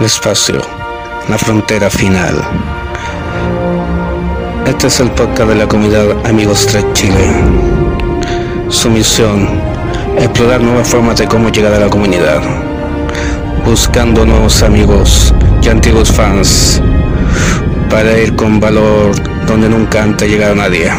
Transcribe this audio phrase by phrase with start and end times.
[0.00, 0.60] el espacio,
[1.28, 2.34] la frontera final.
[4.66, 7.30] Este es el podcast de la comunidad Amigos Trek Chile.
[8.68, 9.60] Su misión,
[10.18, 12.40] explorar nuevas formas de cómo llegar a la comunidad,
[13.64, 16.80] buscando nuevos amigos y antiguos fans
[17.90, 19.12] para ir con valor
[19.46, 20.90] donde nunca antes llegado nadie.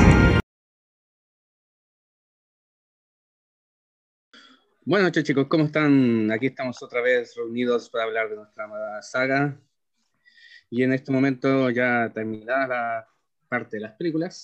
[4.83, 6.31] Buenas noches chicos, ¿cómo están?
[6.31, 9.61] Aquí estamos otra vez reunidos para hablar de nuestra amada saga.
[10.71, 13.07] Y en este momento ya terminada la
[13.47, 14.35] parte de las películas,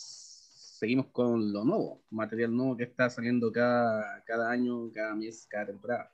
[0.78, 5.66] seguimos con lo nuevo, material nuevo que está saliendo cada, cada año, cada mes, cada
[5.66, 6.14] temporada.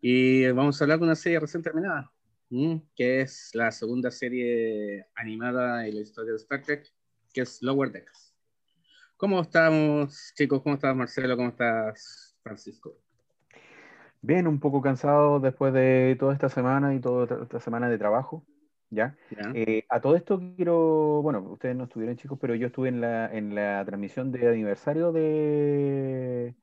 [0.00, 2.12] Y vamos a hablar de una serie recién terminada,
[2.94, 6.86] que es la segunda serie animada en la historia de Star Trek,
[7.34, 8.36] que es Lower Decks.
[9.16, 10.62] ¿Cómo estamos chicos?
[10.62, 11.36] ¿Cómo estás Marcelo?
[11.36, 13.02] ¿Cómo estás Francisco?
[14.24, 18.44] Bien, un poco cansado después de toda esta semana y toda esta semana de trabajo,
[18.88, 19.16] ¿ya?
[19.52, 23.26] Eh, a todo esto quiero, bueno, ustedes no estuvieron chicos, pero yo estuve en la,
[23.32, 26.54] en la transmisión de aniversario de,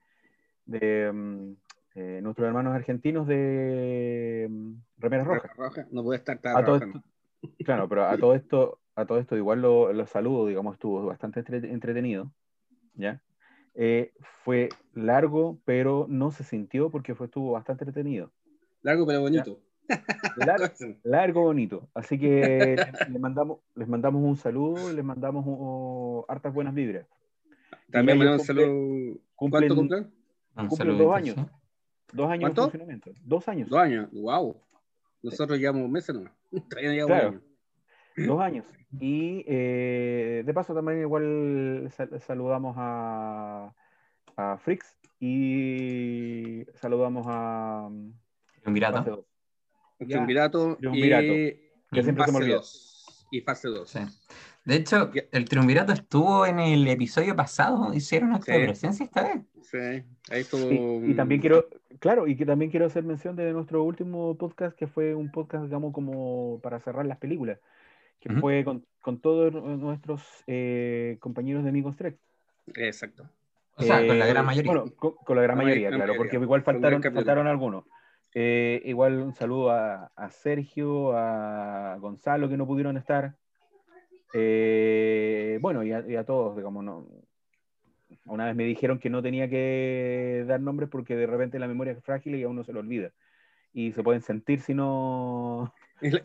[0.65, 1.51] de mm,
[1.95, 5.51] eh, nuestros hermanos argentinos de mm, Remeras Rojas.
[5.91, 7.03] No puede estar tan
[7.65, 11.43] Claro, pero a todo esto, a todo esto igual lo, lo saludo, digamos, estuvo bastante
[11.45, 12.31] entretenido,
[12.95, 13.21] ¿ya?
[13.81, 14.11] Eh,
[14.43, 18.29] fue largo, pero no se sintió porque fue, estuvo bastante entretenido.
[18.81, 19.61] Largo, pero bonito.
[21.05, 21.87] Largo, bonito.
[21.93, 22.75] Así que
[23.09, 27.07] les mandamos, les mandamos un saludo, les mandamos hartas buenas vibras.
[27.89, 29.17] También mandamos un saludo.
[29.35, 30.11] ¿Cuánto cumplen?
[30.67, 31.35] Cumplen dos años.
[32.11, 32.61] Dos años ¿Cuánto?
[32.63, 33.11] funcionamiento.
[33.23, 33.69] Dos años.
[33.69, 34.57] Dos años, wow.
[35.23, 36.33] Nosotros llevamos meses nomás.
[37.07, 37.41] claro.
[38.15, 38.65] Dos años.
[38.99, 41.91] Y eh, de paso también igual
[42.25, 43.73] saludamos a,
[44.35, 47.89] a Frix y saludamos a
[48.61, 49.25] Triunvirato.
[49.99, 51.01] Triunvirato, y,
[51.91, 52.61] que siempre se me olvida.
[53.31, 53.97] Y fase 2.
[54.65, 59.43] De hecho, el Triunvirato estuvo en el episodio pasado, hicieron acto de presencia esta vez.
[59.61, 61.05] Sí, ahí estuvo.
[61.05, 61.67] Y, y, también quiero,
[61.99, 65.65] claro, y que también quiero hacer mención de nuestro último podcast, que fue un podcast,
[65.65, 67.59] digamos, como para cerrar las películas
[68.19, 72.17] que fue con, con, todos nuestros eh, compañeros de Amigos Trek.
[72.75, 73.29] Exacto.
[73.75, 74.71] O sea, con la gran eh, mayoría.
[74.71, 77.85] Bueno, con, la gran mayoría, claro, porque igual faltaron, faltaron algunos.
[78.35, 83.35] Eh, igual un saludo a, a, Sergio, a Gonzalo, que no pudieron estar.
[84.33, 87.07] bueno, y a, y a, todos, digamos, no.
[88.25, 91.93] Una vez me dijeron que no tenía que dar nombres porque de repente la memoria
[91.93, 93.11] es frágil y a uno se lo olvida.
[93.73, 96.21] Y se pueden sentir si no, el,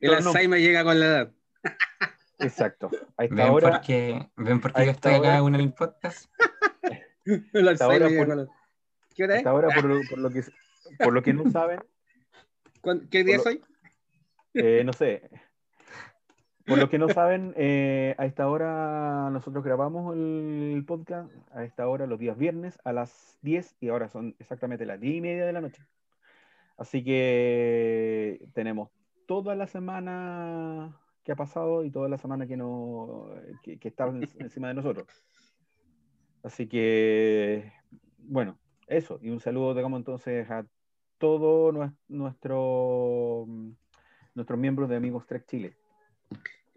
[0.00, 1.32] el, Alzheimer llega con la edad.
[2.38, 2.90] Exacto.
[3.18, 6.30] ¿Ven, por qué, ¿Ven por qué yo estoy acá en el podcast?
[7.24, 8.46] el Alzheimer llega con la...
[9.14, 9.38] ¿Qué hora es?
[9.38, 10.42] Hasta ahora, por, por, lo que,
[10.98, 11.80] por lo que no saben.
[13.10, 13.62] ¿Qué día soy?
[14.54, 15.28] Eh, no sé.
[16.66, 21.88] Por lo que no saben, eh, a esta hora nosotros grabamos el podcast, a esta
[21.88, 25.46] hora los días viernes a las 10 y ahora son exactamente las 10 y media
[25.46, 25.82] de la noche.
[26.76, 28.90] Así que tenemos
[29.26, 34.06] toda la semana que ha pasado y toda la semana que, no, que, está
[34.38, 35.06] encima de nosotros.
[36.44, 37.72] Así que,
[38.18, 39.18] bueno, eso.
[39.20, 40.64] Y un saludo, digamos, entonces a
[41.18, 41.74] todos
[42.08, 43.46] nuestro,
[44.34, 45.76] nuestros miembros de Amigos Trek Chile.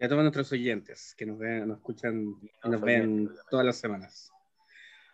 [0.00, 2.34] Y a todos nuestros oyentes que nos, ven, nos escuchan
[2.64, 4.32] y nos ven todas las semanas.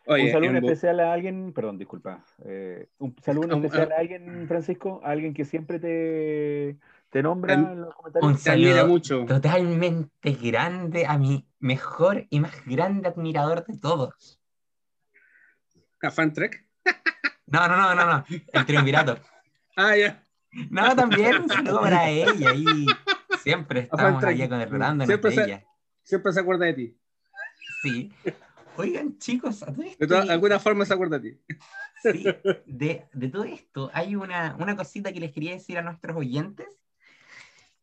[0.07, 2.25] un saludo especial a alguien, perdón, disculpa.
[2.45, 6.79] Eh, un saludo especial a alguien, Francisco, a alguien que siempre te,
[7.11, 8.33] te nombra en los comentarios.
[8.33, 9.25] Un saludo mucho.
[9.27, 14.41] totalmente grande a mi mejor y más grande admirador de todos.
[16.03, 16.67] ¿A Fantrek?
[17.47, 18.25] No, no, no, no, no.
[18.53, 19.19] El triunvirato.
[19.77, 20.23] ah, ya.
[20.71, 22.55] No, también un saludo para ella.
[22.55, 22.87] Y
[23.43, 25.65] siempre estamos allá con el Rolando siempre se, ella.
[26.03, 26.99] Siempre se acuerda de ti.
[27.83, 28.13] Sí.
[28.77, 29.65] Oigan, chicos,
[29.99, 31.41] de, toda, alguna forma se acuerda de ti.
[32.03, 32.25] Sí,
[32.67, 36.67] de, de todo esto, hay una, una cosita que les quería decir a nuestros oyentes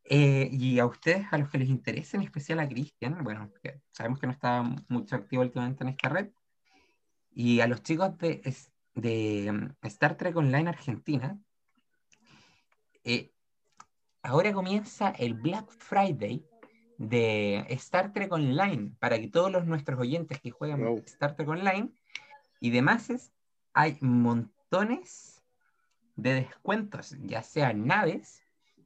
[0.04, 3.50] eh, y a ustedes, a los que les interese, en especial a Cristian, bueno,
[3.90, 6.30] sabemos que no está mucho activo últimamente en esta red,
[7.30, 8.42] y a los chicos de,
[8.94, 11.38] de mm, Star Trek Online Argentina,
[13.02, 13.32] eh,
[14.22, 16.46] ahora comienza el Black Friday
[16.98, 21.90] de Star Trek Online, para que todos los nuestros oyentes que juegan Star Trek Online
[22.60, 23.32] y demás,
[23.72, 25.42] hay montones
[26.14, 28.43] de descuentos, ya sean naves,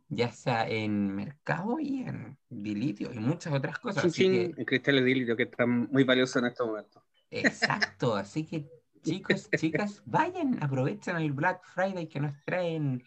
[0.08, 4.05] ya sea en mercado y en dilitio y muchas otras cosas.
[4.05, 7.02] Sí, sí, en cristales de dilitio que están muy valiosos en estos momentos.
[7.31, 8.66] Exacto, así que
[9.02, 13.05] chicos, chicas, vayan, aprovechen el Black Friday que nos traen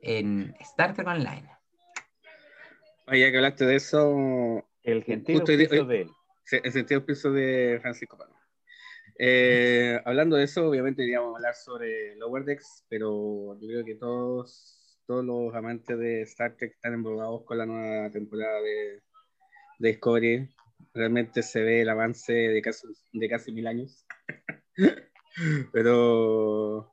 [0.00, 1.48] en Star Trek Online.
[3.06, 5.56] Oye, ya que hablaste de eso, El gentil hoy-
[5.86, 6.10] de él.
[6.50, 8.34] El sentido piso de Francisco Pano.
[9.18, 13.94] Eh, hablando de eso, obviamente iríamos a hablar sobre Lower Decks, pero yo creo que
[13.94, 19.02] todos, todos los amantes de Star Trek están embrogados con la nueva temporada de,
[19.78, 20.48] de Discovery.
[20.94, 24.06] Realmente se ve el avance de casi, de casi mil años.
[25.72, 26.92] pero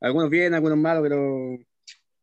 [0.00, 1.58] algunos bien, algunos malos, pero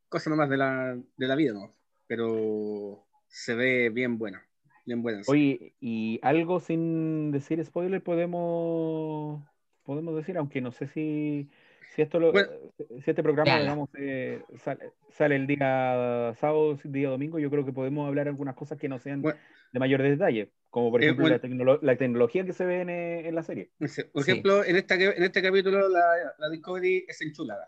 [0.09, 1.75] cosas nomás de la, de la vida, ¿no?
[2.07, 4.43] Pero se ve bien buena.
[4.85, 5.21] Bien buena.
[5.23, 5.31] sí.
[5.31, 9.43] Oye, y algo sin decir spoiler podemos
[9.87, 11.49] podemos decir, aunque no sé si,
[11.95, 12.49] si esto lo, Bueno.
[12.77, 17.71] si este programa digamos, eh, sale, sale el día sábado, día domingo, yo creo que
[17.73, 19.39] podemos hablar algunas cosas que no sean Bueno.
[19.71, 21.35] de mayor detalle, como por Eh, ejemplo bueno.
[21.37, 23.71] la, tecnolo- la tecnología que se ve en, eh, en la serie.
[23.79, 24.03] Por Sí.
[24.15, 26.01] ejemplo, en, esta, en este capítulo la,
[26.37, 27.67] la Discovery es enchulada.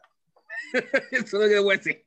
[1.11, 2.05] Eso es lo que voy a decir.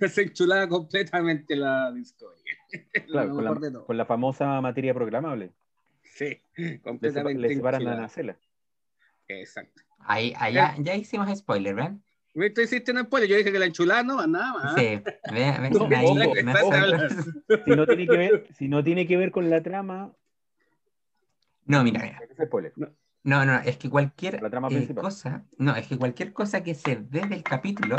[0.00, 2.42] es enchulada completamente la Discovery.
[3.06, 3.84] Claro, con la, todo.
[3.86, 5.50] con la famosa materia programable.
[6.02, 6.40] Sí,
[6.82, 8.36] completamente le separan la nacela.
[9.28, 9.82] Exacto.
[9.98, 12.02] Ahí, allá, ya hicimos spoiler, ¿ven?
[12.54, 14.74] Tú hiciste un spoiler, yo dije que la enchulada no, nada más.
[14.74, 15.00] Sí,
[15.32, 16.72] ven, ven, No, ahí, ojo, no ojo.
[17.08, 17.32] sé-
[17.64, 20.12] Si no tiene que ver, si no tiene que ver con la trama,
[21.64, 22.20] No, mira, mira.
[22.22, 22.72] es spoiler.
[23.24, 26.74] No, no, es que cualquier La trama eh, cosa, no, es que cualquier cosa que
[26.74, 27.96] se ve del capítulo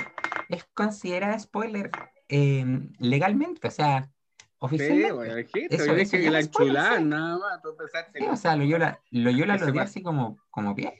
[0.48, 1.92] es considerada spoiler
[2.30, 2.66] eh,
[3.00, 5.12] legalmente, o sea, Sí, oficialmente.
[5.14, 7.04] bueno, dijiste, Eso- yo dije que la spoiler, enchulada, sí.
[7.04, 7.62] nada más.
[7.62, 10.98] Tú pensaste Sí, o sea, Loyola, Loyola lo dio así como, como pie,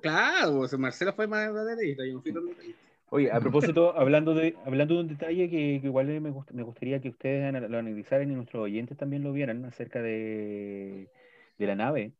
[0.00, 2.44] Claro, pues, Marcelo fue más detallista, yo no fui tan.
[3.10, 6.62] Oye, a propósito, hablando de, hablando de un detalle que, que igual me, gust- me
[6.62, 11.08] gustaría que ustedes lo analizaran y nuestros oyentes también lo vieran acerca de,
[11.58, 12.12] de la nave.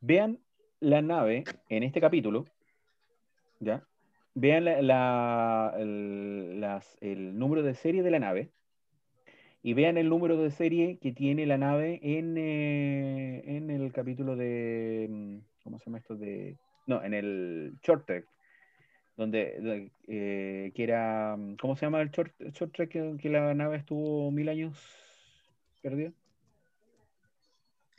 [0.00, 0.38] Vean
[0.80, 2.46] la nave en este capítulo,
[3.60, 3.86] ¿ya?
[4.34, 6.64] Vean la, el,
[7.00, 8.50] el número de serie de la nave
[9.62, 14.36] y vean el número de serie que tiene la nave en, eh, en el capítulo
[14.36, 16.14] de, mm, ¿cómo se llama esto?
[16.16, 16.56] De,
[16.86, 18.08] no, en el short
[19.16, 23.54] donde, de- eh, que era, ¿cómo se llama el short, short trek que, que la
[23.54, 24.78] nave estuvo mil años
[25.82, 26.12] perdida?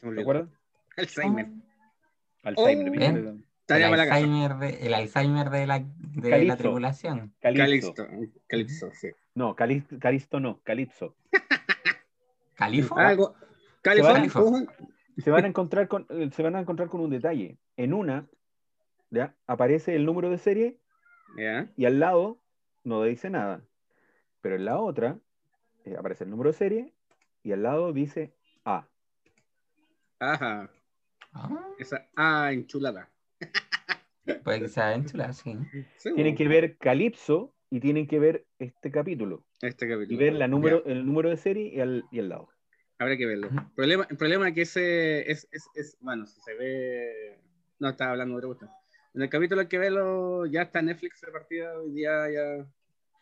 [0.01, 0.49] ¿Te acuerdas?
[0.97, 1.47] Alzheimer.
[2.43, 2.93] Alzheimer, Oh.
[2.93, 4.03] El la.
[4.03, 6.57] Alzheimer, de, el Alzheimer de la, de la Calipso.
[6.57, 7.33] tripulación.
[7.41, 7.93] Calipso.
[8.47, 9.07] Calixto, sí.
[9.33, 11.15] No, Calis- Calisto no, Calipso.
[12.55, 12.95] ¿Califo?
[12.97, 13.33] Algo.
[13.81, 14.67] Califón.
[15.17, 17.57] Se van a encontrar con, eh, se van a encontrar con un detalle.
[17.77, 18.27] En una,
[19.09, 19.35] ¿ya?
[19.47, 20.79] aparece el número de serie
[21.37, 21.71] Ya.
[21.75, 22.39] y al lado
[22.83, 23.61] no dice nada.
[24.41, 25.19] Pero en la otra
[25.85, 26.93] eh, aparece el número de serie
[27.43, 28.33] y al lado dice
[28.63, 28.87] A.
[30.19, 30.69] Ajá.
[31.33, 33.09] Ah, Esa ah, enchulada.
[34.43, 35.57] puede que sea chula, sí.
[35.97, 39.45] Sí, Tienen que ver Calipso y tienen que ver este capítulo.
[39.61, 40.13] Este capítulo.
[40.13, 42.49] Y ver la número, Ya, el número de serie y al, y al lado.
[42.97, 43.47] Habrá que verlo.
[43.49, 47.37] El problema, el problema es que ese es, es, es- bueno, si se ve.
[47.79, 48.71] No, estaba hablando de otra cuestión.
[49.13, 52.65] En el capítulo hay que verlo, ya está en Netflix de partida, hoy día ya,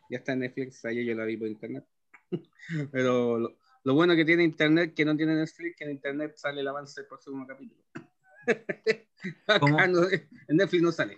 [0.10, 1.86] ya está en Netflix, ayer yo la vi por internet.
[2.92, 6.62] Pero lo, lo bueno que tiene internet, que no tiene Netflix, que en internet sale
[6.62, 7.82] el avance del próximo capítulo.
[9.48, 11.18] Acá no- en Netflix no sale.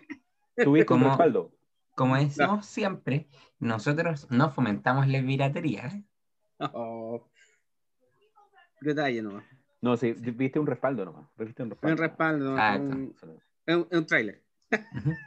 [0.56, 1.52] Tuviste Como- respaldo.
[1.96, 3.28] Como decimos siempre,
[3.60, 5.88] nosotros no fomentamos la piratería.
[5.88, 6.04] ¿eh?
[6.74, 7.30] Oh.
[8.82, 9.44] Detalle nomás.
[9.82, 11.28] No, sí, viste un respaldo nomás.
[11.38, 11.94] Viste un respaldo.
[11.96, 12.84] Un respaldo, Exacto.
[12.96, 13.16] un,
[13.68, 14.42] un, un trailer.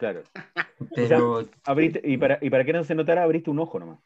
[0.00, 0.22] Claro.
[0.94, 3.98] Pero Abriste, y, para, y para que no se notara, abriste un ojo nomás.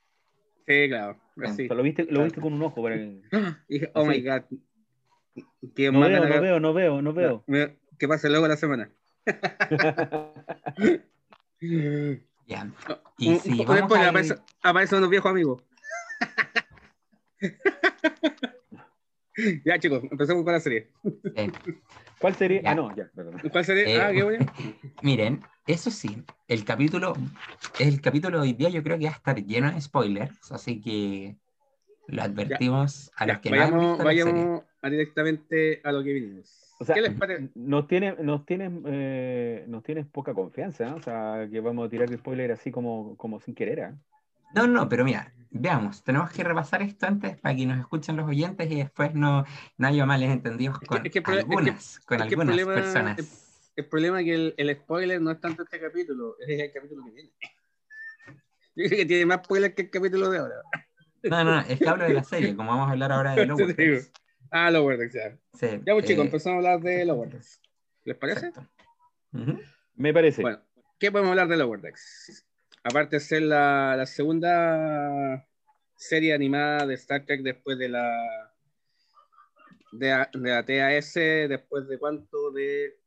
[0.66, 1.18] Sí, claro.
[1.42, 1.64] Así.
[1.64, 2.82] O sea, lo viste, lo viste con un ojo.
[2.82, 3.22] Para que-
[3.68, 4.42] Dije, oh my god.
[5.74, 7.44] ¿Qué No veo, no veo, no veo, no veo.
[7.98, 8.90] ¿Qué pasa luego la semana?
[12.46, 12.70] ya.
[13.18, 15.62] Y si vamos aparece- aparecen unos viejos amigos.
[19.64, 20.88] ya, chicos, empecemos con la serie.
[21.34, 21.50] eh,
[22.18, 22.62] ¿Cuál sería?
[22.62, 22.70] Ya.
[22.70, 23.40] Ah, no, ya, perdón.
[23.50, 23.96] ¿Cuál serie?
[23.96, 24.46] Eh, ah, qué bueno.
[25.02, 27.14] Miren, eso sí, el capítulo,
[27.80, 30.80] el capítulo de hoy día yo creo que va a estar lleno de spoilers, así
[30.80, 31.36] que
[32.08, 34.32] lo advertimos a los Ya, que no han vayamos visto la serie.
[34.32, 36.74] vayamos a directamente a lo que vinimos.
[36.78, 37.48] O sea, ¿Qué les parece?
[37.54, 40.96] nos tienes, nos tienes, eh, nos tienes poca confianza, ¿no?
[40.96, 43.92] O sea, que vamos a tirar spoiler así como, como sin querer, ¿eh?
[44.54, 48.28] No, no, pero mira, veamos, tenemos que repasar esto antes para que nos escuchen los
[48.28, 49.44] oyentes y después no,
[49.78, 52.28] no haya males entendidos que- con es que el prole- es que- algunas, con es
[52.28, 53.48] que el algunas problema- personas.
[53.74, 57.04] El problema es que el, el spoiler no es tanto este capítulo, es el capítulo
[57.06, 57.30] que viene.
[58.76, 60.54] Yo creo que tiene más spoiler que el capítulo de ahora.
[61.22, 63.46] No, no, no, es que hablo de la serie, como vamos a hablar ahora de
[63.46, 63.74] Lower.
[63.76, 64.12] Decks.
[64.50, 65.38] Ah, los Wordex, ya.
[65.54, 67.60] Sí, Ya, pues eh, chicos, empezamos a hablar de los Wordex.
[68.04, 68.52] ¿Les parece?
[69.94, 70.42] Me parece.
[70.42, 70.60] Bueno,
[70.98, 72.44] ¿qué podemos hablar de Lower Decks?
[72.84, 75.46] Aparte de ser la, la segunda
[75.94, 78.52] serie animada de Star Trek después de la
[79.92, 82.98] de, la- de la TAS, después de cuánto, de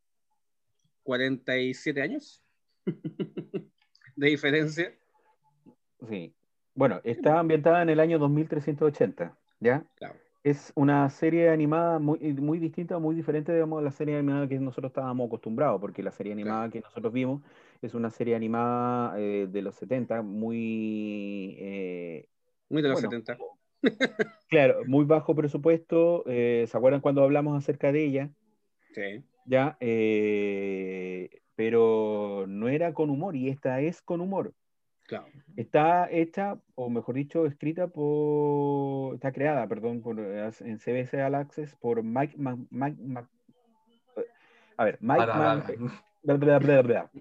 [1.03, 2.44] 47 años
[2.86, 4.94] de diferencia.
[6.08, 6.34] Sí.
[6.74, 9.84] Bueno, está ambientada en el año 2380, ¿ya?
[9.96, 10.15] Claro.
[10.44, 14.60] Es una serie animada muy, muy distinta, muy diferente, digamos, a la serie animada que
[14.60, 17.41] nosotros estábamos acostumbrados, porque la serie animada que nosotros vimos
[17.82, 21.55] es una serie animada eh, de los 70, muy...
[21.60, 22.27] eh,
[22.70, 23.38] Muy de los bueno, 70.
[24.48, 26.24] Claro, muy bajo presupuesto.
[26.27, 28.29] eh, ¿se acuerdan cuando hablamos acerca de ella?
[28.94, 29.24] Sí.
[29.46, 34.53] Ya, eh, pero no era con humor y esta es con humor.
[35.08, 35.27] Claro.
[35.55, 41.75] Está hecha, o mejor dicho, escrita por, está creada, perdón, por, en CBS All Access
[41.75, 43.29] por Mike, Ma- Mike, Ma-
[44.77, 45.63] a ver, Mike, Man-
[46.34, 46.60] bla.
[46.60, 47.12] bla, bla.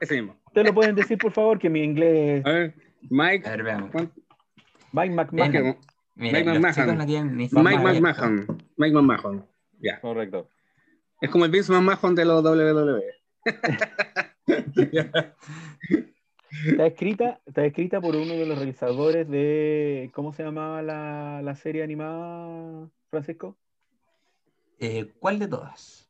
[0.00, 0.36] Ese mismo.
[0.46, 2.74] Ustedes lo pueden decir, por favor, que mi inglés, A ver,
[3.08, 3.48] Mike.
[3.48, 3.90] A ver, veamos.
[3.90, 4.20] ¿cuánto?
[4.92, 5.76] Mike McMahon,
[6.16, 7.36] Mike McMahon.
[7.36, 8.00] Mike.
[8.00, 8.46] McMahon.
[8.76, 9.46] Mike McMahon.
[9.80, 10.00] Ya.
[10.00, 10.48] correcto.
[11.20, 13.04] Es como el Vince McMahon de los WWE.
[16.66, 21.54] Está escrita, está escrita por uno de los realizadores de, ¿cómo se llamaba la, la
[21.54, 23.58] serie animada, Francisco?
[24.78, 26.05] Eh, ¿Cuál de todas?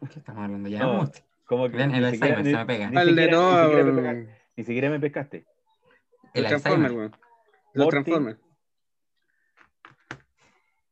[0.00, 0.80] ¿Qué estamos hablando ya?
[0.80, 1.10] No.
[1.46, 2.90] Como que Ven, el Alzheimer ni- se me pega.
[2.90, 3.68] ni Al de siquiera- todo.
[3.68, 4.36] ni siquiera me pescaste.
[4.56, 5.46] Ni siquiera me pescaste.
[6.34, 7.16] El Los Transformers, weón.
[7.74, 7.88] Los.
[7.88, 8.38] Transformers.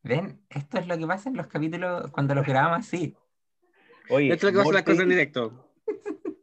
[0.03, 0.41] ¿Ven?
[0.51, 3.17] Esto es lo que pasa en los capítulos cuando los grabamos así.
[4.11, 5.71] Oye, Esto es lo que pasa las Morty- cosas en directo.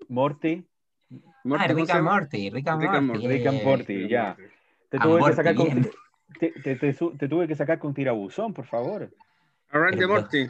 [0.10, 0.68] Morty,
[1.44, 2.04] Morty, ah, ¿cómo Rick and?
[2.04, 3.02] Morty, Rick and Morty.
[3.08, 3.28] Morty.
[3.28, 4.08] Rick and Morty.
[4.10, 4.36] ya.
[4.90, 5.68] te tuve que sacar con,
[6.40, 9.10] te, te- te te tuve que sacar con tirabuzón, por favor.
[9.72, 10.48] Pero- Morty.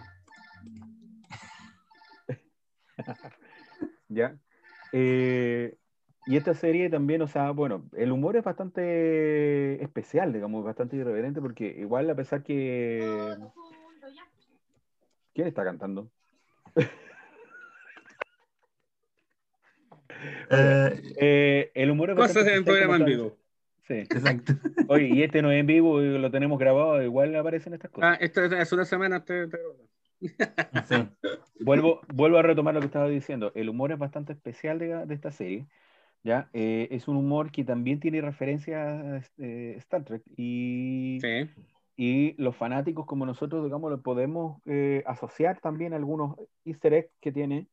[4.09, 4.37] ¿Ya?
[4.91, 5.77] Eh,
[6.27, 11.41] y esta serie también, o sea, bueno, el humor es bastante especial, digamos, bastante irreverente,
[11.41, 13.35] porque igual a pesar que...
[15.33, 16.11] ¿Quién está cantando?
[20.51, 23.37] Eh, Eh, el humor es Cosas bastante en programa en vivo.
[23.87, 23.93] Sí.
[23.95, 24.53] exacto.
[24.87, 28.11] Oye, y este no es en vivo, y lo tenemos grabado, igual aparecen estas cosas.
[28.11, 29.23] Ah, esto es- es una semana.
[29.23, 29.57] te- te-
[30.85, 30.95] Sí.
[31.59, 33.51] Vuelvo, vuelvo a retomar lo que estaba diciendo.
[33.55, 35.67] El humor es bastante especial de, de esta serie.
[36.23, 36.49] ¿ya?
[36.53, 40.23] Eh, es un humor que también tiene referencias a este, Star Trek.
[40.37, 41.49] Y, Sí.
[41.95, 46.35] y los fanáticos como nosotros, digamos, lo podemos eh, asociar también algunos
[46.65, 47.67] easter eggs que tiene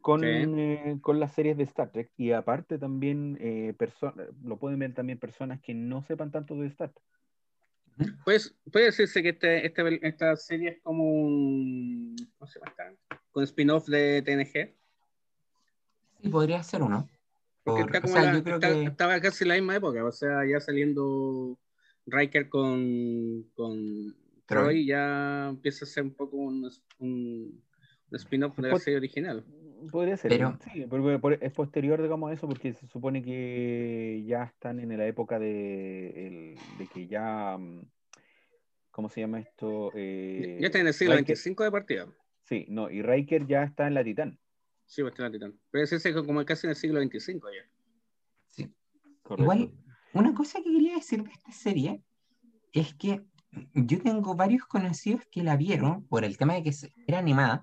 [0.00, 0.26] con, Sí.
[0.26, 2.10] eh, con las series de Star Trek.
[2.16, 3.38] Y aparte también
[4.42, 7.04] lo pueden ver también personas que no sepan tanto de Star Trek.
[8.24, 12.16] Pues, puede decirse que este, este- esta serie es como un.
[12.38, 13.18] ¿Cómo se llama esta?
[13.30, 14.74] Con spin-off de TNG.
[16.22, 17.08] Sí, podría ser uno.
[17.64, 19.54] Porque Por- está o como sea, la- yo creo está- que estaba casi en la
[19.54, 20.04] misma época.
[20.04, 21.58] O sea, ya saliendo
[22.06, 24.14] Riker con, con
[24.46, 24.64] Troy.
[24.64, 26.68] Troy, ya empieza a ser un poco un,
[26.98, 27.62] un-
[28.10, 29.44] un spin-off de la Pues- serie original.
[29.90, 34.22] Podría ser, Pero- sí, pero- pero es posterior, digamos, a eso, porque se supone que
[34.26, 37.82] ya están en la época de, el- de que ya, mm,
[38.90, 39.90] ¿cómo se llama esto?
[39.94, 42.06] Eh, ya está en el siglo Riker- 25 de partida.
[42.44, 44.38] Sí, no, y Riker ya está en la Titán.
[44.86, 45.60] Sí, pues está en la Titán.
[45.70, 47.62] Puede decirse que como casi en el siglo 25 ya.
[48.50, 48.68] sí.
[49.22, 49.42] correcto.
[49.44, 49.72] Igual,
[50.14, 52.02] una cosa que quería decir de esta serie
[52.72, 53.22] es que
[53.74, 57.62] yo tengo varios conocidos que la vieron por el tema de que se- era animada,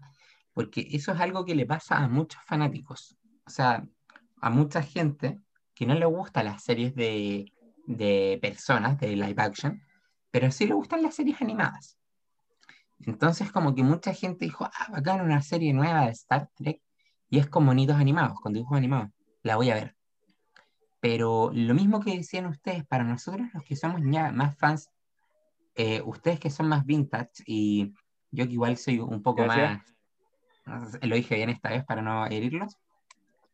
[0.59, 3.15] porque eso es algo que le pasa a muchos fanáticos.
[3.47, 3.87] O sea,
[4.41, 5.39] a mucha gente
[5.73, 7.53] que no le gustan las series de,
[7.85, 9.81] de personas, de live action,
[10.31, 11.97] pero sí le gustan las series animadas.
[12.99, 16.81] Entonces, como que mucha gente dijo, ah, bacán, una serie nueva de Star Trek,
[17.29, 19.11] y es con monitos animados, con dibujos animados.
[19.43, 19.95] La voy a ver.
[20.99, 24.89] Pero lo mismo que decían ustedes, para nosotros los que somos ya más fans,
[25.75, 27.93] eh, ustedes que son más vintage y
[28.29, 29.77] yo que igual soy un poco Gracias.
[29.77, 29.98] más,
[31.01, 32.77] lo dije bien esta vez para no herirlos,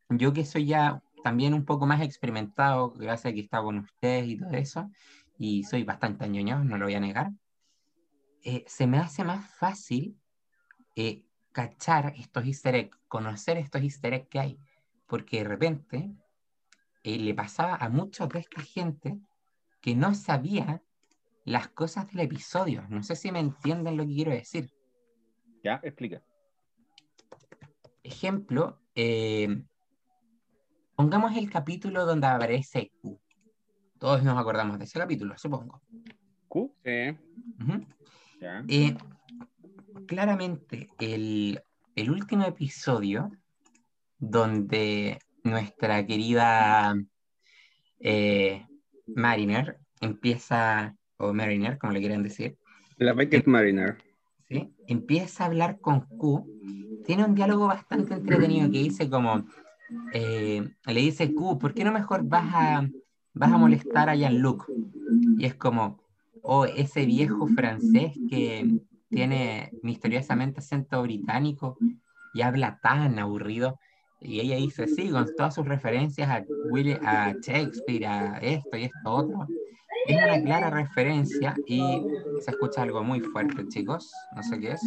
[0.10, 4.28] yo que soy ya también un poco más experimentado, gracias a que estado con ustedes
[4.28, 4.92] y todo eso,
[5.38, 7.32] y soy bastante añoñado, no lo voy a negar,
[8.44, 10.16] eh, se me hace más fácil
[10.96, 14.60] eh, cachar estos easter eggs, conocer estos easter eggs que hay,
[15.08, 16.16] porque de repente
[17.04, 19.18] eh, le pasaba a mucha de esta gente
[19.82, 20.84] que no sabía
[21.44, 22.86] las cosas del episodio.
[22.90, 24.72] No sé si me entienden lo que quiero decir.
[25.64, 26.24] Ya, explica.
[28.06, 29.64] Ejemplo, eh,
[30.96, 33.20] pongamos el capítulo donde aparece Q.
[33.98, 35.82] Todos nos acordamos de ese capítulo, supongo.
[36.48, 36.72] ¿Q?
[36.84, 37.18] Sí.
[38.68, 38.96] Eh,
[40.06, 41.64] claramente, el,
[41.96, 43.32] el último episodio
[44.20, 46.96] donde nuestra querida
[48.00, 48.68] eh,
[49.08, 52.56] Mariner empieza, o Mariner, como le quieran decir,
[52.98, 53.98] La Beckett Mariner.
[54.50, 54.74] ¿Sí?
[54.88, 56.46] empieza a hablar con Q.
[57.06, 59.46] Tiene un diálogo bastante entretenido que dice como,
[60.14, 62.90] eh, le dice Q, ¿por qué no mejor vas a,
[63.34, 64.70] vas a molestar a Jean-Luc?
[65.38, 66.00] Y es como,
[66.42, 71.78] oh, ese viejo francés que tiene misteriosamente acento británico
[72.34, 73.80] y habla tan aburrido.
[74.20, 76.44] Y ella dice, sí, con todas sus referencias a,
[77.04, 79.48] a Shakespeare, a esto y esto otro.
[80.08, 82.02] Es una clara referencia y
[82.42, 84.14] se escucha algo muy fuerte, chicos.
[84.36, 84.82] No sé qué es.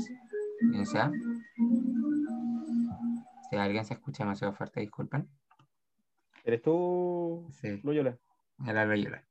[0.70, 1.10] Bien sea.
[3.50, 5.28] Si alguien se escucha demasiado fuerte, disculpen.
[6.44, 8.16] ¿Eres tú, Sí, Loyola?
[8.66, 9.24] era Loyola.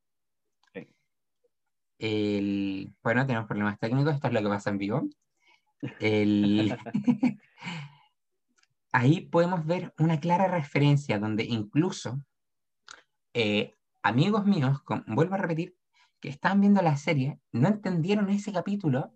[0.74, 0.88] Sí.
[2.00, 5.08] El, bueno, tenemos problemas técnicos, esto es lo que pasa en vivo.
[6.00, 6.77] El,
[8.91, 12.20] ahí podemos ver una clara referencia donde incluso
[13.34, 15.76] eh, amigos míos, con- vuelvo a repetir,
[16.20, 19.14] que estaban viendo la serie, no entendieron ese capítulo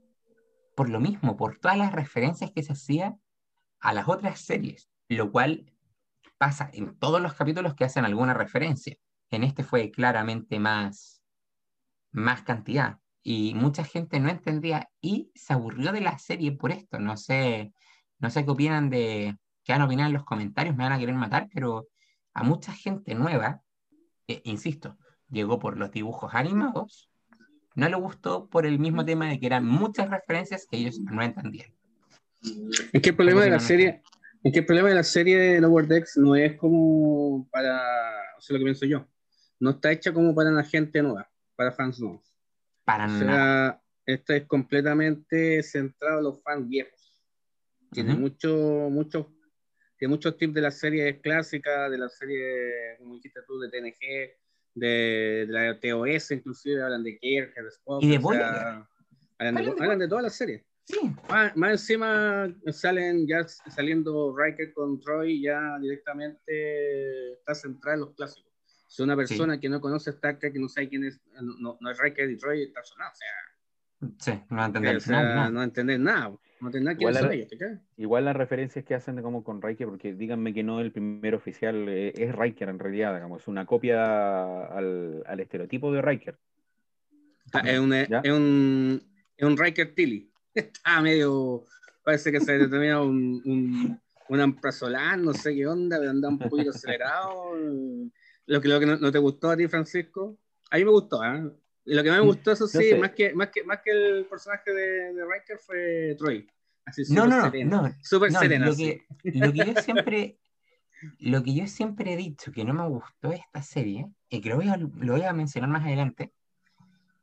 [0.75, 3.17] por lo mismo, por todas las referencias que se hacía
[3.79, 5.72] a las otras series, lo cual
[6.38, 8.96] pasa en todos los capítulos que hacen alguna referencia.
[9.29, 11.22] En este fue claramente más,
[12.12, 17.00] más cantidad y mucha gente no entendía y se aburrió de la serie por esto.
[17.00, 17.74] No sé,
[18.20, 21.00] no sé qué opinan de, qué van a opinar en los comentarios, me van a
[21.00, 21.88] querer matar, pero
[22.34, 23.62] a mucha gente nueva,
[24.27, 24.98] eh, insisto,
[25.31, 27.09] llegó por los dibujos animados,
[27.75, 31.21] no le gustó por el mismo tema de que eran muchas referencias que ellos no
[31.21, 31.73] entendían.
[32.91, 34.01] Es que el problema de la serie,
[34.43, 37.79] es que el problema de la serie de Lower Decks no es como para,
[38.38, 39.07] o sea, lo que pienso yo,
[39.59, 42.35] no está hecha como para la gente nueva, para fans nuevos.
[42.83, 43.83] Para O nada.
[44.05, 47.21] esto es completamente centrado en los fans viejos.
[47.91, 53.69] Tiene mucho, muchos tips de las series clásicas, de la serie, como dijiste tú, de
[53.69, 54.40] TNG,
[54.73, 58.87] de, de la TOS, inclusive hablan de Kirk, de Spock, Y de sea,
[59.39, 60.63] hablan, de, Hablan de todas las series.
[60.85, 68.01] Sí, Más, más encima salen ya saliendo Riker con Troy, ya directamente está centrada en
[68.01, 68.51] los clásicos.
[68.87, 71.22] Si una persona que no conoce Star Trek, que no sabe quién es,
[71.59, 73.11] no, no es Riker y Troy, está sonado.
[73.13, 75.50] O sea, sí, no va a entender o sea, final, nada.
[75.50, 76.37] no entender nada.
[76.61, 77.77] No nada quiénes Igual la-.
[77.97, 81.35] Igual las referencias que hacen de como con Riker, porque díganme que no el primer
[81.35, 86.37] oficial eh, es Riker en realidad, digamos, es una copia al, al estereotipo de Riker.
[87.45, 89.01] Está- Es un, es un,
[89.35, 90.29] es un Riker Tilly.
[90.53, 91.65] Está medio,
[92.03, 96.37] parece que se determina un, un, un amprazolán, no sé qué onda, pero anda un
[96.39, 97.55] poquito acelerado.
[98.45, 100.37] Lo que, lo que no, no te gustó a ti, Francisco,
[100.69, 101.51] a mí me gustó, ¿eh?
[101.85, 102.98] Lo que más me gustó, eso sí, sé.
[102.98, 106.48] más, que, más, que, más que el personaje de, de Riker fue Troy.
[106.85, 107.81] Así no, no, serena.
[107.81, 109.01] no, Súper no, serena, lo sí.
[109.24, 110.39] que, lo que yo siempre,
[111.20, 114.50] lo que yo siempre he dicho que no me gustó de esta serie, y que
[114.50, 116.33] lo voy a, lo voy a mencionar más adelante,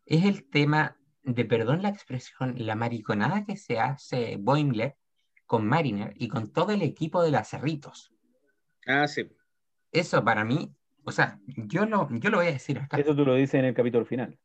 [0.06, 4.96] es el tema de, perdón la expresión, la mariconada que se hace Boimler
[5.46, 8.12] con Mariner y con todo el equipo de las Cerritos.
[8.86, 9.28] Ah, sí.
[9.92, 12.98] Eso para mí, o sea, yo lo, yo lo voy a decir acá.
[12.98, 14.38] Eso tú lo dices en el capítulo final.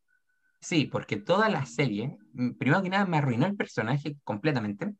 [0.64, 4.96] Sí, porque toda la serie, mm, primero que nada, me arruinó el personaje completamente,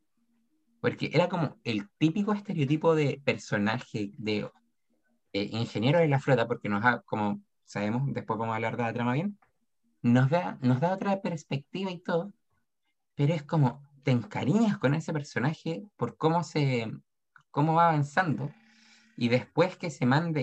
[0.82, 4.52] porque era como el típico estereotipo de personaje de
[5.32, 8.84] eh, ingeniero de la flota, porque nos da, como sabemos, después vamos a hablar de
[8.84, 9.40] la trama bien,
[10.02, 12.34] nos da, nos da otra perspectiva y todo,
[13.16, 16.92] pero es como te encariñas con ese personaje por cómo se,
[17.52, 18.52] cómo va avanzando,
[19.16, 20.42] y después que se mande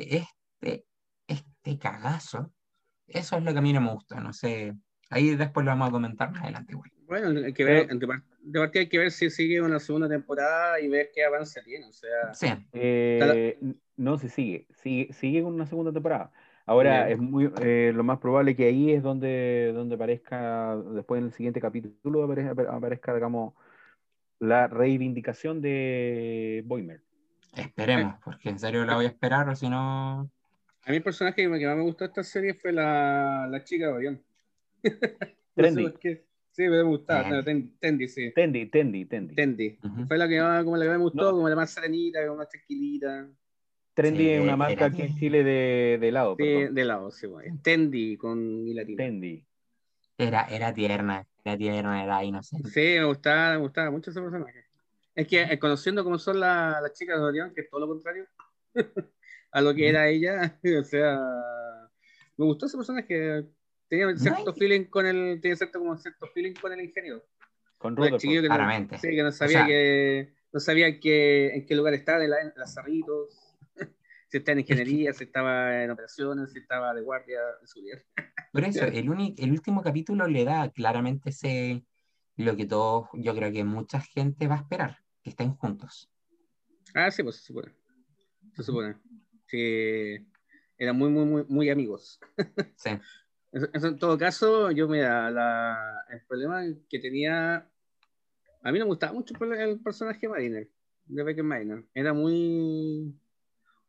[0.62, 0.86] este,
[1.26, 2.50] este cagazo,
[3.06, 4.74] eso es lo que a mí no me gusta, no sé.
[5.10, 6.90] Ahí después lo vamos a comentar más adelante, güey.
[7.06, 10.08] Bueno, hay que ver, de par- de partida hay que ver si sigue una segunda
[10.08, 11.86] temporada y ver qué avance tiene.
[11.86, 13.58] O sea, Sí, Eh,
[13.96, 16.30] no se sigue, sigue, sigue con una segunda temporada.
[16.66, 17.12] Ahora Bien.
[17.14, 21.32] es muy eh, lo más probable que ahí es donde, donde aparezca, después en el
[21.32, 23.54] siguiente capítulo aparezca, aparezca, digamos,
[24.38, 27.02] la reivindicación de Boimer.
[27.56, 30.30] esperemos, porque en serio la voy a esperar, o si no.
[30.84, 33.88] a mí el personaje que más me gustó de esta serie fue la, la chica
[33.88, 34.22] de avión.
[34.82, 35.82] Trendy.
[35.82, 36.26] No sé por qué.
[36.52, 37.22] Sí, me gustaba.
[37.22, 37.34] Bien.
[37.36, 38.32] no, Ten- Tendi, sí.
[38.34, 39.34] Tendi, Tendi, Tendi.
[39.34, 39.78] Tendi.
[39.84, 40.06] Ujú.
[40.06, 41.30] Fue la que más, como la que me gustó, No.
[41.32, 43.28] como la más serenita, como más tranquilita.
[43.94, 45.16] Trendy Sí, es una marca aquí en.
[45.16, 46.74] Chile de, de helado, Sí, perdón.
[46.74, 47.50] de lado, sí, güey.
[47.62, 48.96] Tendi con mi latina.
[49.04, 49.44] Tendi.
[50.18, 52.68] Era, era tierna, era tierna, era inocente.
[52.70, 54.64] Sí, me gustaba, me gustaba mucho ese personaje.
[55.14, 57.88] Es que eh, conociendo cómo son la- las chicas de avión, que es todo lo
[57.88, 58.26] contrario
[59.52, 61.18] a lo que era ella, o sea,
[62.36, 63.44] me gustó ese personaje.
[63.90, 67.24] Tenía cierto hay- feeling con el, tenía cierto como cierto feeling con el ingeniero.
[67.76, 68.98] Con chiquillo que no, Claramente.
[68.98, 72.40] sí, que no sabía sea- que no sabía que, en qué lugar estaba, en la,
[72.40, 73.56] en las Cerritos.
[74.28, 78.00] si estaba en ingeniería, si estaba en operaciones, si estaba de guardia en su día.
[78.52, 81.84] Por eso, el, único, el último capítulo le da claramente ese,
[82.36, 86.08] lo que todos, yo creo que mucha gente va a esperar, que estén juntos.
[86.94, 87.72] Ah, sí, pues se supone.
[88.54, 88.96] Se supone.
[89.48, 90.26] Que
[90.78, 92.20] eran muy, muy, muy, muy amigos.
[92.76, 92.90] Sí.
[93.52, 97.68] Eso, en todo caso, yo, mira, la, el problema que tenía.
[98.62, 100.70] A mí no me gustaba mucho el personaje de Mariner,
[101.06, 101.84] de Becker Mariner.
[101.94, 103.14] Era muy.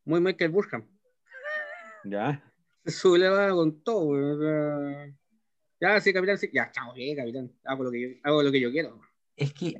[0.04, 0.88] Muy Michael Burham.
[2.06, 2.44] Ya.
[2.84, 5.14] Se subleva con todo, sea,
[5.80, 6.50] Ya, sí, capitán, sí.
[6.52, 7.52] Ya, chao, eh, capitán.
[7.64, 9.00] Hago lo que yo, hago lo que yo quiero.
[9.36, 9.80] Es que,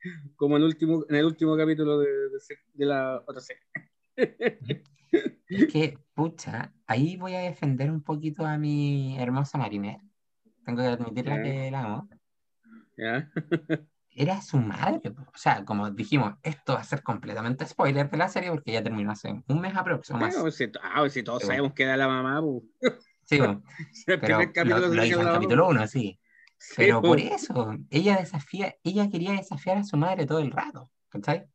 [0.36, 2.38] Como en, el último, en el último capítulo de, de,
[2.74, 4.82] de la otra serie.
[5.12, 9.98] Es que, pucha, ahí voy a defender un poquito a mi hermosa Mariner.
[10.64, 11.42] Tengo que admitirla Ya.
[11.42, 12.08] que la amo.
[12.96, 13.30] ¿Ya?
[14.12, 15.00] Era su madre.
[15.14, 18.82] O sea, como dijimos, esto va a ser completamente spoiler de la serie porque ya
[18.82, 20.36] terminó hace un mes aproximadamente.
[20.36, 22.62] Bueno, pues, si, ah, si todos sabemos que era la mamá, pues.
[23.24, 25.76] Sí, El pero capítulo lo, lo hizo en el capítulo pues.
[25.78, 26.18] 1, sí.
[26.58, 30.90] Sí, Pero por eso, ella desafía, ella quería desafiar a su madre todo el rato.
[31.08, 31.46] ¿Cachai?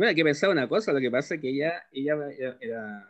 [0.00, 2.14] Bueno, hay que pensar una cosa, lo que pasa es que ella, ella
[2.58, 3.06] era-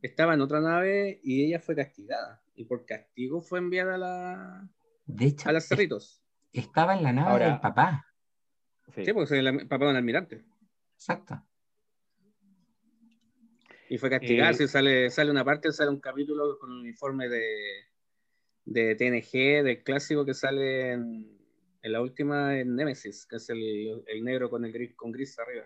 [0.00, 2.40] estaba en otra nave y ella fue castigada.
[2.54, 4.68] Y por castigo fue enviada a, la,
[5.06, 6.22] De hecho, a las cerritos.
[6.52, 8.06] estaba en la nave Ahora- del papá.
[8.94, 9.06] Sí.
[9.06, 10.44] Sí, porque es el papá de un almirante.
[10.94, 11.42] Exacto.
[13.88, 17.28] Y fue castigada, Eh, si sale, sale una parte, sale un capítulo con un uniforme
[17.28, 17.86] de,
[18.66, 21.26] de TNG, del clásico que sale en,
[21.82, 25.36] en la última en Nemesis, que es el, el negro con el gris, con gris
[25.40, 25.64] arriba.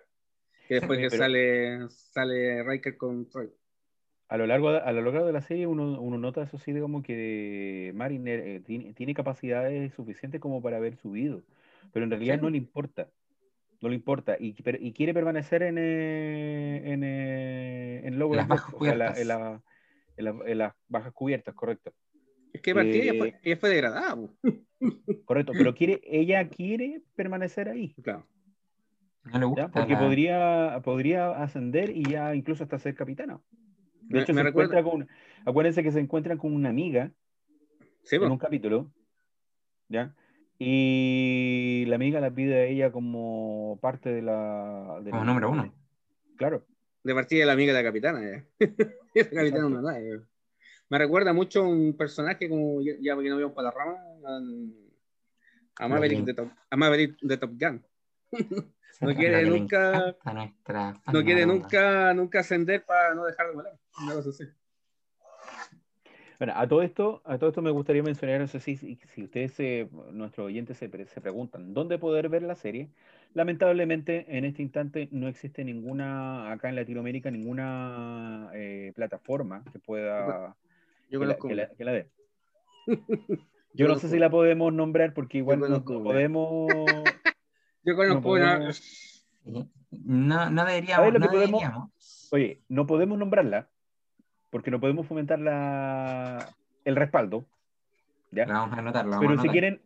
[0.68, 3.50] Que después Sí, que pero- sale, sale Riker con Troy.
[4.28, 6.72] A lo largo de, a lo largo de la serie uno, uno nota eso sí,
[6.80, 11.42] como que Mariner eh, tiene, tiene capacidades suficientes como para haber subido,
[11.92, 12.42] pero en realidad Sí.
[12.42, 13.10] no le importa,
[13.82, 18.48] no le importa y, per- y quiere permanecer en, eh, en, eh, en Lower Las
[18.48, 19.20] bajas o sea, la- cubiertas.
[19.20, 19.62] en, la-
[20.16, 21.92] en la- en las bajas cubiertas, correcto,
[22.52, 24.16] Es que partida ella, Eh, fue, ella fue degradada.
[24.16, 24.34] po.
[25.26, 28.26] correcto, pero quiere, ella quiere permanecer ahí, Claro.
[29.24, 29.68] No le gusta ¿ya?
[29.68, 33.40] porque la- podría, podría ascender y ya incluso hasta ser capitana.
[34.02, 35.08] De Me- hecho, me se recuerda- encuentra con,
[35.46, 37.10] acuérdense que se encuentran con una amiga
[38.02, 38.92] Sí, en un capítulo,
[39.88, 40.14] ¿ya?
[40.58, 45.00] Y la amiga la pide a ella como parte de la...
[45.02, 45.74] del- Como número uno.
[46.36, 46.66] Claro,
[47.02, 48.20] de partida la amiga de la capitana.
[49.14, 50.22] la capitana no ya.
[50.90, 55.84] Me recuerda mucho a un personaje como ya, porque no vemos para la rama a,
[55.84, 57.82] a Maverick de Top, a Maverick de Top Gun.
[59.00, 60.16] No quiere nunca-
[61.12, 63.78] No quiere nunca, nunca ascender para no dejar de volar.
[64.02, 64.44] Una cosa así.
[66.38, 70.46] Bueno, a todo esto, a todo esto me gustaría mencionar, no sé si, ustedes, nuestros
[70.46, 72.88] oyentes se, se preguntan dónde poder ver la serie.
[73.34, 80.56] Lamentablemente, en este instante no existe ninguna, acá en Latinoamérica, ninguna eh, plataforma que pueda
[81.08, 81.48] Yo que la, conozco.
[81.48, 82.08] que la- que la dé.
[82.86, 82.96] Yo
[83.74, 87.13] Yo no sé si la podemos nombrar porque igual no, podemos.
[87.84, 89.26] Yo conozco no una- podemos-.
[89.90, 90.96] No, no deberíamos.
[90.96, 92.28] ¿Sabes lo que no podemos- deberíamos.
[92.32, 93.68] Oye, no podemos nombrarla
[94.50, 96.48] porque no podemos fomentar la,
[96.84, 97.44] el respaldo.
[98.30, 98.46] ¿ya?
[98.46, 99.80] Lo vamos a anotar, Pero a si quieren,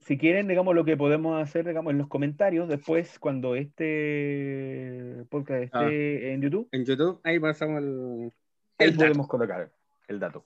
[0.00, 5.64] si quieren, digamos, lo que podemos hacer, digamos, en los comentarios después, cuando este podcast
[5.64, 6.32] esté Ah.
[6.34, 8.32] en YouTube, En YouTube, ahí pasamos el,
[8.78, 9.04] ahí el dato.
[9.06, 9.70] podemos colocar
[10.06, 10.44] el dato.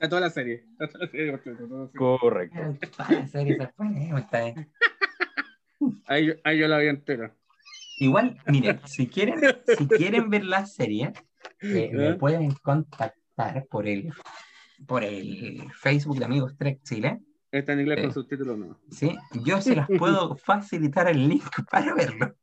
[0.00, 0.64] A toda la serie.
[0.80, 1.98] A toda la serie, porque toda la serie.
[1.98, 2.60] Correcto.
[6.06, 7.34] Ahí, yo- ahí yo la vi entera.
[7.98, 9.38] Igual, miren, si quieren,
[9.78, 11.12] si quieren ver la serie,
[11.60, 12.14] eh, me ¿Eh?
[12.14, 14.12] pueden contactar por el,
[14.86, 17.20] por el Facebook de Amigos Trek Chile.
[17.50, 18.14] Está en inglés con Sí.
[18.14, 18.80] subtítulos, no.
[18.90, 19.14] ¿sí?
[19.44, 22.34] Yo se las puedo facilitar el link para verlo.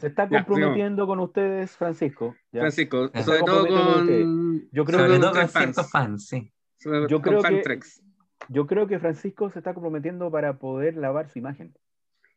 [0.00, 2.34] Se está Ya, comprometiendo con ustedes, Francisco.
[2.52, 2.60] ¿ya?
[2.60, 4.68] Francisco, sobre todo con con.
[4.72, 5.52] Yo creo Sobre que- todo con fans.
[5.52, 6.52] ciertos fans, sí.
[6.78, 8.02] Sobre- Yo con creo fan que- Treks.
[8.48, 11.74] Yo creo que Francisco se está comprometiendo para poder lavar su imagen.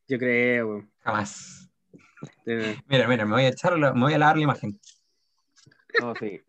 [0.07, 0.87] Yo creo.
[0.99, 1.69] Jamás.
[2.45, 4.79] Mira, mira, me voy a echar, me voy a lavar la imagen.
[5.99, 6.41] No, sí.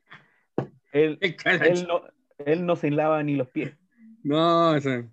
[0.93, 2.03] Él, él, no,
[2.39, 3.77] él no se lava ni los pies.
[4.23, 5.05] No, eso.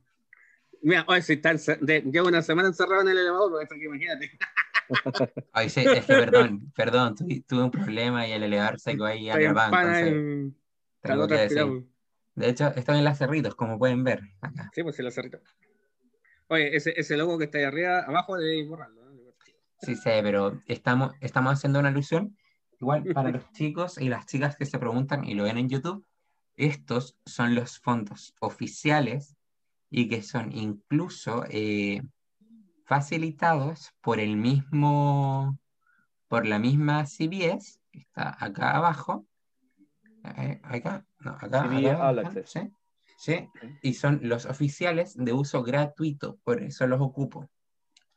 [0.82, 3.86] Mira, hoy si está encer- de- llevo una semana encerrado en el elevador, eso que
[3.86, 4.32] imagínate.
[5.52, 9.06] Ay, sí, es que perdón, perdón, tuve, tuve un problema y el elevador se quedó
[9.06, 10.24] ahí pana, entonces
[11.02, 11.84] tengo que decir.
[12.38, 14.70] De hecho, estoy en las cerritos, como pueden ver acá.
[14.72, 15.40] Sí, pues sí, la cerrita.
[16.50, 19.04] Oye, ese, ese logo que está ahí arriba, abajo debéis borrarlo.
[19.06, 19.18] ¿no?
[19.82, 22.38] Sí sé, pero estamos, estamos haciendo una alusión.
[22.80, 26.06] Igual para los chicos y las chicas que se preguntan y lo ven en YouTube,
[26.56, 29.36] estos son los fondos oficiales
[29.90, 32.04] y que son incluso eh,
[32.86, 35.58] facilitados por el mismo
[36.28, 39.26] por la misma CBS, que está acá abajo.
[40.24, 42.32] Eh, acá, no, acá.
[42.46, 42.60] ¿sí?
[43.18, 43.48] Sí,
[43.82, 47.50] y son los oficiales de uso gratuito, por eso los ocupo.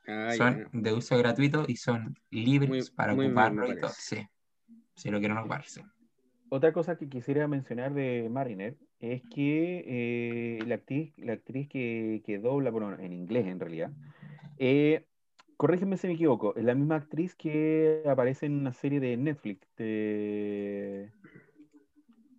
[0.06, 3.92] Ah, son de uso gratuito y son libres Muy- para muy ocuparlo y todo.
[3.94, 4.26] Sí,
[4.94, 5.80] si lo quieren ocupar, sí.
[6.50, 12.22] Otra cosa que quisiera mencionar de Mariner es que eh, la actriz, la actriz que,
[12.26, 13.92] que dobla, bueno, en inglés en realidad,
[14.58, 15.06] eh,
[15.56, 19.66] corrígeme si me equivoco, es la misma actriz que aparece en una serie de Netflix,
[19.76, 21.10] de,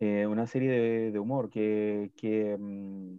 [0.01, 3.17] eh, una serie de, de humor que, que, mm,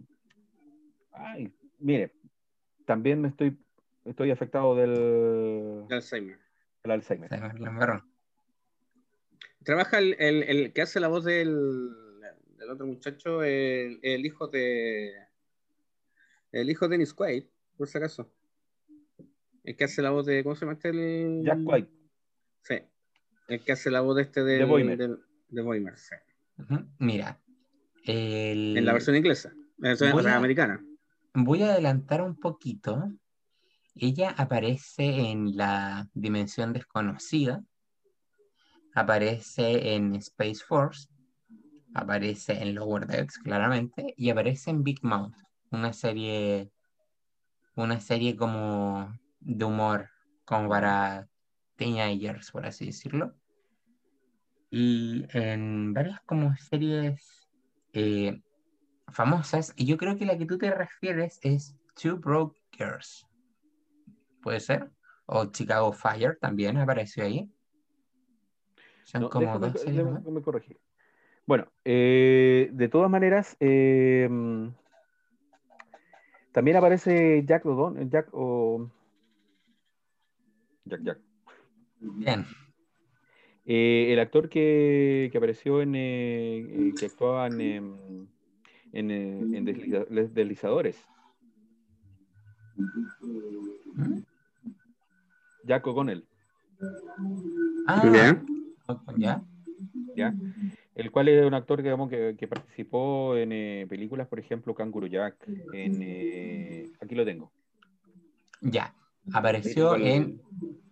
[1.13, 2.11] ay, mire,
[2.85, 3.57] también me estoy,
[4.05, 6.37] estoy afectado del, De Alzheimer.
[6.83, 7.33] del Alzheimer.
[7.33, 8.05] Embarró.
[9.63, 11.89] Trabaja el, el- el que hace la voz del,
[12.57, 15.13] del otro muchacho, el, el hijo de.
[16.51, 17.45] El hijo de Dennis Quaid,
[17.77, 18.29] por si acaso.
[19.63, 20.43] El que hace la voz de.
[20.43, 20.89] ¿Cómo se llama este?
[20.89, 21.43] El...
[21.45, 21.89] Jack White.
[22.63, 22.75] Sí.
[23.47, 24.97] El que hace la voz de este del, De Boimler.
[24.97, 26.15] del- de Boimler, sí.
[26.99, 27.39] Mira,
[28.03, 29.53] el- En la versión inglesa.
[29.77, 30.83] La versión Voy a- americana.
[31.33, 33.11] voy a adelantar un poquito.
[33.95, 37.63] Ella aparece en la Dimensión Desconocida,
[38.93, 41.07] aparece en Space Force,
[41.93, 45.33] aparece en Lower Decks, claramente, y aparece en Big Mouth,
[45.71, 46.71] una serie,
[47.75, 50.09] una serie como de humor,
[50.45, 51.27] como para
[51.75, 53.35] teenagers, por así decirlo.
[54.75, 57.47] Y en varias como series
[57.93, 58.41] eh,
[59.09, 63.27] famosas, y yo creo que la que tú te refieres es Two Broke Girls.
[64.41, 64.89] ¿Puede ser?
[65.27, 67.53] O Chicago Fire también apareció ahí.
[69.03, 70.23] Son No, como déjame, dos series más.
[70.23, 70.79] déjame corregir.
[71.45, 74.27] Bueno, eh, de todas maneras, eh,
[76.51, 78.89] también aparece Jack O'Donnell, Jack o
[80.85, 81.19] Jack Jack.
[81.99, 82.43] Bien.
[83.65, 88.27] Eh, el actor que, que apareció en eh, que actuaba en, em,
[88.91, 90.97] en, eh, en desliza- deslizadores,
[93.95, 94.19] ¿Mm?
[95.65, 96.25] Jack O'Connell,
[97.87, 98.45] Ah, Bien.
[99.17, 99.41] ¿ya?
[100.15, 100.35] ¿ya?
[100.95, 104.75] El cual es un actor que, digamos, que, que participó en eh, películas, por ejemplo,
[104.75, 105.35] Kangaroo Jack,
[105.71, 107.51] en, eh, aquí lo tengo.
[108.61, 108.93] Ya.
[109.31, 110.41] Apareció en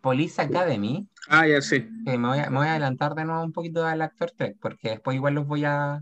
[0.02, 1.88] Police Academy, Ah, ya sí.
[2.06, 4.58] que me voy, a, me voy a adelantar de nuevo un poquito al actor Trek,
[4.62, 6.02] porque después igual los voy a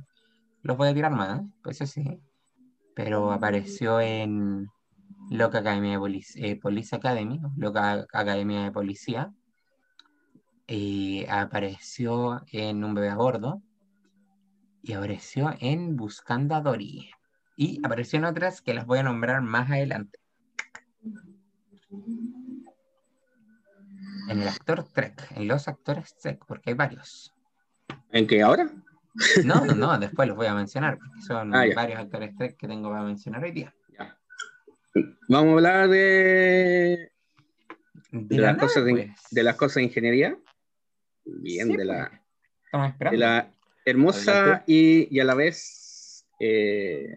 [0.61, 1.43] los voy a tirar más, ¿eh?
[1.63, 2.19] pues eso sí.
[2.95, 4.67] Pero apareció en
[5.29, 9.31] Loca Academia de Police, eh, Police Academy, Loca Academia de Policía.
[10.67, 13.61] Y apareció en Un bebé a bordo.
[14.81, 17.09] Y apareció en Buscando a Dory.
[17.55, 20.19] Y apareció en otras que las voy a nombrar más adelante.
[24.29, 27.33] En el actor Trek, en los actores Trek, porque hay varios.
[28.11, 28.69] ¿En qué ahora?
[29.43, 32.67] No, no, no, después los voy a mencionar, porque son Ah, varios actores Trek que
[32.67, 33.73] tengo para mencionar hoy día.
[33.97, 34.17] Ya.
[35.27, 37.11] Vamos a hablar de,
[38.11, 39.09] De, de, la las, cosas de, pues.
[39.31, 40.37] de las cosas de ingeniería.
[41.25, 41.87] Bien, Sí, de pues.
[41.87, 42.21] la,
[42.65, 43.51] Estamos de la
[43.83, 47.15] hermosa y, y a la vez, eh,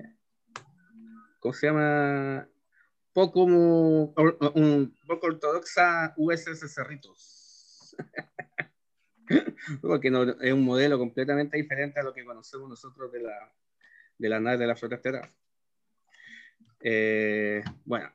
[1.40, 2.48] ¿cómo se llama?
[3.12, 7.96] Poco, un poco ortodoxa USS Cerritos.
[9.82, 13.54] Porque no, es un modelo completamente diferente a lo que conocemos nosotros de la,
[14.18, 15.32] de la nave de la flota estelar.
[16.80, 18.10] Eh, bueno,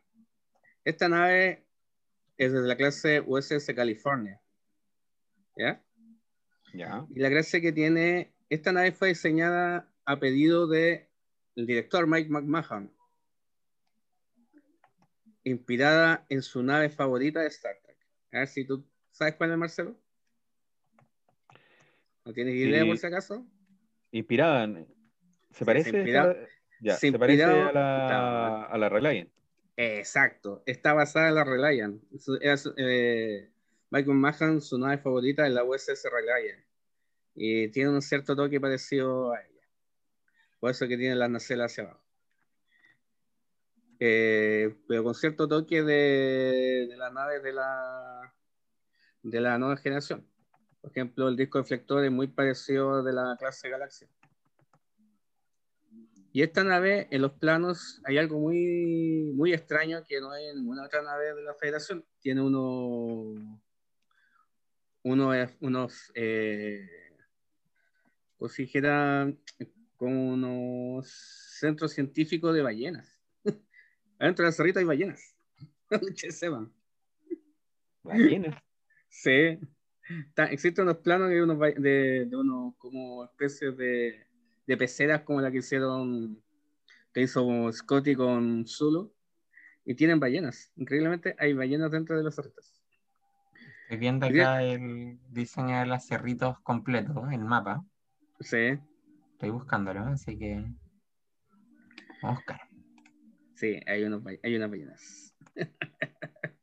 [0.83, 1.65] esta nave
[2.37, 4.41] es de la clase USS California.
[5.55, 5.83] ¿Ya?
[6.73, 7.05] Ya.
[7.09, 11.07] Y la gracia que tiene, esta nave fue diseñada a pedido del
[11.55, 12.93] director Mike McMahon,
[15.47, 17.97] inspirada en su nave favorita de Star Trek.
[18.33, 19.97] A ver si tú sabes cuál es, Marcelo.
[22.25, 23.45] ¿No tienes idea por si acaso?
[24.11, 24.63] Inspirada.
[24.65, 24.87] en-
[25.51, 25.89] ¿Se parece?
[26.03, 26.35] esta-
[26.79, 29.31] ya, se se parece a la, a la Reliant.
[29.77, 32.03] Exacto, está basada en la Reliant.
[32.77, 33.49] Eh,
[33.89, 36.63] Mike McMahon, su nave favorita es la USS Reliant.
[37.35, 39.61] Y tiene un cierto toque parecido a ella.
[40.59, 42.03] Por eso que tiene las nacelas hacia abajo.
[43.99, 48.33] Eh, pero con cierto toque de, de las naves de la,
[49.23, 50.27] de la nueva generación.
[50.81, 54.07] Por ejemplo, el disco deflector es muy parecido de la clase Galaxia.
[56.31, 60.57] Y esta nave, en los planos, hay algo muy, muy extraño que no hay en
[60.57, 62.05] ninguna otra nave de la Federación.
[62.19, 63.61] Tiene uno,
[65.03, 65.31] uno,
[65.61, 66.87] unos, eh,
[68.37, 69.33] o si dijera,
[69.95, 71.09] como unos
[71.59, 73.16] centros científicos de ballenas.
[74.19, 75.35] Adentro de la cerrita hay ballenas.
[76.21, 76.71] que sepan.
[78.03, 78.55] Ballenas.
[79.09, 79.57] Sí.
[80.51, 84.27] existen unos planos de unos, de, de unos como especies de,
[84.67, 86.43] de peceras como la que hicieron,
[87.13, 89.11] que hizo Scotty con Zulu,
[89.85, 90.71] y tienen ballenas.
[90.75, 92.77] Increíblemente hay ballenas dentro de los cerritos.
[93.83, 97.85] Estoy viendo acá el diseño de los cerritos completo, el mapa.
[98.41, 98.77] Sí.
[99.31, 100.55] Estoy buscándolo, así que
[102.21, 102.66] vamos a buscar.
[103.57, 105.35] Sí, hay, unos, hay unas ballenas.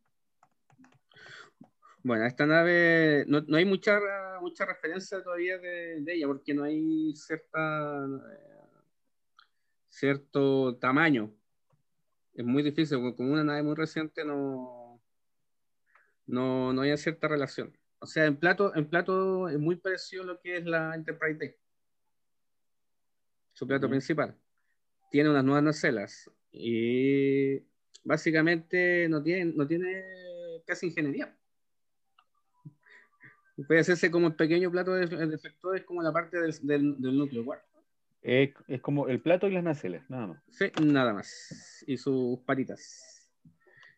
[2.07, 3.99] Bueno, esta nave, no, no hay mucha,
[4.43, 8.07] mucha referencia todavía de, de, ella, porque no hay cierta,
[9.89, 11.35] cierto tamaño.
[12.35, 15.01] Es muy difícil, porque como una nave muy reciente no,
[16.27, 17.75] no, no hay cierta relación.
[18.01, 21.39] O sea, en plato, en plato es muy parecido a lo que es la Enterprise
[21.39, 21.59] D.
[23.55, 24.39] Su plato principal.
[25.11, 27.61] Tiene unas nuevas nacelas y
[28.05, 30.05] básicamente no tiene, no tiene
[30.67, 31.37] casi ingeniería
[33.67, 37.45] Puede hacerse como el pequeño plato de, defectores, como la parte del, del, del núcleo
[38.21, 40.43] Es, es, como el plato y las naceles, nada más.
[40.51, 41.85] Sí, nada más.
[41.87, 43.31] Y sus patitas.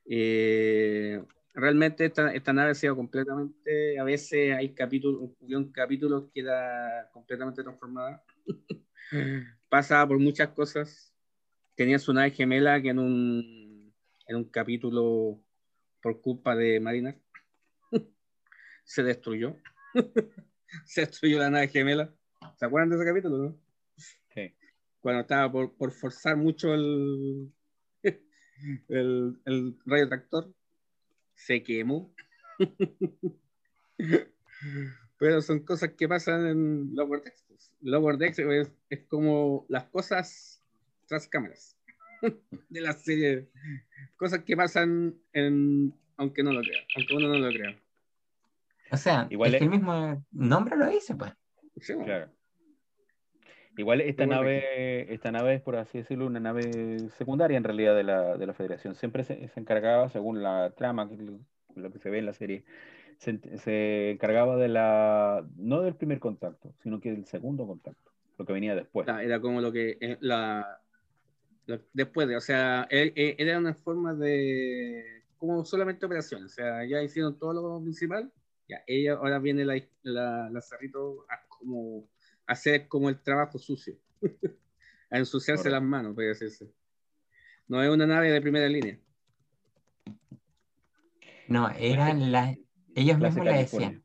[0.05, 1.23] Eh,
[1.55, 7.63] realmente esta, esta, nave ha sido completamente, a veces hay capítulos, un capítulo queda completamente
[7.63, 8.23] transformada.
[9.71, 11.16] Pasa por muchas cosas.
[11.77, 13.95] Tenía su nave gemela que en un,
[14.27, 15.39] en un capítulo,
[16.03, 17.21] por culpa de Mariner,
[18.85, 19.57] se destruyó.
[20.87, 22.15] se destruyó la nave gemela.
[22.57, 23.37] ¿Se acuerdan de ese capítulo?
[23.37, 23.61] No?
[24.35, 24.55] Sí.
[25.01, 27.53] Cuando estaba por, por forzar mucho el,
[28.89, 30.55] el, el rayo tractor,
[31.35, 32.15] se quemó.
[35.19, 37.45] Pero son cosas que pasan en Lower Decks.
[37.83, 40.56] Lower Decks es, es como las cosas
[41.07, 41.77] tras cámaras
[42.69, 43.49] de la serie.
[44.17, 47.77] Cosas que pasan en, aunque no lo crea, aunque uno no lo crea.
[48.91, 51.33] O sea, Igual es, que el mismo nombre lo dice, pues.
[51.81, 52.31] Sí, claro.
[53.77, 58.05] Igual esta nave, esta nave es, por así decirlo, una nave secundaria en realidad de
[58.05, 58.95] la, de la Federación.
[58.95, 61.11] Siempre se, se, encargaba, según la trama,
[61.75, 62.65] lo que se ve en la serie,
[63.19, 68.47] se, se, encargaba de la, no del primer contacto, sino que del segundo contacto, lo
[68.47, 69.07] que venía después.
[69.09, 70.81] Era como lo que, eh, la
[71.93, 77.39] después de, o sea, era una forma de, como solamente operaciones, o sea, ya hicieron
[77.39, 78.33] todo lo principal
[78.69, 82.09] ya, ella ahora viene la, la, la Cerrito a como
[82.47, 83.97] hacer como el trabajo sucio,
[85.11, 86.73] a ensuciarse las manos, puede decirse.
[87.69, 88.99] No es una nave de primera línea.
[91.49, 92.57] No, eran las.
[92.95, 94.05] Ellos mismos le decían.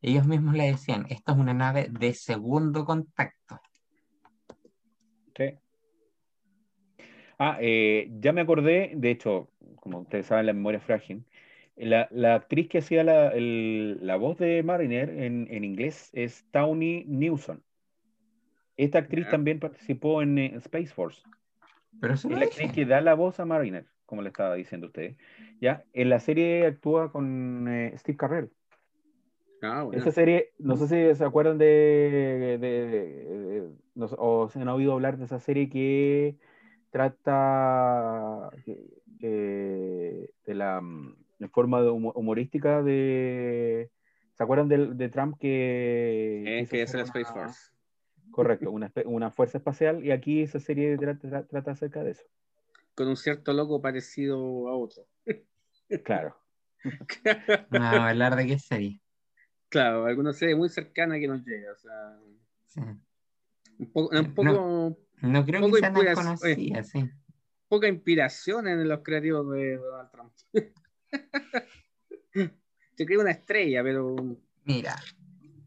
[0.00, 3.60] Ellos mismos le decían, esto es una nave de segundo contacto.
[5.36, 5.58] Sí.
[7.44, 9.48] Ah, eh, ya me acordé, de hecho,
[9.80, 11.24] como ustedes saben, la memoria es frágil.
[11.74, 16.46] La, la, actriz que hacía la, el, la, voz de Mariner en, en, inglés es
[16.52, 17.60] Tawny Newson.
[18.76, 19.32] Esta actriz yeah.
[19.32, 21.20] también participó en eh, Space Force.
[22.00, 25.16] Pero es la actriz que da la voz a Mariner, como le estaba diciendo usted.
[25.60, 25.82] ¿ya?
[25.94, 28.52] En la serie actúa con eh, Steve Carrell.
[29.62, 30.00] Ah, bueno.
[30.00, 34.68] Esa serie, no sé si se acuerdan de, de, de, de no, o se han
[34.68, 36.36] oído hablar de esa serie que
[36.92, 38.50] trata
[39.20, 43.90] eh, de la mm, en forma de humorística de...
[44.34, 46.60] ¿Se acuerdan de, de Trump que...
[46.60, 47.72] Eh, que es el Space Force.
[48.30, 52.22] Correcto, una, una, fuerza espacial y aquí esa serie trata, trata acerca de eso.
[52.94, 55.04] Con un cierto loco parecido a otro.
[56.04, 56.34] Claro.
[57.70, 58.98] A hablar de qué serie.
[59.68, 62.18] Claro, alguna serie muy cercana que nos llega, o sea...
[62.68, 62.80] Sí.
[63.78, 64.18] Un poco...
[64.18, 67.08] Un poco no, no creo poco que sea tan conocida, sí.
[67.68, 70.32] Poca inspiración en los creativos de Donald Trump.
[72.96, 74.16] Te creo una estrella, pero.
[74.64, 74.96] Mira.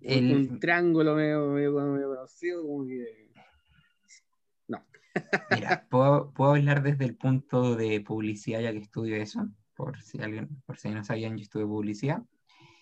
[0.02, 0.36] El...
[0.36, 3.32] Un triángulo medio, medio, medio conocido, como que.
[4.68, 4.86] No.
[5.52, 9.48] Mira, ¿puedo, ¿puedo, hablar desde el punto de publicidad, ya que estudio eso.
[9.76, 12.22] Por si alguien, por si no sabían, yo estudio publicidad.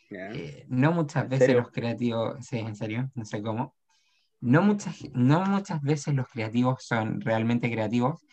[0.10, 0.34] Yeah.
[0.34, 1.62] Eh, no muchas veces serio?
[1.62, 3.76] los creativos, sí, en serio, no sé cómo.
[4.44, 8.26] No muchas, no muchas veces los creativos son realmente creativos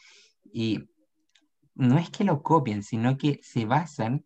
[0.52, 0.90] y
[1.76, 4.24] no es que lo copien, sino que se basan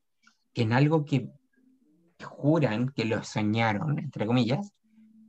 [0.54, 1.28] en algo que
[2.24, 4.72] juran que lo soñaron, entre comillas,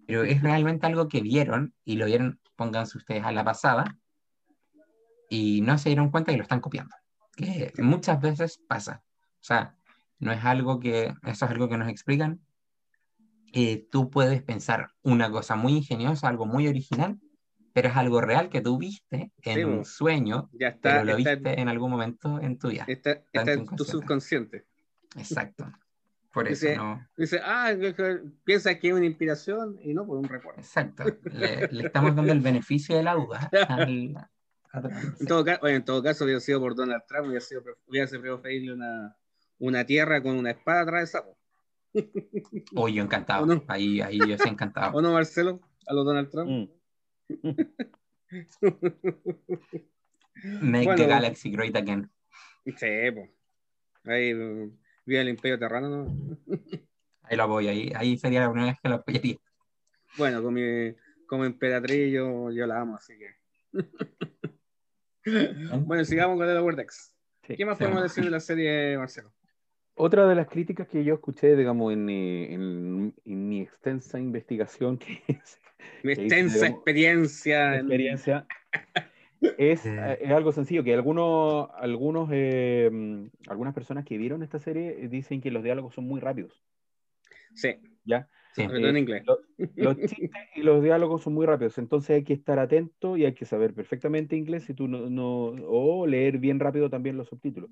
[0.08, 4.00] pero es realmente algo que vieron y lo vieron, pónganse ustedes a la pasada,
[5.30, 6.96] y no se dieron cuenta que lo están copiando,
[7.36, 9.04] que muchas veces pasa.
[9.12, 9.76] O sea,
[10.20, 12.45] no es algo que, eso es algo que nos explican.
[13.58, 17.18] Eh, tú puedes pensar una cosa muy ingeniosa, algo muy original,
[17.72, 21.18] pero es algo real que tú viste en sí, un sueño, ya está, pero lo
[21.18, 22.84] está, viste en algún momento en tu vida.
[22.88, 24.66] Está, está, está en tu subconsciente.
[25.18, 25.72] Exacto.
[26.34, 27.08] Por eso Dice- no.
[27.16, 27.72] Dice, ah,
[28.44, 30.60] piensa que es una inspiración y no por un recuerdo.
[30.60, 31.06] Exacto.
[31.32, 34.16] Le, le estamos dando el beneficio de la duda al-
[34.72, 34.92] al-
[35.22, 38.74] En todo, caso, en todo caso, hubiera sido por Donald Trump, hubiera sido hubiera preferible
[38.74, 39.16] una,
[39.60, 41.26] una tierra con una espada atravesada.
[42.76, 43.44] Oh, yo encantado.
[43.44, 43.64] ¿O no?
[43.68, 44.98] Ahí, ahí yo sí encantado.
[44.98, 45.62] ¿O no, Marcelo?
[45.88, 46.50] A los Donald Trump.
[46.50, 46.68] Mm.
[50.62, 51.02] Make Bueno.
[51.02, 52.10] the galaxy great again.
[52.66, 53.30] Sí, pues.
[54.06, 54.70] Ahí eh,
[55.06, 56.38] vive el Imperio Terrano, ¿no?
[57.24, 57.70] Ahí lo apoyo.
[57.70, 59.38] Ahí, ahí sería la primera vez que lo apoyaría.
[60.18, 60.94] Bueno, con mi,
[61.28, 63.30] como emperatriz yo, yo la amo, así que.
[65.80, 67.16] bueno, sigamos con el Vortex.
[67.48, 67.56] Sí.
[67.56, 67.84] ¿Qué más Sí.
[67.84, 69.34] podemos decir de la serie, Marcelo?
[69.96, 74.98] Otra de las críticas que yo escuché, digamos, en, mi- en- en mi extensa investigación,
[75.00, 75.62] que es
[76.04, 77.74] Mi extensa digamos, experiencia.
[77.76, 78.46] en- experiencia,
[79.42, 79.96] es, Eh.
[79.98, 85.04] eh, es algo sencillo, que algunos, algunos, eh, mm, algunas personas que vieron esta serie
[85.06, 86.62] eh, dicen que los diálogos son muy rápidos,
[87.54, 88.28] Sí, ¿ya?
[88.52, 88.68] Sí.
[88.68, 89.24] todo en Eh, inglés.
[89.26, 89.40] lo-
[89.76, 93.34] los chistes y los diálogos son muy rápidos, entonces hay que estar atento y hay
[93.34, 97.70] que saber perfectamente inglés si tú no, no- o leer bien rápido también los subtítulos.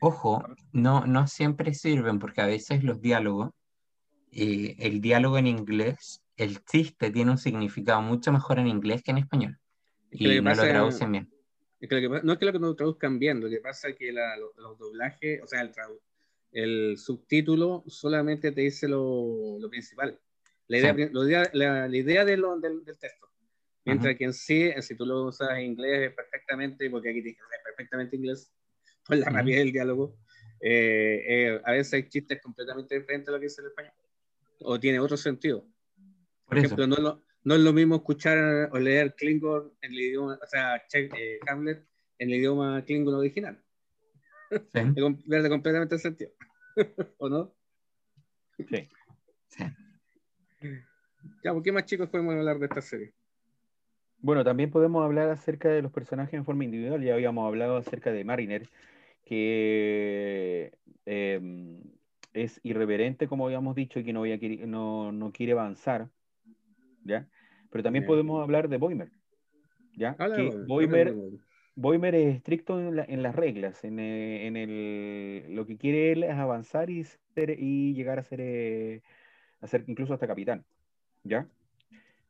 [0.00, 3.50] Ojo, no, no siempre sirven porque a veces los diálogos,
[4.32, 9.10] eh, el diálogo en inglés, el chiste tiene un significado mucho mejor en inglés que
[9.10, 9.58] en español.
[10.10, 11.32] Es que lo Y que no lo pasa- traducen bien.
[11.80, 13.96] Es que lo que no es que lo nos traduzcan bien, lo que pasa es
[13.96, 15.72] que la- lo- los doblajes, o sea, el,
[16.52, 20.18] el subtítulo solamente te dice lo, lo principal,
[20.68, 21.08] la idea, Sí.
[21.12, 23.26] lo idea- la, la idea de lo- del, del texto.
[23.84, 27.46] Mientras que en sí, si tú lo usas en inglés perfectamente, porque aquí tienes que
[27.64, 28.50] perfectamente inglés,
[29.06, 30.16] por la rapidez del diálogo,
[30.60, 33.92] eh, eh, a veces hay chistes completamente diferentes a lo que dice el español.
[34.60, 35.60] O tiene otro sentido.
[36.44, 39.92] Por Por ejemplo, no es, lo, no es lo mismo escuchar o leer Klingon en
[39.92, 41.84] el idioma, o sea, eh, Hamlet
[42.18, 43.62] en el idioma Klingon original.
[44.50, 44.80] sí,
[45.28, 46.30] Pierde completamente el sentido.
[47.18, 47.54] ¿O no?
[48.58, 48.88] Sí.
[49.48, 49.64] sí.
[51.44, 53.12] Ya, ¿por qué más chicos podemos hablar de esta serie?
[54.18, 57.02] Bueno, también podemos hablar acerca de los personajes en forma individual.
[57.02, 58.68] Ya habíamos hablado acerca de Mariner,
[59.26, 60.72] que
[61.04, 61.82] eh,
[62.32, 66.08] es irreverente, como habíamos dicho, y que no, había no, no quiere avanzar.
[67.04, 67.26] ¿ya?
[67.70, 69.10] Pero también podemos hablar de Boimer.
[69.96, 70.14] ¿ya?
[70.36, 71.14] Que Boimer,
[71.74, 73.82] Boimer, es estricto en, la- en las reglas.
[73.84, 77.04] En, eh, en el, lo que quiere él es avanzar y,
[77.34, 79.02] ser- y llegar a ser, eh,
[79.60, 80.64] a ser incluso hasta capitán.
[81.24, 81.48] ¿ya?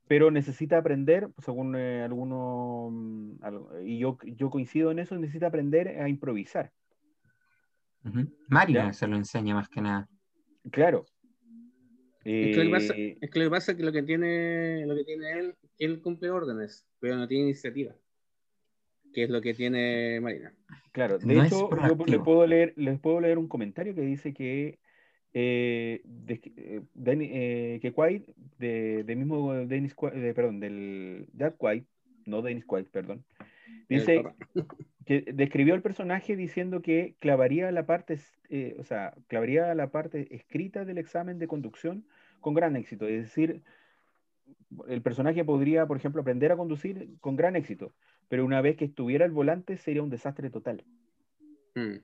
[0.09, 6.01] pero necesita aprender, según eh, algunos, mm, y yo, yo coincido en eso, necesita aprender
[6.01, 6.73] a improvisar.
[8.69, 8.93] Ya.
[8.93, 10.09] se lo enseña más que nada.
[10.71, 11.07] Claro.
[12.25, 14.03] Es que, lo que pasa, Eh, es que lo que pasa es que lo que
[14.03, 17.95] tiene, lo que tiene él, que él cumple órdenes, pero no tiene iniciativa.
[19.15, 20.53] Que es lo que tiene Marina.
[20.93, 24.35] claro, de no hecho, yo les puedo, leer, les puedo leer un comentario que dice
[24.35, 24.79] que
[25.39, 28.23] eh, de- eh, Denny- eh, que Quaid,
[28.59, 31.85] de, del mismo Dennis Quaid, de- perdón, del Jack Quaid,
[32.25, 33.23] no Dennis Quaid, perdón,
[33.89, 34.25] dice
[35.07, 40.35] que describió al personaje diciendo que clavaría la parte, eh, o sea, clavaría la parte
[40.35, 42.05] escrita del examen de conducción
[42.41, 43.07] con gran éxito.
[43.07, 43.63] Es decir,
[44.89, 47.93] el personaje podría, por ejemplo, aprender a conducir con gran éxito,
[48.29, 50.85] pero una vez que estuviera al volante sería un desastre total.
[51.75, 51.99] Mm.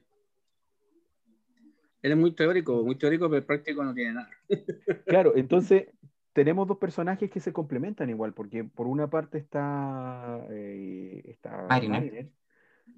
[2.02, 4.30] Él es muy teórico, muy teórico, pero práctico no tiene nada.
[5.06, 5.88] Claro, entonces
[6.32, 12.00] tenemos dos personajes que se complementan igual, porque por una parte está, eh, está Mariner.
[12.00, 12.30] Mariner,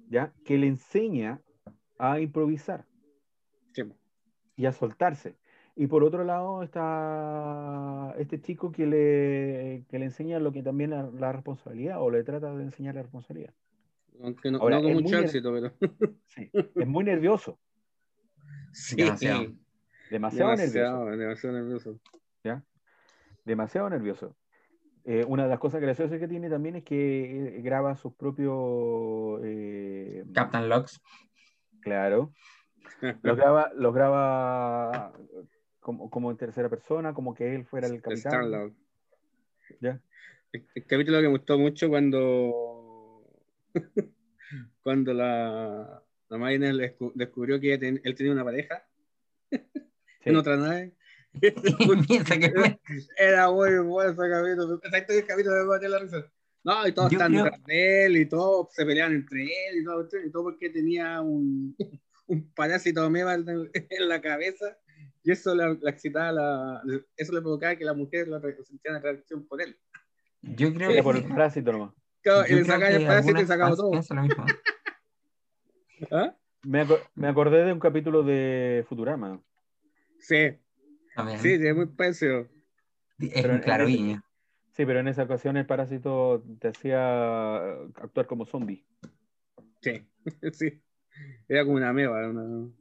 [0.09, 0.33] ¿ya?
[0.43, 1.41] que le enseña
[1.97, 2.85] a improvisar.
[3.73, 3.83] Sí,
[4.55, 5.35] y a soltarse.
[5.75, 10.91] Y por otro lado está este chico que le, que le enseña lo que también
[10.91, 13.53] la, la responsabilidad o le trata de enseñar la responsabilidad.
[14.21, 15.73] Aunque no, Ahora, no con es mucho éxito, pero.
[16.27, 16.49] Sí.
[16.53, 17.59] Es muy nervioso,
[18.71, 19.53] Sí, Demasiado.
[20.09, 21.99] demasiado, demasiado, nervioso, demasiado nervioso.
[23.45, 24.35] Demasiado nervioso.
[25.05, 29.39] Eh, una de las cosas graciosas que tiene también es que eh, graba sus propios,
[29.43, 30.99] eh, Captain Locks.
[31.81, 32.33] claro,
[33.23, 35.13] los graba, los graba
[35.79, 38.31] como, como en tercera persona, como que él fuera el capitán.
[38.31, 38.73] Starlord.
[39.79, 40.01] ¿ya?
[40.51, 43.29] El, el capítulo que me gustó mucho cuando
[44.81, 48.87] cuando la, la Mariner descubrió que él tenía una pareja
[49.51, 49.59] Sí.
[50.31, 50.95] en otra nave.
[53.17, 54.79] Era muy bueno ese capítulo.
[54.83, 56.31] Exacto, el capítulo me mató la risa.
[56.63, 59.81] No, y todos Yo están creo- detrás de él y todos se pelean entre él
[59.81, 61.75] y todo, y todo porque tenía un,
[62.27, 64.77] un parásito meba en, en la cabeza
[65.23, 66.81] y eso la, la excitaba, la-
[67.17, 69.77] eso le provocaba que la mujer la una reacción por él.
[70.41, 71.93] Yo creo Era que, por el parásito nomás.
[72.21, 73.91] Claro, y le sacaba el parásito y sacaba todo.
[73.93, 74.45] lo mismo.
[76.11, 76.35] ¿Ah?
[76.63, 79.39] Me, me acordé de un capítulo de Futurama.
[80.19, 80.57] Sí,
[81.15, 81.39] También.
[81.39, 82.47] sí, sí, es muy parecido.
[83.19, 84.23] Es Pero un claro guiño.
[84.73, 87.57] Sí, pero en esa ocasión el parásito te hacía
[87.95, 88.85] actuar como zombie.
[89.81, 90.07] Sí,
[90.53, 90.83] sí.
[91.47, 92.29] Era como una meba.
[92.29, 92.71] una-.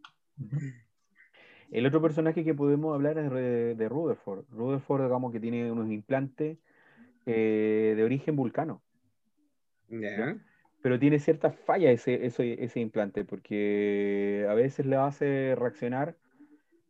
[1.71, 4.47] El otro personaje que podemos hablar es de, de Rutherford.
[4.51, 6.59] Rutherford, digamos que tiene unos implantes
[7.27, 8.85] eh, de origen vulcano,
[9.89, 10.37] Ya.
[10.81, 16.19] pero tiene ciertas fallas ese, ese, ese implante, porque a veces le hace reaccionar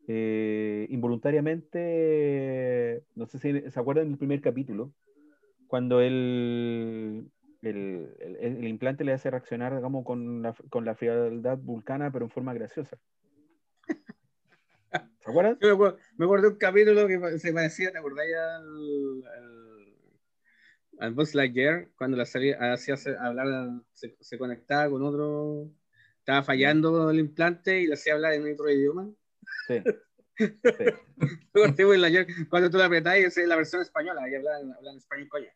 [0.08, 3.04] eh, involuntariamente.
[3.14, 4.92] No sé si se acuerdan del primer capítulo,
[5.66, 7.30] cuando él,
[7.62, 12.24] el, el- el implante le hace reaccionar, digamos, con la, con la frialdad vulcana, pero
[12.26, 12.98] en forma graciosa.
[15.20, 15.58] ¿Se acuerdan?
[15.60, 19.24] Yo me acuerdo, me acuerdo de un capítulo que se parecía, ¿te acordás ya al,
[19.26, 19.94] al,
[20.98, 21.90] al Buzz Lightyear?
[21.96, 23.46] Cuando la salía, hacía hablar,
[23.92, 25.70] se, se conectaba con otro,
[26.18, 29.10] estaba fallando el implante y le hacía hablar en otro idioma.
[29.66, 29.82] Sí.
[30.36, 30.46] sí.
[32.50, 35.46] Cuando tú la apretás es la versión española, y hablan, hablan español, coño.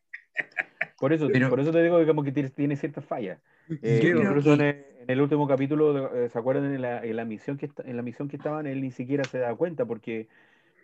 [0.98, 3.40] Por eso, Pero- por eso te digo que como que tiene, tiene ciertas fallas.
[3.82, 7.16] Eh, incluso que- en, el, en el último capítulo, eh, ¿se acuerdan en la, en
[7.16, 8.66] la misión que está- en la misión que estaban?
[8.66, 10.28] Él ni siquiera se da cuenta porque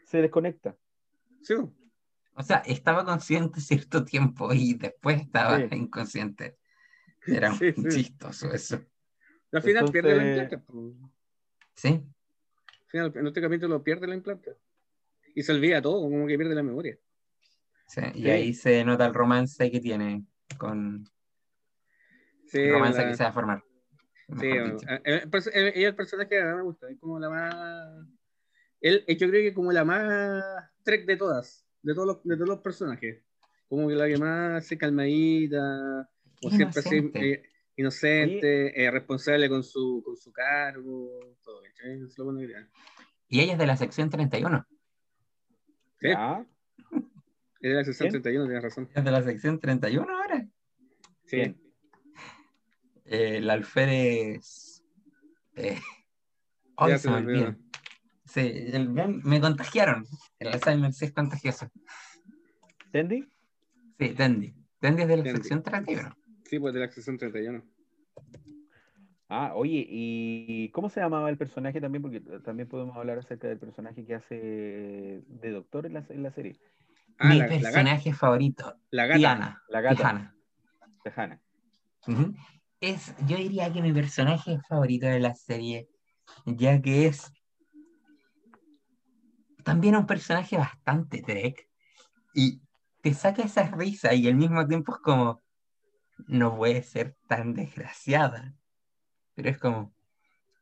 [0.04, 0.76] se desconecta.
[1.42, 1.54] Sí,
[2.36, 5.66] O sea, estaba consciente cierto tiempo y después estaba Sí.
[5.72, 6.56] inconsciente.
[7.26, 8.02] Era Sí, un sí.
[8.04, 8.80] chistoso eso.
[9.52, 10.58] al final Entonces- pierde implante.
[10.58, 10.94] po.
[11.76, 12.02] ¿Sí?
[13.00, 14.56] Al final, en este capítulo pierde el implante.
[15.34, 16.96] Y se olvida todo, como que pierde la memoria.
[17.88, 18.00] sí.
[18.14, 18.28] Y Sí.
[18.30, 20.24] ahí se nota el romance que tiene
[20.58, 21.04] con
[22.46, 23.64] Sí, el romance la- que se va a formar.
[24.40, 28.06] Sí, eh, el el- ella es el personaje me gusta, es como la más.
[28.80, 30.44] Él, eh, yo creo que como la más
[30.82, 33.22] trek de todas, de todos los, de todos los personajes.
[33.68, 36.08] Como que la que más se calmadita,
[36.42, 37.42] o siempre así, eh,
[37.76, 41.94] inocente, eh, responsable con su, con su cargo, todo, ¿cachai?
[41.96, 42.54] Eso es lo bueno que.
[43.28, 44.66] Y ella es de la sección 31.
[46.00, 46.46] Sí, ¿Ya?
[47.60, 48.10] es de la ¿Quién?
[48.10, 48.88] 31, tienes razón.
[48.94, 50.46] Es de la sección 31 ahora.
[51.24, 51.36] Sí.
[51.36, 51.60] Bien.
[53.06, 54.82] Eh, el alférez.
[55.56, 55.78] Eh,
[56.76, 57.56] hoy Ya se me olvida.
[58.26, 58.40] Sí,
[58.72, 60.06] el- me contagiaron.
[60.38, 61.70] El Alzheimer sí es contagioso.
[62.90, 63.28] ¿Tendi?
[63.98, 64.54] Sí, Tendi.
[64.80, 65.38] Tendi es de la Tendi.
[65.38, 66.16] sección 31.
[66.54, 67.64] Sí, pues de la sesión 31.
[69.28, 72.00] Ah, oye, ¿y cómo se llamaba el personaje también?
[72.00, 76.30] Porque también podemos hablar acerca del personaje que hace de doctor en la, en la
[76.30, 76.56] serie.
[77.18, 79.18] Ah, Mi la, la personaje favorito, La gata.
[79.18, 79.62] Diana.
[79.68, 80.32] La gata.
[81.02, 81.42] Tejana.
[82.06, 82.36] Ujú.
[82.80, 85.88] Es, yo diría que mi personaje favorito de la serie,
[86.46, 87.32] ya que es
[89.64, 91.68] también un personaje bastante Trek
[92.32, 92.60] y
[93.00, 95.43] te saca esa risa y al mismo tiempo es como,
[96.26, 98.54] no puede ser tan desgraciada,
[99.34, 99.92] pero es como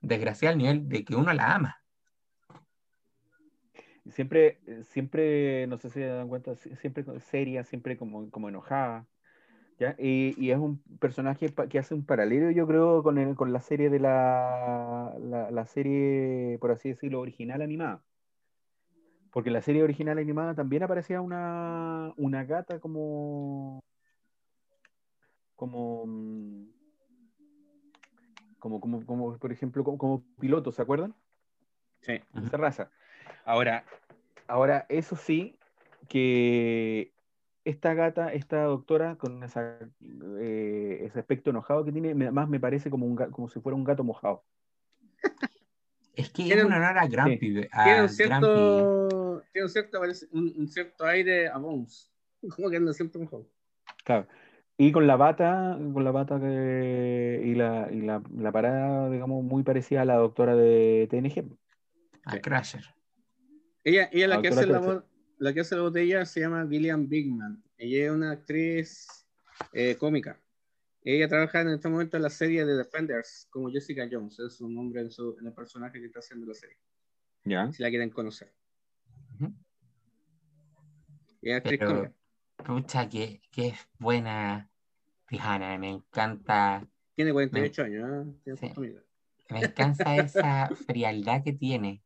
[0.01, 1.79] desgraciada al nivel de que uno la ama.
[4.11, 9.07] Siempre, siempre, no sé si se dan cuenta, si- siempre seria, siempre como, como enojada.
[9.79, 9.95] ¿ya?
[9.99, 14.01] Y, es un personaje que hace un paralelo, yo creo, con, con la serie de
[14.01, 18.03] la, la, la serie, por así decirlo, original animada.
[19.33, 23.81] Porque en la serie original animada también aparecía una, una gata como,
[25.67, 26.67] como, mm,
[28.59, 31.15] como, como, como, por ejemplo, como, como piloto, ¿se acuerdan?
[32.01, 32.15] Sí.
[32.45, 32.91] Esa raza.
[33.45, 33.85] Ahora,
[34.49, 35.57] ahora, eso sí,
[36.09, 37.13] que
[37.65, 39.79] esta gata, esta doctora, con esa,
[40.41, 43.77] eh, ese aspecto enojado que tiene, me- más me parece como, un, como si fuera
[43.77, 44.43] un gato mojado.
[46.17, 47.69] Es que Tiene un- honor a Grumpy.
[47.71, 48.17] a Tiene un Grumpy.
[48.17, 50.01] cierto, tiene un cierto,
[50.33, 52.11] un, un cierto aire a Bones.
[52.57, 53.47] Como que anda siempre mejor.
[54.05, 54.27] Claro.
[54.83, 59.45] Y con la bata, con la bata que, y, la, y la, la parada, digamos,
[59.45, 61.57] muy parecida a la doctora de TNG.
[62.25, 62.83] a Crusher.
[63.85, 65.05] Ella, ella la, que Autora hace la,
[65.39, 67.63] la que hace la voz de ella se llama Gillian Bigman.
[67.79, 69.07] Ella es una actriz
[69.73, 70.43] eh, cómica.
[71.05, 74.37] Ella trabaja en este momento en la serie de Defenders como Jessica Jones.
[74.41, 76.79] Es su nombre en, su, en el personaje que está haciendo la serie.
[77.45, 77.71] ¿Ya?
[77.73, 78.53] Si la quieren conocer.
[79.37, 79.55] Ujú.
[81.41, 82.15] Ella es actriz Pero- cómica.
[82.65, 84.72] Pucha, que, que es buena
[85.33, 88.27] Tijana, me encanta, Tiene 48 años.
[88.45, 88.55] ¿eh?
[88.55, 88.71] Sí.
[89.49, 92.03] me encanta esa frialdad que tiene.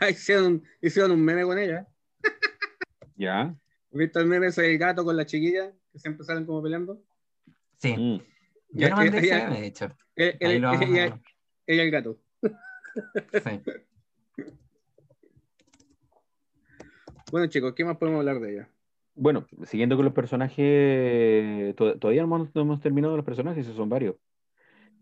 [0.00, 1.86] Ah, hicieron, hicieron un meme con ella.
[3.14, 3.40] ¿Ya?
[3.42, 3.54] ¿Has
[3.92, 5.70] visto el meme ese del gato con la chiquilla?
[5.92, 6.98] Que siempre salen como peleando.
[7.76, 8.16] Sí, Mm.
[8.70, 9.88] yo no Ya, mandé ella- ese meme, de hecho.
[9.88, 11.20] Lo ella,
[11.66, 12.18] ella el gato.
[12.42, 13.60] Sí.
[17.30, 18.68] Bueno, chicos, ¿qué más podemos hablar de ella?
[19.20, 23.76] Bueno, siguiendo con los personajes, to- todavía no hemos, no hemos terminado los personajes, esos
[23.76, 24.14] son varios.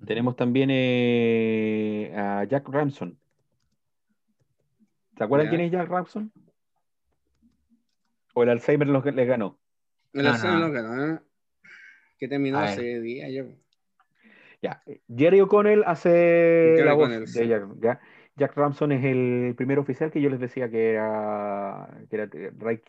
[0.07, 3.19] Tenemos también eh, a Jack Ramson.
[5.17, 6.33] ¿Se acuerdan quién es Jack Ramson?
[8.35, 9.59] ¿O el Alzheimer los, les ganó?
[10.13, 10.59] El no.
[10.61, 11.21] no ganó, ¿eh?
[12.19, 13.45] Que terminó hace días yo.
[14.63, 14.83] Ya.
[15.15, 17.47] Jerry O'Connell hace Jerry la voz O'Connell, de sí.
[17.49, 17.65] Jack.
[17.81, 18.01] ya.
[18.37, 22.29] Jack Ramson es el primer oficial que yo les decía que era, que era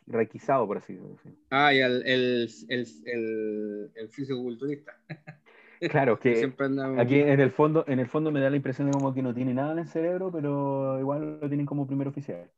[0.07, 1.37] raiquizado, por así decirlo.
[1.49, 4.97] Ah, y el, el, el, el, el fisiculturista.
[5.79, 6.51] Claro, Que
[6.97, 9.33] aquí en el fondo, en el fondo me da la impresión de como que no
[9.33, 12.49] tiene nada en el cerebro, pero igual lo tienen como primer oficial.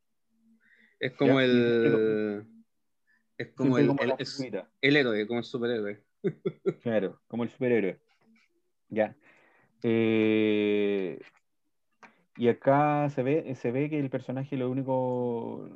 [1.02, 2.46] Es como Ya, el.
[3.38, 4.70] Es como Siempre el, como el, la es- figurita.
[4.82, 6.04] el héroe, como el superhéroe.
[6.82, 8.00] Claro, como el superhéroe.
[8.90, 9.16] Ya.
[9.84, 11.20] Eh,
[12.40, 15.68] y acá se ve, se ve que el personaje lo único,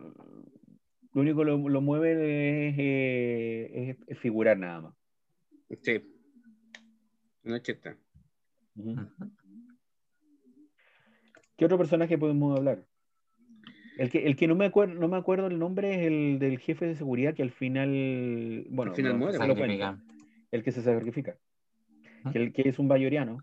[1.12, 4.94] lo único lo, lo mueve es, eh, es- figurar nada más.
[5.82, 6.02] Sí.
[7.44, 7.64] No es.
[11.58, 12.86] ¿Qué otro personaje podemos hablar?
[13.98, 16.60] El que, el que no me acuerdo, no me acuerdo el nombre es el del
[16.60, 19.98] jefe de seguridad que al final, bueno, Al final no, muere, se lo Sacrifica.
[19.98, 20.14] cuento.
[20.52, 21.38] el que se sacrifica,
[22.22, 22.32] Ujú.
[22.32, 23.40] que, el, que es un bayoriano,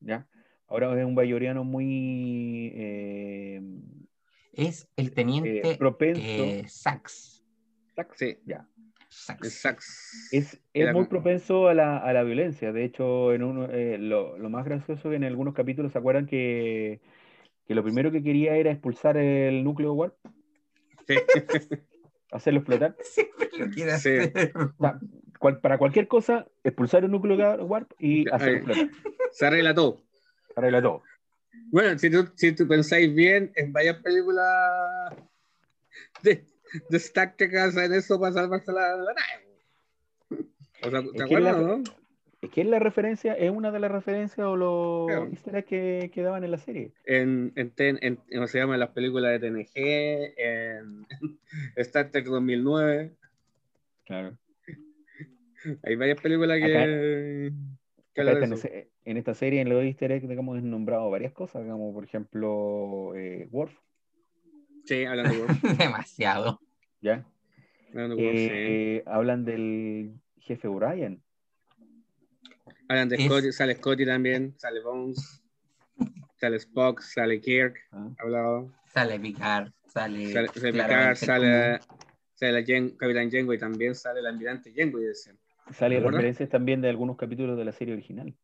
[0.00, 0.28] ¿ya?
[0.72, 3.60] Ahora es un bayoriano muy eh,
[4.54, 6.22] Es el teniente eh, propenso.
[6.22, 7.44] eh, Sax.
[8.14, 8.66] Sí, Ya.
[9.10, 10.30] Sax.
[10.32, 12.72] Es, es muy propenso a la, a la violencia.
[12.72, 16.24] De hecho, en uno, eh, lo, lo más gracioso que en algunos capítulos se acuerdan
[16.24, 17.02] que,
[17.66, 20.14] que lo primero que quería era expulsar el núcleo warp,
[21.06, 21.16] Sí.
[22.32, 22.96] hacerlo explotar.
[23.02, 24.08] Siempre lo quiere Sí.
[24.08, 24.52] hacer.
[24.56, 24.98] O sea,
[25.38, 28.88] cual- para cualquier cosa, expulsar el núcleo warp y hacerlo explotar.
[29.32, 30.00] Se arregla todo.
[30.56, 31.02] Arregla todo.
[31.70, 35.14] Bueno, si tú, si tú pensáis bien, en varias películas
[36.22, 36.44] de,
[36.88, 40.44] de Stack que hacen eso para salvarse la, la nave.
[40.84, 41.82] O sea, ¿te acuerdas, la- no?
[42.40, 45.28] Es que es la referencia, es una de las referencias o los Claro.
[45.30, 46.92] easter eggs que, que daban en la serie.
[47.04, 48.74] En, en, ten- en, en- ¿cómo se llama?
[48.74, 51.06] En las películas de TNG, en
[51.76, 53.12] Star Trek 2009.
[54.06, 54.36] Claro.
[55.84, 57.52] Hay varias películas que,
[58.12, 58.54] que Acá está eso.
[58.54, 62.04] ese- en esta serie, en los easter eggs, digamos, es nombrado varias cosas, como por
[62.04, 63.72] ejemplo, eh, Worf,
[64.84, 65.62] Sí, hablando de Worf.
[65.78, 66.60] Demasiado.
[67.00, 67.24] ¿ya?
[67.90, 68.48] hablando de Worf, sí.
[68.52, 71.22] Eh, Hablan del jefe Orion.
[72.88, 75.42] Hablan de es- Scotty, sale Scotty también, sale Bones,
[76.36, 78.08] sale Spock, sale Kirk, ¿ah?
[78.18, 78.70] hablado.
[78.92, 80.32] Sale Picard, sale.
[80.32, 81.80] Sale, sale Picard, sale,
[82.34, 85.00] sale la Jen- Capitán Jango y también sale el almirante Jango.
[85.00, 85.34] y ese.
[85.72, 88.34] Sale referencias también de algunos capítulos de la serie original.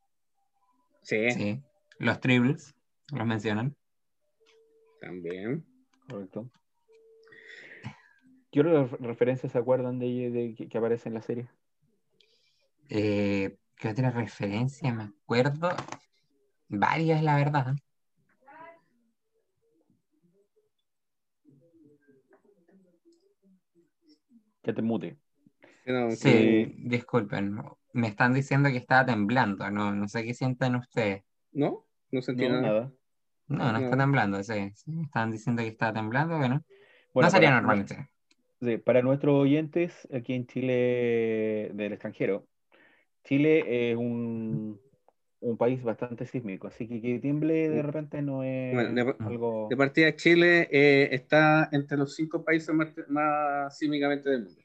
[1.09, 1.63] Sí, Sí.
[1.99, 2.75] Los Tribbles,
[3.13, 3.75] los mencionan.
[5.01, 5.65] también.
[6.07, 6.51] Correcto.
[8.51, 11.49] ¿Qué otras referencias se acuerdan de, de que, que aparece en la serie?
[12.91, 15.71] Eh, ¿Qué otra referencia me acuerdo?
[16.69, 17.75] Varias, la verdad.
[24.63, 25.17] Que te mute.
[25.87, 27.63] No, Sí, que- disculpen.
[27.93, 29.71] Me están diciendo que estaba temblando.
[29.71, 31.23] No, no sé qué sienten ustedes.
[31.53, 31.87] ¿No?
[32.11, 32.93] No sentí No, nada.
[33.49, 34.43] No, no está temblando.
[34.43, 36.37] Sí, sí, me estaban diciendo que estaba temblando.
[36.39, 36.63] Bueno,
[37.15, 37.87] Bueno, no sería para- normal.
[37.89, 38.77] sí.
[38.79, 42.47] Para nuestros oyentes aquí en Chile del extranjero,
[43.25, 44.81] Chile es un,
[45.41, 49.69] un país bastante sísmico, así que que tiemble de repente no es Bueno, de- algo...
[49.71, 54.61] De partida, Chile eh, está entre los cinco países más, más sísmicamente del mundo.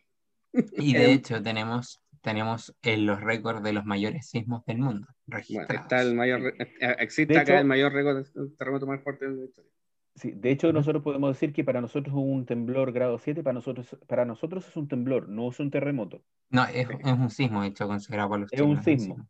[0.51, 0.53] Y
[0.93, 5.37] de Eh, hecho tenemos, tenemos eh, los récords de los mayores sismos del mundo Bueno,
[5.39, 5.83] registrados.
[5.83, 9.01] está el mayor, re- eh, existe De acá hecho- el mayor récord de terremoto más
[9.03, 9.69] fuerte de la historia.
[10.15, 13.55] Sí, de hecho, nosotros podemos decir que para nosotros es un temblor grado 7, para
[13.55, 16.23] nosotros, para nosotros es un temblor, no es un terremoto.
[16.49, 19.27] No, es, es un sismo, de hecho, considerado por los Es un sismo.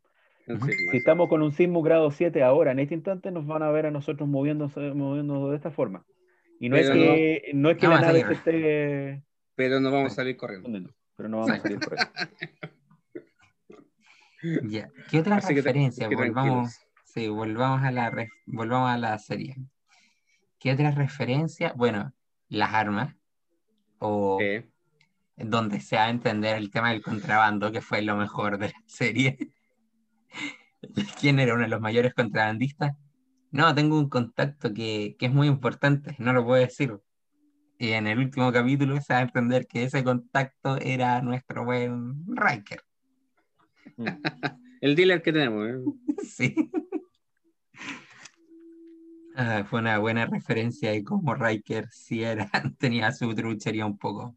[0.90, 3.86] Si estamos con un sismo grado 7 ahora, en este instante, nos van a ver
[3.86, 6.04] a nosotros moviéndose, moviéndonos de esta forma.
[6.60, 9.22] Y no es Pero que, no, es que No, la nave esté
[9.54, 10.68] Pero no vamos a salir corriendo.
[11.16, 12.68] pero no vamos a salir ahí.
[14.64, 14.90] Ya.
[15.10, 16.08] ¿Qué otra Así referencia?
[16.08, 19.56] que volvamos, sí, volvamos a la ref- volvamos a la serie.
[20.58, 21.72] ¿Qué otra referencia?
[21.76, 22.12] Bueno,
[22.48, 23.14] las armas.
[23.98, 24.66] O Sí.
[25.36, 28.82] donde se va a entender el tema del contrabando, que fue lo mejor de la
[28.86, 29.38] serie.
[31.20, 32.92] ¿Quién era uno de los mayores contrabandistas?
[33.50, 36.98] No, tengo un contacto que, que es muy importante, no lo puedo decir.
[37.78, 42.24] Y en el último capítulo se va a entender que ese contacto era nuestro buen
[42.26, 42.82] Riker.
[44.80, 45.68] El dealer que tenemos.
[45.68, 45.78] ¿eh?
[46.24, 46.54] Sí.
[49.36, 54.36] Ah, fue una buena referencia de cómo Riker sí era, tenía su truchería un poco.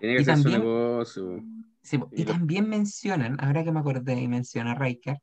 [0.00, 1.44] Tiene que Y ser su también- negocio.
[1.82, 5.18] Sí, y Y lo- también mencionan, ahora que me acordé y menciona Riker,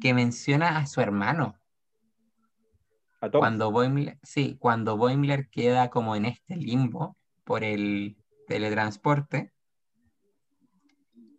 [0.00, 1.54] que menciona a su hermano.
[3.22, 3.40] A Tom.
[3.40, 9.52] Cuando Boimler, sí, cuando Boimler queda como en este limbo por el teletransporte,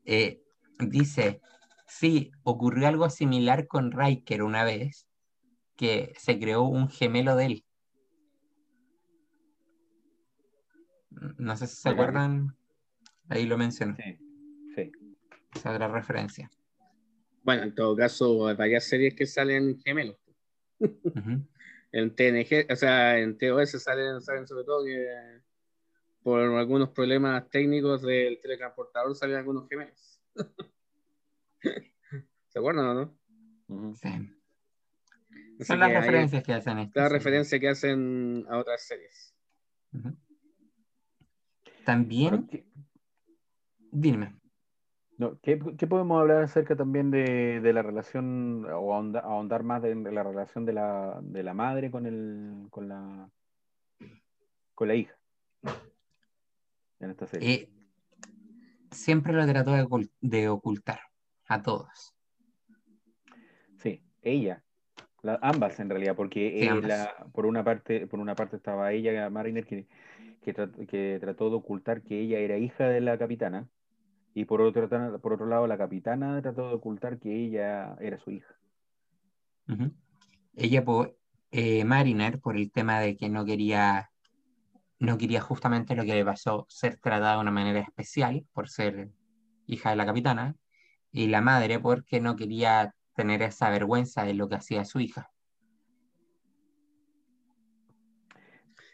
[0.06, 0.42] eh,
[0.80, 1.42] dice,
[1.88, 5.08] sí, ocurrió algo similar con Riker una vez,
[5.76, 7.66] que se creó un gemelo de él.
[11.38, 12.58] No sé si se acuerdan,
[13.30, 14.18] ahí lo menciono, Sí,
[14.76, 14.92] sí.
[15.56, 16.50] esa otra referencia.
[17.44, 20.18] Bueno, en todo caso, hay varias series que salen gemelos.
[20.80, 21.48] Ujú.
[21.92, 25.08] En TNG, o sea, en TOS salen, salen sobre todo que
[26.24, 30.15] por algunos problemas técnicos del teletransportador salen algunos gemelos.
[32.48, 33.18] ¿Se acuerdan o no?
[33.96, 34.08] Sí.
[35.60, 37.24] Así Son las que hay referencias que hacen estas La series.
[37.24, 39.36] referencia que hacen a otras series.
[41.86, 42.66] También, Bueno, ¿qué-
[43.92, 44.36] dime.
[45.18, 49.82] no, ¿qué, qué podemos hablar acerca también de, de la relación, o ahonda- ahondar más
[49.82, 53.30] de, de la relación de la, de la madre con, el, con, la,
[54.74, 55.16] con la hija?
[57.00, 57.54] En esta serie.
[57.54, 57.70] Eh,
[58.96, 61.00] siempre lo trató de, ocul- de ocultar
[61.48, 62.14] a todos.
[63.78, 64.64] Sí, ella.
[65.22, 68.92] La- ambas en realidad, porque Sí, eh, la- por una parte, por una parte estaba
[68.92, 69.88] ella, Mariner, que,
[70.44, 73.68] que, trat- que trató de ocultar que ella era hija de la capitana,
[74.34, 74.88] y por otro,
[75.22, 78.54] por otro lado la capitana trató de ocultar que ella era su hija.
[80.56, 81.18] Ella, por,
[81.52, 84.12] eh, Mariner, por el tema de que no quería,
[85.06, 89.10] no quería justamente lo que le pasó, ser tratada de una manera especial por ser
[89.68, 90.56] hija de la capitana,
[91.12, 95.32] y la madre porque no quería tener esa vergüenza de lo que hacía su hija.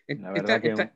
[0.07, 0.93] La Esta, verdad que esta-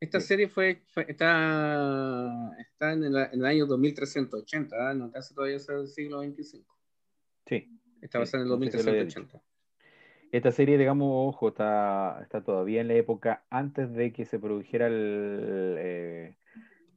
[0.00, 0.26] esta Sí.
[0.26, 4.94] serie fue, fue- está, está en, el, en el año 2380, ¿ah?
[4.94, 6.78] no casi todavía es el siglo 25.
[7.46, 7.72] sí.
[8.02, 9.55] Está Sí, basada en el no sé si lo había 2380.
[10.36, 14.86] Esta serie, digamos, ojo, está, está todavía en la época antes de que se produjera
[14.86, 16.36] el, eh,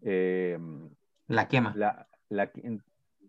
[0.01, 0.59] eh,
[1.27, 1.73] La quema.
[1.73, 2.51] la, la-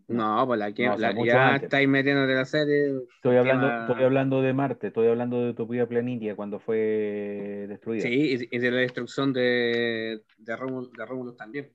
[0.08, 1.62] No, pues la que No, o sea, la- ya antes.
[1.64, 3.02] estáis metiendo de la serie.
[3.14, 8.02] Estoy hablando, Quema- estoy hablando de Marte, estoy hablando de Utopía Planitia cuando fue destruida.
[8.02, 11.70] Sí, y, y de la destrucción de, de, Rómulo, de Rómulo también.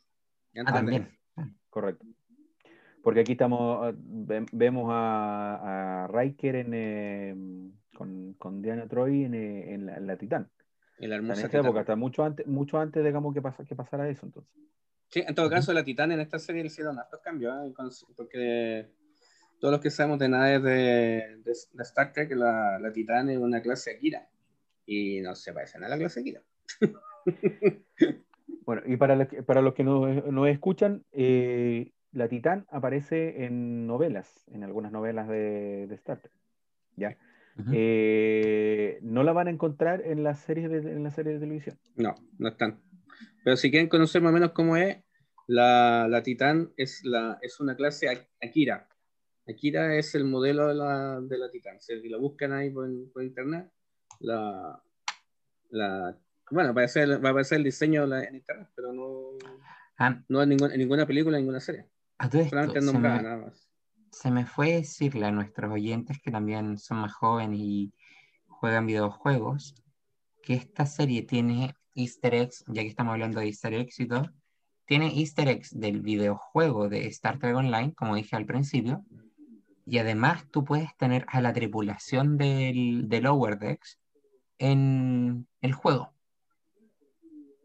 [0.65, 1.07] Ah, también.
[1.69, 2.05] Correcto.
[3.01, 7.35] Porque aquí estamos, eh, ve- vemos a, a Riker en, eh,
[7.95, 10.51] con, con Diana Troy en, eh, en la, en la Titán.
[10.99, 11.65] En la En hermosa esa Titán.
[11.65, 14.27] época, hasta mucho antes, mucho antes digamos, que, pasa, que pasara eso.
[14.27, 14.53] Entonces.
[15.07, 17.73] Sí, en todo caso, la Titán en esta serie le hicieron hartos cambios, ¿eh?
[18.15, 18.91] Porque
[19.59, 20.71] todos los que sabemos de naves de,
[21.43, 24.27] de, de Star Trek, la, la Titán es una clase Akira.
[24.85, 26.41] Y no se parece nada a la clase Akira.
[28.65, 33.45] Bueno, y para los que, para los que nos, nos escuchan, eh, la Titán aparece
[33.45, 36.33] en novelas, en algunas novelas de, de Star Trek.
[36.95, 37.15] ¿ya?
[37.57, 37.71] Ujú.
[37.73, 41.77] Eh, no la van a encontrar en las series de, en la serie de televisión.
[41.95, 42.81] No, no están.
[43.43, 44.97] Pero si quieren conocer más o menos cómo es,
[45.47, 48.87] la, la Titán es, la, es una clase Ak- Akira.
[49.47, 51.79] Akira es el modelo de la, de la Titán.
[51.79, 53.69] Si la buscan ahí por, por internet,
[54.19, 54.81] la,
[55.69, 56.17] la,
[56.51, 59.29] bueno, va a, aparecer, va a aparecer el diseño en internet, pero no,
[59.97, 61.85] Ah, no en, ningún- en ninguna película, en ninguna serie.
[62.17, 63.64] a todo esto, Solamente nombrada, me- nada más.
[64.15, 67.93] Se me fue decirle a nuestros oyentes que también son más jóvenes y
[68.47, 69.75] juegan videojuegos
[70.41, 74.31] que esta serie tiene easter eggs, ya que estamos hablando de easter eggs y todo,
[74.85, 79.03] tiene easter eggs del videojuego de Star Trek Online, como dije al principio,
[79.85, 83.99] y además tú puedes tener a la tripulación del, de Lower Decks
[84.59, 86.13] en el juego.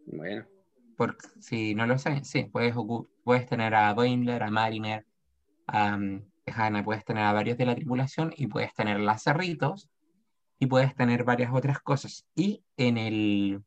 [0.04, 0.46] Bueno,
[0.96, 2.74] Porque si no lo saben, sí, puedes,
[3.22, 5.06] puedes tener a Boimler, a Mariner,
[5.68, 9.88] a um, Hannah, puedes tener a varios de la tripulación y puedes tener las cerritos
[10.58, 12.26] y puedes tener varias otras cosas.
[12.34, 13.62] Y en el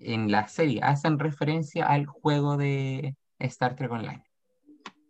[0.00, 4.24] en la serie hacen referencia al juego de Star Trek Online.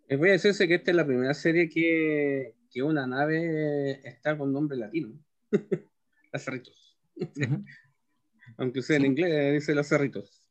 [0.09, 4.37] les voy a decirse que esta es la primera serie que, que una nave está
[4.37, 5.19] con nombre latino.
[6.33, 6.99] Las Cerritos.
[7.17, 7.65] Ujú.
[8.59, 9.09] Aunque sea en Sí.
[9.09, 10.47] inglés, dice Los Cerritos.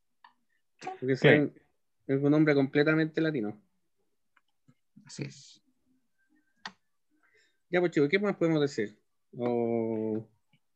[0.99, 3.61] Porque es un nombre completamente latino.
[5.05, 5.62] Así es.
[7.73, 8.95] Ya, pues chicos, ¿qué más podemos decir?
[9.35, 10.23] O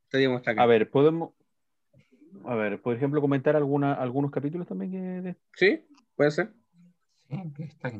[0.06, 0.64] estaríamos hasta acá.
[0.64, 1.30] A ver, podemos.
[2.44, 5.86] A ver, por ejemplo, comentar alguna, algunos capítulos también que de- ¿Sí?
[6.16, 6.54] ¿Puede ser?
[7.30, 8.00] Sí, que está aquí.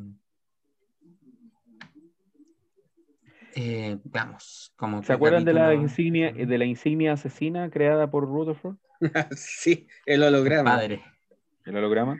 [3.54, 8.78] Eh, veamos, como ¿Se acuerdan de la insignia, de la insignia asesina creada por Rutherford?
[9.36, 10.72] sí, el holograma.
[10.72, 11.04] Padre.
[11.64, 12.18] El holograma.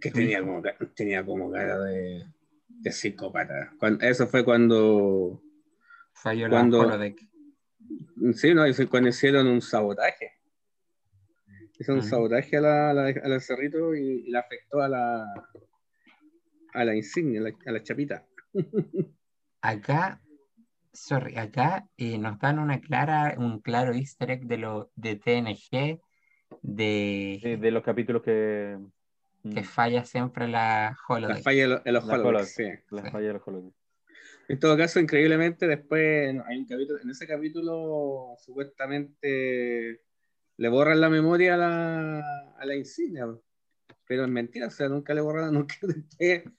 [0.00, 0.60] Que tenía como,
[0.96, 2.24] tenía como cara de,
[2.66, 3.72] de psicópata.
[3.78, 5.40] Cuando- eso fue cuando,
[6.16, 7.18] Falló Cuando- la holodeck.
[8.34, 10.32] Sí, no, y cuando hicieron un sabotaje.
[11.78, 12.08] Hicieron un Ujú.
[12.08, 15.24] sabotaje a la, a la, a la Cerrito y, y le afectó a la
[16.72, 18.26] a la insignia, a la, a la chapita.
[19.62, 20.20] Acá,
[20.92, 26.00] sorry, acá eh, nos dan una clara, un claro easter egg de lo de TNG,
[26.62, 28.78] de Sí, de los capítulos que.
[29.42, 31.42] que mm, falla siempre la La holodeck.
[31.42, 32.44] falla en los, en los La holodeck.
[32.46, 32.64] sí.
[32.90, 33.10] Las Sí.
[33.10, 33.75] fallas de los Holodecks.
[34.48, 40.02] En todo caso, increíblemente, después hay un capítulo, en ese capítulo supuestamente
[40.56, 42.18] le borran la memoria a la,
[42.58, 43.26] a la insignia,
[44.06, 45.74] pero es mentira, o sea, nunca le borran, nunca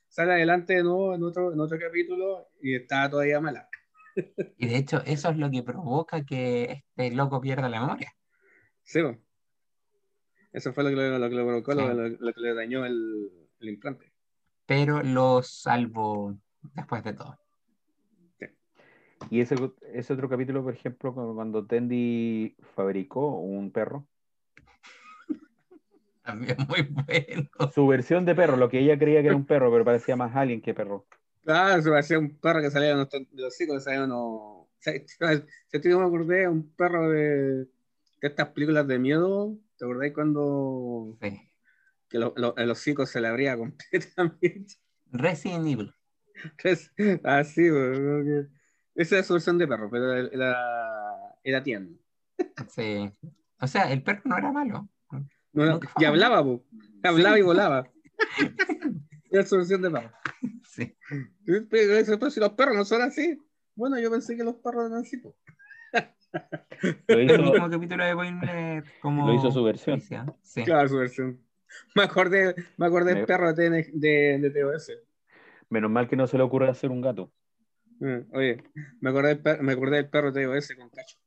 [0.09, 3.69] sale adelante de nuevo en otro, en otro capítulo y está todavía mala.
[4.57, 8.11] Y de hecho, eso es lo que provoca que este loco pierda la memoria.
[8.83, 8.99] Sí,
[10.51, 11.95] eso fue lo que, le- lo que le provocó, lo, Sí.
[11.95, 13.29] lo- lo que le dañó el,
[13.59, 14.11] el implante.
[14.65, 16.37] Pero lo salvo
[16.73, 17.37] después de todo.
[19.29, 19.55] Y ese,
[19.93, 24.07] ese otro capítulo, por ejemplo, cu- cuando Tendi fabricó un perro,
[26.23, 27.49] También muy bueno.
[27.73, 30.35] su versión de perro, lo que ella creía que era un perro, pero parecía más
[30.35, 31.05] alien que perro.
[31.45, 34.67] Ah, se parecía un perro que salía de los, hijos, salía uno.
[34.81, 35.05] Te
[35.89, 37.23] no me acordé, un perro de,
[37.65, 37.67] de
[38.21, 39.57] estas películas de miedo.
[39.77, 41.39] ¿Te acordás cuando Sí.
[42.09, 44.75] que lo- lo- el hocico se le abría completamente?
[45.11, 45.93] Resident Evil.
[47.23, 48.56] Así, bueno, que-
[48.97, 50.55] esa es su versión de perro, pero era,
[51.43, 51.97] era tierno.
[52.69, 53.09] Sí.
[53.59, 54.89] O sea, el perro no era malo.
[55.53, 56.63] No, fue y hablaba, po.
[57.03, 57.39] hablaba Sí.
[57.41, 57.89] y volaba.
[59.31, 60.11] Era su versión de perro.
[60.69, 60.95] Sí.
[61.69, 63.37] Pero si los perros no son así.
[63.75, 65.17] Bueno, yo pensé que los perros eran así.
[65.17, 65.35] po.
[67.07, 69.99] Lo El hizo, mismo capítulo de Boimler como lo hizo su versión.
[70.43, 70.63] Sí.
[70.63, 71.41] Claro, su versión.
[71.95, 74.91] Me acordé, me acordé del Me- perro de, de, de TOS.
[75.69, 77.31] Menos mal que no se le ocurre hacer un gato.
[78.01, 78.63] Eh, Oye,
[79.01, 81.17] me acordé, del per- me acordé del perro de TOS con cacho.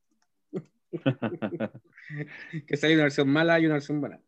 [2.66, 4.20] Que salió una versión mala y una versión buena.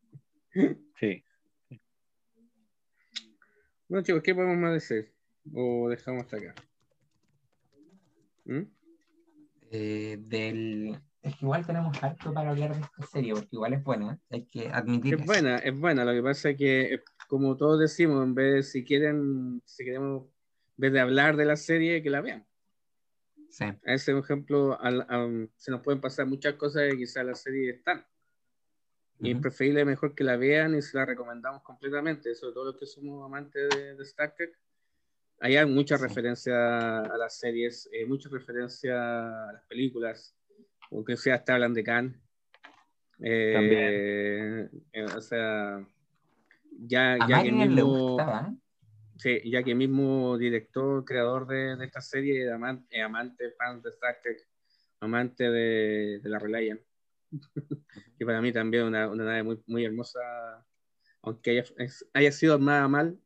[1.01, 1.25] Sí.
[3.89, 5.13] Bueno, chicos, ¿qué podemos más decir?
[5.53, 6.55] O dejamos hasta acá.
[8.45, 8.61] ¿Mm?
[9.73, 10.99] Eh, del...
[11.23, 14.45] Es que igual tenemos harto para hablar de esta serie, porque igual es buena, hay
[14.47, 15.27] que admitir Es eso.
[15.27, 16.05] buena, es buena.
[16.05, 19.85] Lo que pasa es que, eh, como todos decimos, en vez de, si quieren, si
[19.85, 20.27] queremos,
[20.83, 22.45] vez de hablar de la serie, que la vean.
[23.49, 27.71] Sí, A ese ejemplo, al- se nos pueden pasar muchas cosas que quizás la serie
[27.71, 28.05] están.
[29.21, 29.43] Y es Ujú.
[29.43, 33.25] preferible mejor que la vean y se la recomendamos completamente, sobre todo los que somos
[33.25, 34.59] amantes de, de Star Trek.
[35.39, 36.07] Hay muchas Sí.
[36.09, 40.35] referencias a las series, eh, muchas referencias a las películas,
[40.91, 42.21] aunque sea hasta hablan de Khan.
[43.21, 45.87] Eh, eh, o sea,
[46.87, 48.57] ya, A ya que le mismo, gustaba, ¿eh?
[49.23, 53.91] Sí, ya que mismo director, creador de, de esta serie, amante, es amante, fan de
[53.91, 54.39] Star Trek,
[55.01, 56.81] amante de, de la Reliant,
[58.19, 60.21] que para mí también es una, una nave muy, muy hermosa,
[61.23, 61.65] aunque haya,
[62.15, 63.19] haya sido armada mal,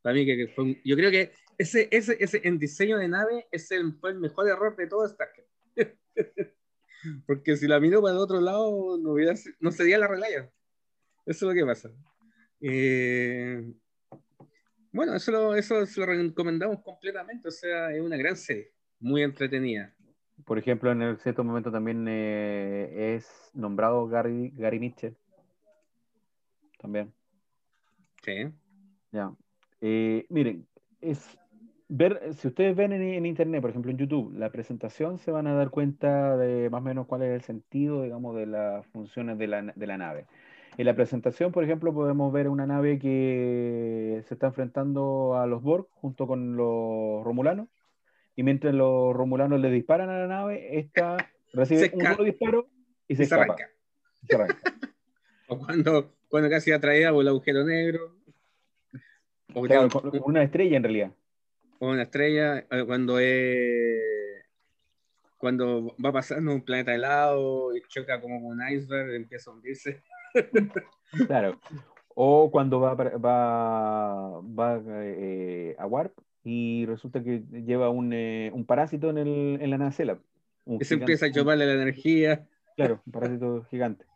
[0.00, 3.08] para mí que, que fue un- yo creo que ese, ese, ese en diseño de
[3.08, 5.28] nave es el, fue el mejor error de todo Star
[5.74, 5.98] Trek.
[7.26, 10.50] Porque si la miró para el otro lado, no, hubiera, no sería la Reliant.
[11.26, 11.90] Eso es lo que pasa.
[12.60, 13.74] Eh,
[14.96, 17.48] bueno, eso, lo, eso lo recomendamos completamente.
[17.48, 19.94] O sea, es una gran serie, muy entretenida.
[20.44, 25.16] Por ejemplo, en el cierto momento también eh, es nombrado Gary, Gary Mitchell.
[26.78, 27.12] También.
[28.22, 28.52] Sí.
[29.12, 29.32] Ya.
[29.80, 30.66] Eh, miren,
[31.00, 31.38] es
[31.88, 35.46] ver, si ustedes ven en, en internet, por ejemplo en YouTube, la presentación, se van
[35.46, 39.38] a dar cuenta de más o menos cuál es el sentido, digamos, de las funciones
[39.38, 40.26] de la, de la nave.
[40.78, 45.62] En la presentación, por ejemplo, podemos ver una nave que se está enfrentando a los
[45.62, 47.68] Borg junto con los Romulanos.
[48.34, 51.16] Y mientras los Romulanos le disparan a la nave, esta
[51.54, 52.68] recibe un solo disparo
[53.08, 53.42] y se, Y se escapa.
[53.44, 53.70] arranca.
[54.28, 54.56] Se arranca.
[55.48, 58.16] O cuando, cuando casi atraída por el agujero negro.
[59.54, 61.12] O Claro, tiene con- con una estrella en realidad.
[61.78, 62.58] o una estrella.
[62.68, 64.44] eh, Cuando es.
[65.38, 70.02] Cuando va pasando un planeta helado y choca como con un iceberg, empieza a hundirse.
[71.26, 71.58] Claro.
[72.14, 78.64] O cuando va, va, va eh, a Warp y resulta que lleva un, eh, un
[78.64, 80.18] parásito en, el, en la nacela.
[80.64, 82.46] Un se gigante- empieza a chuparle la energía.
[82.76, 84.06] Claro, un parásito gigante.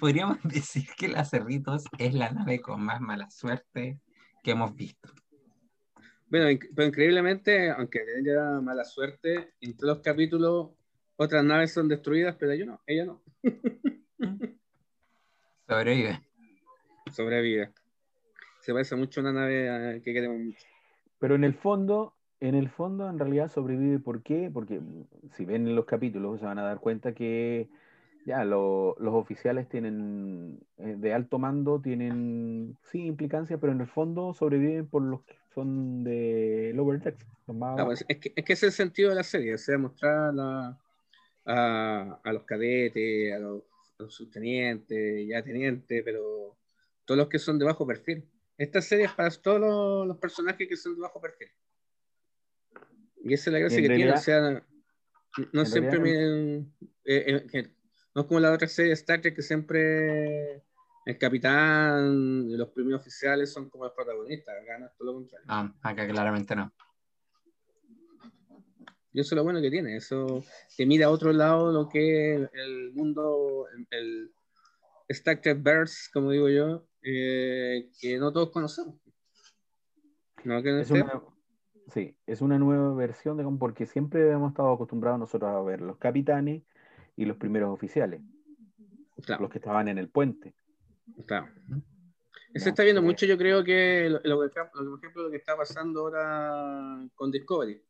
[0.00, 4.00] Podríamos decir que la Cerritos es la nave con más mala suerte
[4.42, 5.10] que hemos visto.
[6.28, 10.70] Bueno, inc- pero increíblemente, aunque tenga mala suerte, en todos los capítulos
[11.16, 13.22] otras naves son destruidas, pero yo no, ella no.
[15.68, 16.20] Sobrevive.
[17.12, 17.72] Sobrevive.
[18.60, 20.66] Se parece mucho a una nave eh, que queremos mucho.
[21.18, 24.00] Pero en el fondo, En el fondo, en realidad sobrevive.
[24.00, 24.50] ¿Por qué?
[24.52, 25.04] Porque mm,
[25.36, 27.68] si ven los capítulos se van a dar cuenta que
[28.26, 34.34] ya los oficiales tienen eh, de alto mando, tienen sí implicancia, pero en el fondo
[34.34, 37.26] sobreviven por los que son de lower decks.
[37.48, 40.32] Ah, pues, es, que, es, que, es el sentido de la serie, o sea, mostrar
[40.38, 40.78] a,
[41.44, 43.62] a, los cadetes, a los,
[44.10, 46.58] subtenientes, ya tenientes, pero
[47.04, 48.28] todos los que son de bajo perfil.
[48.56, 51.48] Esta serie es para todos los, personajes que son de bajo perfil.
[53.24, 54.66] Y esa es la gracia que tiene, o sea,
[55.52, 56.74] no siempre miren,
[57.04, 57.74] eh, eh,
[58.14, 60.62] no es como la otra serie Star Trek que siempre
[61.04, 64.54] el capitán y los primeros oficiales son como los protagonistas.
[64.62, 65.46] Acá no es todo lo contrario.
[65.48, 66.72] Ah, acá claramente no.
[69.12, 70.42] Y eso es lo bueno que tiene, eso
[70.76, 74.32] que mira a otro lado lo que el mundo, el,
[75.22, 78.96] Trek Verse, como digo yo, eh, que no todos conocemos.
[81.92, 85.98] sí, es una nueva versión, de, porque siempre hemos estado acostumbrados nosotros a ver los
[85.98, 86.62] capitanes
[87.14, 88.22] y los primeros oficiales,
[89.38, 90.54] los que estaban en el puente.
[91.26, 91.48] Claro.
[92.54, 97.06] Se está viendo mucho, yo creo que, lo, por ejemplo, lo que está pasando ahora
[97.14, 97.82] con Discovery,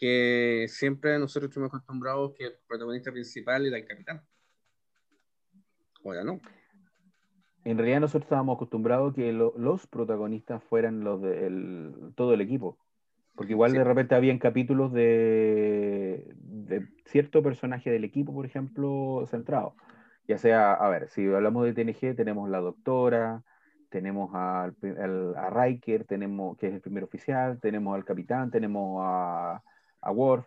[0.00, 4.22] que siempre nosotros estamos acostumbrados que el protagonista principal era el capitán.
[6.02, 6.40] Ahora no.
[7.64, 12.78] En realidad nosotros estábamos acostumbrados que los protagonistas fueran los de todo el equipo.
[13.34, 16.34] Porque igual de repente habían capítulos de,
[17.04, 19.74] cierto personaje del equipo, por ejemplo, centrado.
[20.26, 23.42] Ya sea, a ver, si hablamos de TNG, tenemos la doctora,
[23.90, 24.74] tenemos al,
[25.36, 29.62] a Riker, tenemos, que es el primer oficial, tenemos al capitán, tenemos a,
[30.00, 30.46] a Worf,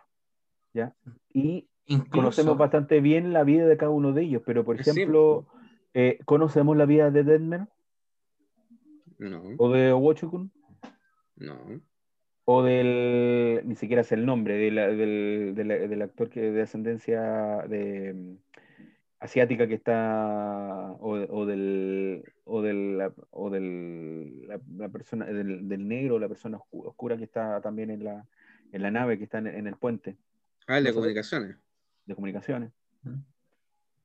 [0.72, 0.94] ¿ya?
[1.32, 1.68] Y
[2.10, 5.46] conocemos bastante bien la vida de cada uno de ellos, pero por ejemplo,
[5.92, 7.68] eh, ¿conocemos la vida de Deadman?
[9.18, 9.42] No.
[9.58, 10.50] ¿O de Owochukun?
[11.36, 11.80] No
[12.44, 17.20] o del, ni siquiera es el nombre, del, del, actor que de ascendencia
[17.68, 18.36] de, mm,
[19.20, 26.28] asiática que está, o, o del, o del, o del la, persona, del, negro, la
[26.28, 28.26] persona oscura que está también en la,
[28.74, 30.18] en la nave, que está en, el puente.
[30.66, 31.56] Ah, el de comunicaciones.
[32.06, 32.72] De comunicaciones.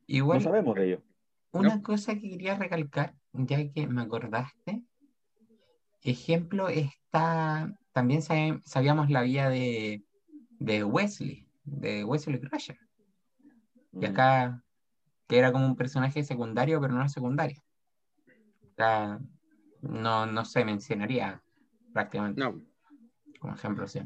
[0.06, 1.04] Igual, no sabemos de ello.
[1.52, 4.84] Una cosa que quería recalcar, ya que me acordaste,
[6.04, 10.04] ejemplo está también sabíamos la vida de,
[10.84, 12.78] Wesley, de Wesley Crusher.
[13.92, 14.12] Y mm.
[14.12, 14.64] acá,
[15.28, 17.60] que era como un personaje secundario, pero no secundario.
[19.82, 21.42] no, no se mencionaría
[21.92, 22.40] prácticamente.
[22.40, 22.62] No.
[23.40, 24.02] Como ejemplo, sí.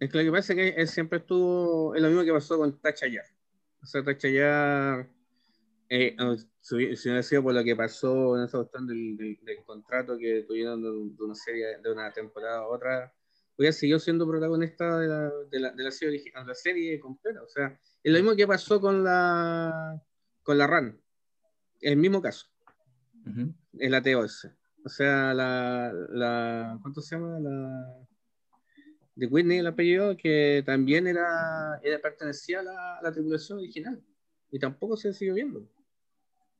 [0.00, 2.56] Es que lo que pasa es que él siempre estuvo, es lo mismo que pasó
[2.56, 3.24] con Tachayar.
[3.82, 5.08] O sea, Tachayar,
[5.88, 6.16] eh,
[6.60, 10.82] si, hubiera sido por lo que pasó en esa cuestión del, del, contrato que tuvieron
[10.82, 13.12] de, una serie, de una temporada a otra,
[13.56, 17.42] hubiera seguido siendo protagonista de la, de la, de la serie, la serie completa.
[17.42, 20.00] O sea, es lo mismo que pasó con la,
[20.42, 21.00] con la RAN.
[21.80, 22.46] El mismo caso.
[23.26, 24.48] En la TOS.
[24.84, 26.78] O sea, la, la.
[26.80, 27.38] ¿Cuánto se llama?
[27.40, 28.07] La.
[29.18, 34.00] De Whitney, el apellido, que también era, era pertenecía a la, la tripulación original.
[34.52, 35.68] Y tampoco se siguió viendo.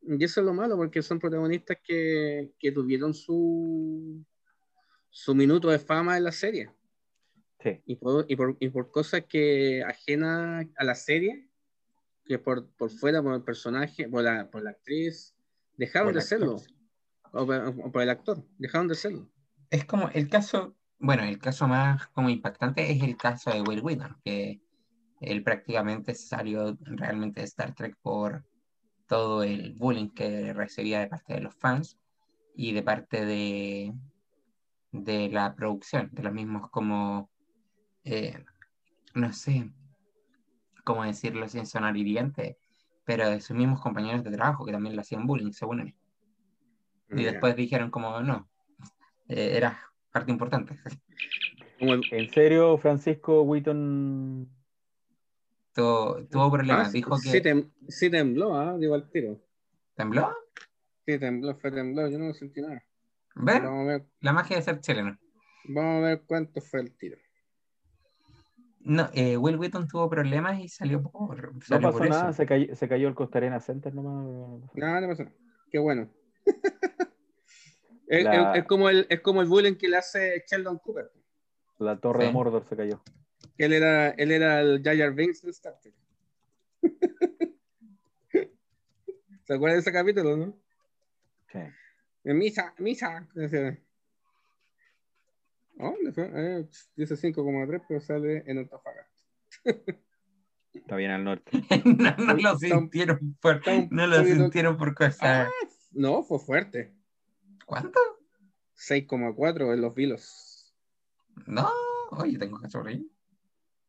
[0.02, 4.24] Y eso es lo malo, porque son protagonistas que, que tuvieron su,
[5.08, 6.70] su minuto de fama en la serie.
[7.86, 11.48] Y, por, y, por, y por cosas que ajenas a la serie,
[12.24, 15.36] que por, por fuera, por el personaje, por la, por la actriz,
[15.76, 16.56] dejaron de serlo.
[17.32, 19.30] O, por el actor, dejaron de serlo.
[19.70, 23.82] Es como el caso, bueno, el caso más como impactante es el caso de Will
[23.82, 24.60] Wheaton, que
[25.20, 28.44] él prácticamente salió realmente de Star Trek por
[29.06, 31.98] todo el bullying que recibía de parte de los fans
[32.54, 33.94] y de parte de,
[34.92, 37.30] de la producción, de los mismos como
[38.04, 38.44] eh,
[39.14, 39.70] no sé
[40.84, 42.58] cómo decirlo sin sonar hiriente,
[43.04, 45.94] pero de sus mismos compañeros de trabajo que también le hacían bullying, según él.
[47.10, 48.48] Y después dijeron como no,
[49.28, 49.87] eh, era
[50.18, 50.74] parte importante.
[51.80, 54.48] ¿En serio Francisco Wheaton
[55.72, 56.88] tuvo, problemas?
[56.88, 57.66] Ah, Dijo que...
[57.88, 58.76] Sí, tembló, ¿ah?
[58.78, 59.40] Digo al tiro.
[59.94, 60.34] ¿Tembló?
[61.06, 62.82] Sí, tembló, fue tembló, yo no sentí nada.
[63.36, 63.62] ¿Ver?
[64.20, 65.16] La magia de ser chileno.
[65.68, 67.16] Vamos a ver cuánto fue el tiro.
[68.80, 71.52] No, eh, Will Wheaton tuvo problemas y salió por.
[71.52, 74.24] no pasó nada, se cayó, se cayó, el Costa Arena Center nomás.
[74.74, 75.36] No, no pasó nada.
[75.70, 76.08] Qué bueno.
[78.08, 81.10] es, como el, es como el bullying que le hace Sheldon Cooper.
[81.78, 83.02] La torre de Mordor se cayó.
[83.56, 85.94] Él era, él era el Jar Binks de Star Trek.
[89.44, 90.60] ¿Se acuerdan de ese capítulo, no?
[91.50, 91.60] Sí.
[92.24, 93.26] Misa, misa.
[95.78, 99.22] Oh, eh, dice 5,3, pero sale en Antofagasta.
[100.74, 101.50] Está bien al norte.
[101.84, 105.18] no, no lo sintieron por, no lo sintieron por cosas.
[105.22, 105.50] Ah,
[105.92, 106.97] no, fue fuerte.
[107.68, 108.00] ¿Cuánto?
[108.76, 110.74] 6,4 en los vilos.
[111.46, 111.68] No,
[112.12, 113.06] oye, tengo que sonreír.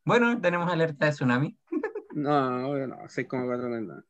[0.04, 1.58] Bueno, tenemos alerta de tsunami.
[2.14, 4.04] no, no, 6,4 no es nada.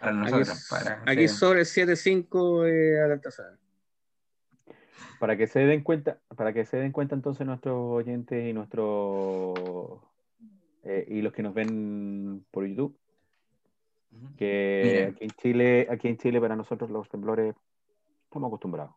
[0.00, 1.02] Para nosotros, aquí, para.
[1.06, 3.58] Aquí sobre 7,5 eh, alerta tsunami.
[5.20, 10.00] Para que se den cuenta, para que se den cuenta entonces nuestros oyentes y nuestros
[10.84, 12.98] eh, y los que nos ven por YouTube,
[14.38, 17.54] que aquí en Chile, aquí en Chile para nosotros los temblores
[18.34, 18.94] estamos acostumbrados.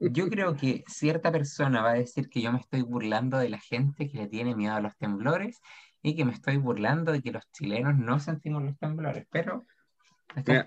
[0.00, 3.58] Yo creo que cierta persona va a decir que yo me estoy burlando de la
[3.58, 5.60] gente que le tiene miedo a los temblores
[6.02, 9.64] y que me estoy burlando de que los chilenos no sentimos los temblores, pero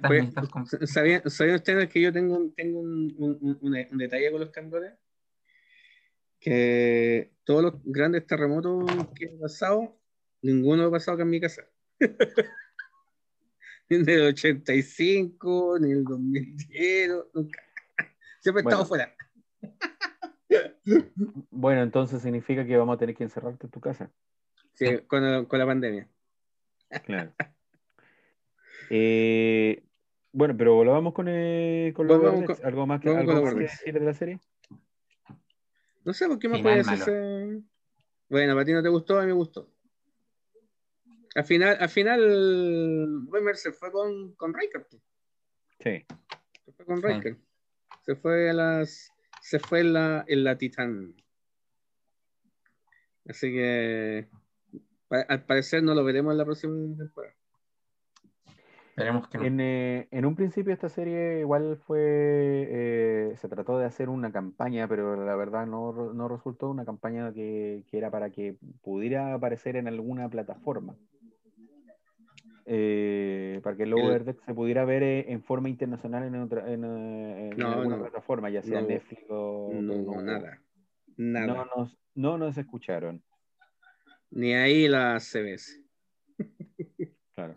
[0.08, 0.34] pues,
[0.86, 4.94] ¿sabían, ustedes que yo tengo, tengo un, un, un, detalle con los temblores?
[6.40, 10.00] Que todos los grandes terremotos que he pasado,
[10.42, 11.64] ninguno ha pasado acá en mi casa.
[13.90, 17.64] ni en el 85, ni en el 2010, nunca.
[18.40, 19.16] Siempre he estado fuera.
[21.50, 24.12] bueno, entonces significa que vamos a tener que encerrarte en tu casa.
[24.74, 26.08] Sí, con, con la pandemia.
[27.06, 27.34] Claro.
[28.90, 29.84] Eh,
[30.32, 32.18] bueno, pero volvamos con, eh, con los
[32.64, 34.40] ¿Algo más que, algo más que decir de la serie?
[36.06, 37.64] No sé por qué me puedes decir.
[38.30, 39.70] Bueno, para ti no te gustó, a mí me gustó.
[41.38, 44.88] Al final, al final, Weimer se fue con, con Riker.
[45.80, 46.04] Sí.
[46.66, 47.38] Se fue con Riker.
[48.02, 49.12] Se fue a las.
[49.44, 51.14] Se fue en la, en la Titán.
[53.28, 54.28] Así que
[55.10, 57.38] al parecer no lo veremos en la próxima temporada.
[59.00, 64.88] Eh, en, un principio esta serie igual fue, eh, se trató de hacer una campaña,
[64.88, 70.28] pero la verdad no, resultó una campaña que, era para que pudiera aparecer en alguna
[70.30, 70.96] plataforma.
[72.70, 76.84] Eh, para que el Lower Deck se pudiera ver en forma internacional en, otra, en,
[76.84, 79.72] alguna plataforma, ya sea Netflix o...
[79.74, 80.62] No, nada.
[81.16, 81.48] Nada.
[81.48, 83.24] No nos, no nos escucharon.
[84.32, 85.82] Ni ahí la CBS.
[87.36, 87.56] claro.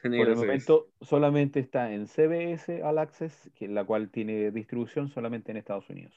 [0.00, 5.50] Por el momento solamente está en CBS All Access, que, la cual tiene distribución solamente
[5.50, 6.14] en Estados Unidos.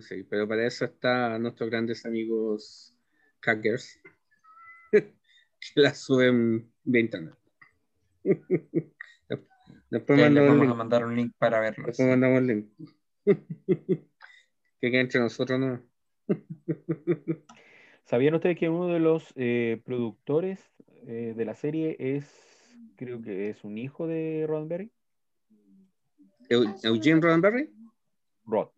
[0.00, 2.96] Sí, pero para eso están nuestros grandes amigos
[3.42, 4.00] hackers
[4.92, 5.12] que
[5.74, 7.34] la suben de internet.
[9.90, 11.86] Después vamos a mandar un link para verlo.
[11.86, 12.66] Después mandamos el link.
[14.80, 15.80] que quede entre nosotros no.
[18.04, 20.60] ¿Sabían ustedes que uno de los eh, productores
[21.06, 22.54] eh, de la serie es
[22.96, 24.90] creo que es un hijo de Roddenberry.
[26.48, 27.70] ¿Eugene Roddenberry?
[28.44, 28.68] Rod.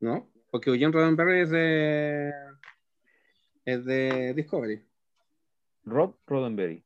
[0.00, 0.30] ¿No?
[0.50, 2.32] Porque Eugene Roddenberry es de,
[3.64, 4.82] es de Discovery.
[5.84, 6.82] Rod Roddenberry.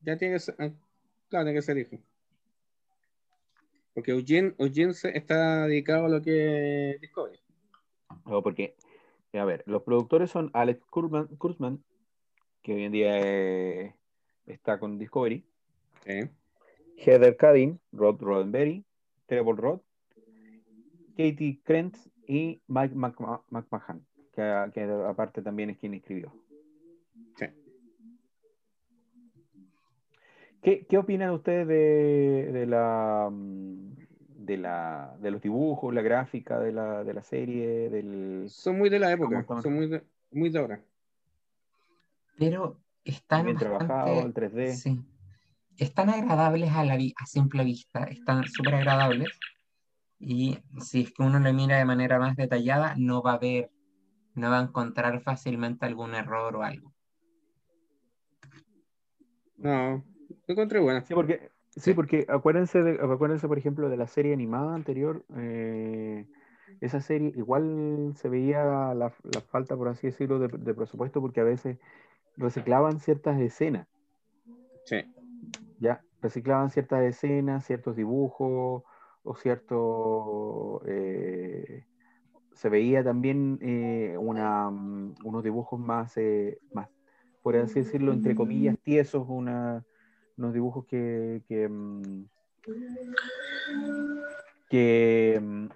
[0.00, 0.70] Ya tiene que ser, ah,
[1.28, 1.98] claro, tiene que ser hijo.
[3.94, 7.40] Porque Eugene, Eugene está dedicado a lo que es Discovery.
[8.26, 8.76] No, porque,
[9.32, 11.82] a ver, los productores son Alex Kurzman,
[12.62, 13.94] que hoy en día es
[14.46, 15.44] está con Discovery.
[16.96, 18.84] Heather Cadin, Rod Roddenberry,
[19.26, 19.80] Trevor Rod,
[21.16, 26.32] Katie Krentz y Mike McMahon, que, aparte también es quien escribió.
[30.66, 37.14] ¿Qué, opinan ustedes de, la, de, la, de los dibujos, la gráfica de la, de
[37.14, 37.88] la serie?
[37.88, 38.46] Del...
[38.48, 40.02] Son muy de la época, son muy de,
[40.32, 40.84] muy de ahora.
[42.36, 44.72] Pero están Bien trabajado en 3D.
[44.72, 45.00] Sí.
[45.78, 49.38] Están agradables a, la a simple vista, están súper agradables.
[50.18, 53.70] Y si es que uno lo mira de manera más detallada, no va a ver,
[54.34, 56.92] no va a encontrar fácilmente algún error o algo.
[59.58, 60.04] No,
[60.46, 61.02] lo encontré bueno.
[61.06, 65.24] Sí, porque, sí, porque acuérdense, de, acuérdense, por ejemplo, de la serie animada anterior.
[65.36, 66.26] Eh,
[66.80, 68.64] esa serie igual se veía
[68.94, 71.78] la, la falta, por así decirlo, de, de, presupuesto, porque a veces
[72.36, 73.86] reciclaban ciertas escenas.
[74.84, 74.96] Sí.
[75.78, 78.82] Ya, reciclaban ciertas escenas, ciertos dibujos
[79.22, 80.82] o cierto...
[80.86, 81.84] Eh,
[82.56, 86.88] se veía también eh, una, mm, unos dibujos más, eh, más,
[87.42, 89.84] por así decirlo, entre comillas, tiesos, una,
[90.36, 92.24] unos dibujos que, que, mm,
[94.68, 95.66] que, mm,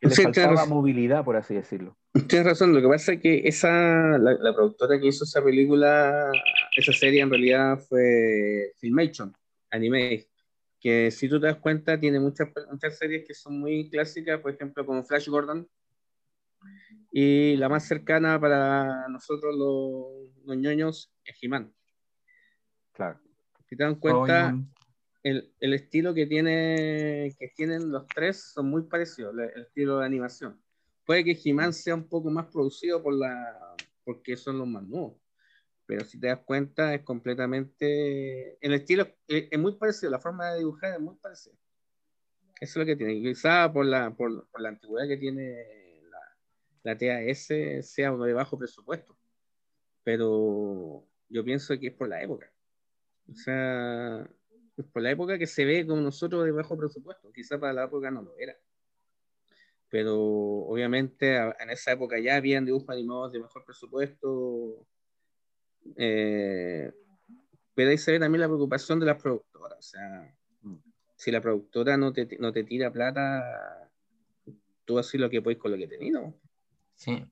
[0.00, 1.96] que faltaba movilidad, por así decirlo.
[2.28, 6.30] Tienes razón, lo que pasa es que esa, la, productora que hizo esa película,
[6.76, 9.34] esa serie en realidad fue Filmation,
[9.70, 10.36] Anime, que
[10.86, 14.52] que si tú te das cuenta, tiene muchas, muchas series que son muy clásicas, por
[14.52, 15.68] ejemplo, como Flash Gordon.
[17.10, 21.72] Y la más cercana para nosotros los, los ñoños es He-Man.
[22.96, 23.20] Claro.
[23.68, 24.56] Si te dan cuenta,
[25.22, 30.06] el, el, estilo que, tiene, que tienen los tres son muy parecidos, el estilo de
[30.06, 30.60] animación.
[31.04, 35.14] Puede que He-Man sea un poco más producido por la, porque son los más nuevos
[35.86, 40.58] pero si te das cuenta es completamente, el estilo es, muy parecido, la forma de
[40.58, 41.54] dibujar es muy parecida.
[42.60, 46.92] Eso es lo que tiene, quizá por la, por, por la antigüedad que tiene la,
[46.94, 47.48] la TAS
[47.86, 49.16] sea uno de bajo presupuesto,
[50.02, 52.50] pero yo pienso que es por la época.
[53.28, 54.28] O sea,
[54.92, 58.10] por la época que se ve como nosotros de bajo presupuesto, quizá para la época
[58.10, 58.56] no lo era.
[59.88, 64.86] Pero obviamente en esa época ya habían dibujos animados de mejor presupuesto,
[65.96, 66.92] eh,
[67.74, 69.78] pero ahí se ve también la preocupación de las productoras.
[69.78, 70.76] O sea, mm.
[71.16, 73.90] si la productora no te, no te tira plata,
[74.84, 76.34] tú haces lo que puedes con lo que tenés, ¿no?
[76.94, 77.24] Sí,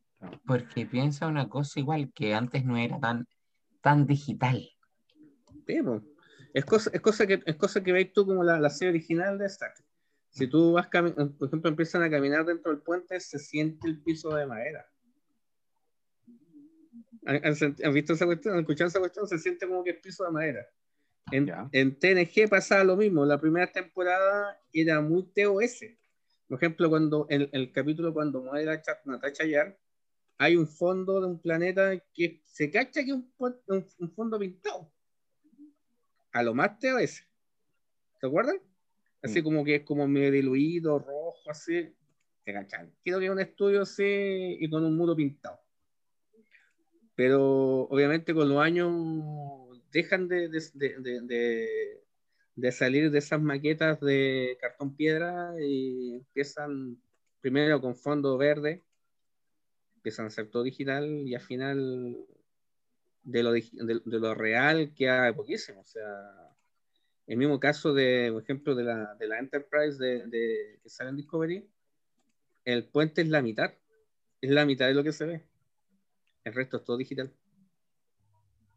[0.47, 3.27] porque piensa una cosa igual que antes no era tan,
[3.81, 4.74] tan digital.
[6.53, 9.39] Es, cosa, es, cosa que, es cosa que veis tú como la, la serie original
[9.39, 9.87] de Star Trek.
[10.31, 14.35] Si tú vas, por ejemplo, empiezan a caminar dentro del puente, se siente el piso
[14.35, 14.85] de madera.
[17.25, 18.55] ¿Han, visto esa cuestión?
[18.55, 19.29] ¿Han escuchado esa cuestión?
[19.29, 20.67] Se siente como que es piso de madera.
[21.31, 23.25] En, en, TNG pasaba lo mismo.
[23.25, 25.85] La primera temporada era muy TOS.
[26.49, 29.79] Por ejemplo, cuando el, el capítulo cuando muere Natasha Yar,
[30.39, 33.33] hay un fondo de un planeta que se cacha que es un,
[33.99, 34.93] un, fondo pintado.
[36.35, 37.25] A lo más TOS.
[38.21, 38.61] ¿Se acuerdan?
[39.23, 39.45] Así mm.
[39.45, 41.91] como que es como medio diluido, rojo, así.
[42.45, 42.95] Se cachan.
[43.03, 44.05] Quiero que un estudio así
[44.61, 45.65] y con un muro pintado
[47.15, 48.93] pero obviamente con los años
[49.93, 52.01] dejan de, de,
[52.57, 56.99] de, salir de esas maquetas de cartón piedra y empiezan
[57.41, 58.83] primero con fondo verde,
[59.97, 62.17] empiezan a ser todo digital y al final
[63.25, 65.81] de lo, de, lo real queda poquísimo.
[65.81, 66.05] O sea,
[67.27, 71.17] el mismo caso de, por ejemplo, de la, de la Enterprise de, que sale en
[71.17, 71.69] Discovery,
[72.65, 73.73] el puente es la mitad,
[74.41, 75.55] es la mitad de lo que se ve
[76.45, 77.33] el resto es todo digital.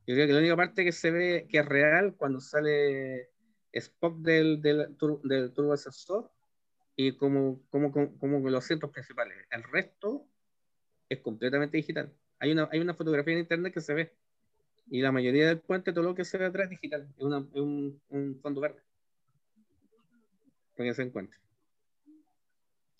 [0.07, 3.29] Yo creo que la única parte que se ve que es real cuando sale
[3.73, 6.31] Spock del, del, del Turbo Ascensor
[6.95, 9.37] y como, como, como, los centros principales.
[9.51, 10.25] El resto
[11.09, 12.13] es completamente digital.
[12.39, 14.15] Hay una, hay una fotografía en internet que se ve.
[14.89, 17.07] Y la mayoría del puente, todo lo que se ve atrás es digital.
[17.18, 18.81] Es, una, es un, un, fondo verde.
[20.76, 21.38] Para que se encuentre.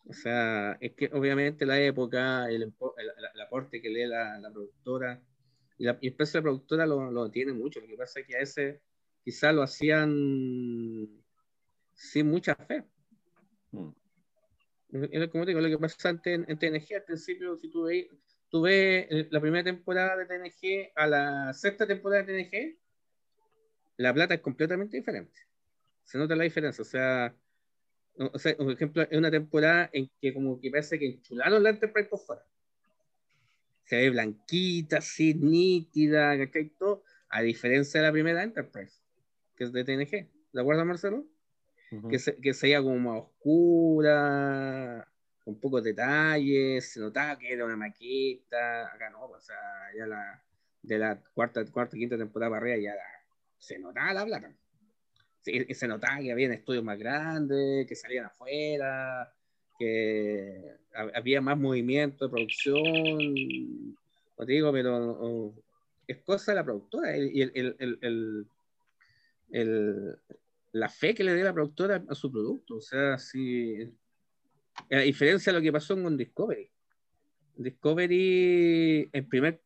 [0.06, 5.22] O sea, es que obviamente la época, el, el, aporte que lee la, la productora,
[5.78, 7.80] y, la, la productora lo, lo, tiene mucho.
[7.80, 8.82] Lo que pasa es que a ese
[9.24, 10.12] quizá lo hacían
[11.94, 12.84] sin mucha fe.
[13.72, 13.90] Mm.
[15.32, 18.08] Como digo, lo que pasa en, en, TNG al principio, si tú ves,
[18.50, 22.78] tú ves eh, la primera temporada de TNG a la sexta temporada de TNG,
[23.98, 25.40] la plata es completamente diferente.
[26.04, 26.82] Se nota la diferencia.
[26.82, 27.36] O sea,
[28.16, 31.70] o sea, por ejemplo, es una temporada en que como que parece que enchularon la
[31.70, 32.46] Enterprise por fuera.
[33.84, 36.70] Se ve blanquita, así, nítida, ¿cachai?
[36.78, 39.00] Todo, a diferencia de la primera Enterprise,
[39.56, 40.30] que es de TNG.
[40.54, 41.26] ¿De acuerdo, Marcelo?
[42.10, 45.08] que, se, que se veía como más oscura,
[45.48, 49.56] con pocos detalles, se notaba que era una maqueta, acá no, o sea,
[49.98, 50.44] ya la,
[50.82, 52.94] de la cuarta, cuarta, quinta temporada para arriba ya
[53.58, 54.54] se notaba la plata
[55.74, 59.34] se notaba que había estudios más grandes, que salían afuera,
[59.80, 60.76] que
[61.16, 63.96] había más movimiento de producción,
[64.38, 65.54] no digo, pero
[66.06, 68.48] es cosa de la productora y el,
[70.74, 72.76] la fe que le dé la productora a su producto.
[72.76, 73.90] O sea, si,
[74.92, 76.70] a diferencia de lo que pasó con Discovery.
[77.56, 79.62] Discovery, el primer,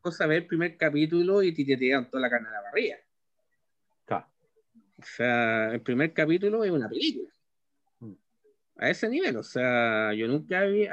[0.00, 2.96] cosa ver el primer capítulo y te tiraron toda la carne a la barriga.
[4.98, 7.30] O sea, el primer capítulo es una película.
[8.00, 8.12] Mm.
[8.76, 10.88] A ese nivel, o sea, yo nunca vi,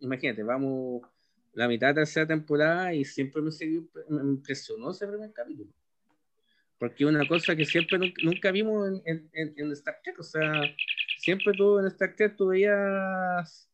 [0.00, 1.02] imagínate, vamos
[1.52, 3.50] la mitad de la tercera temporada y siempre me,
[4.08, 5.70] me impresionó ese primer capítulo.
[6.78, 10.62] Porque una cosa que siempre nunca, vimos en, en, en, Star Trek, o sea,
[11.24, 13.70] siempre tú en Star Trek tú veías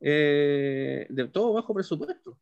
[0.00, 2.38] eh, de todo bajo presupuesto.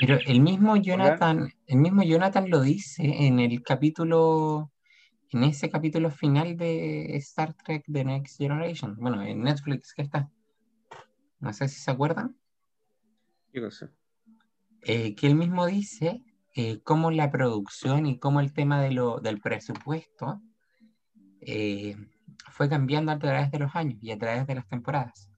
[0.00, 4.72] Pero el mismo Jonathan, el mismo Jonathan lo dice en el capítulo,
[5.30, 8.96] en ese capítulo final de Star Trek The Next Generation.
[8.96, 10.28] Bueno, en Netflix que está.
[11.38, 12.36] No sé si se acuerdan.
[13.52, 13.92] ¿Qué cosa?
[14.82, 16.24] Eh, que él mismo dice
[16.56, 20.40] eh, cómo la producción y cómo el tema de lo, del presupuesto
[21.40, 21.96] eh,
[22.52, 25.30] fue cambiando a través de los años y a través de las temporadas.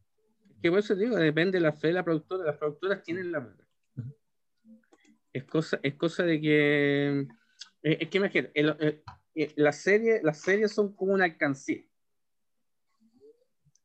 [0.62, 2.44] Que por eso digo, depende de la fe de la productora.
[2.44, 3.54] Las productoras tienen la
[5.32, 7.26] Es cosa, es cosa de que.
[7.82, 9.02] eh, Es que imagínate, el- el-
[9.34, 11.82] eh, la serie, las series son como una alcancía.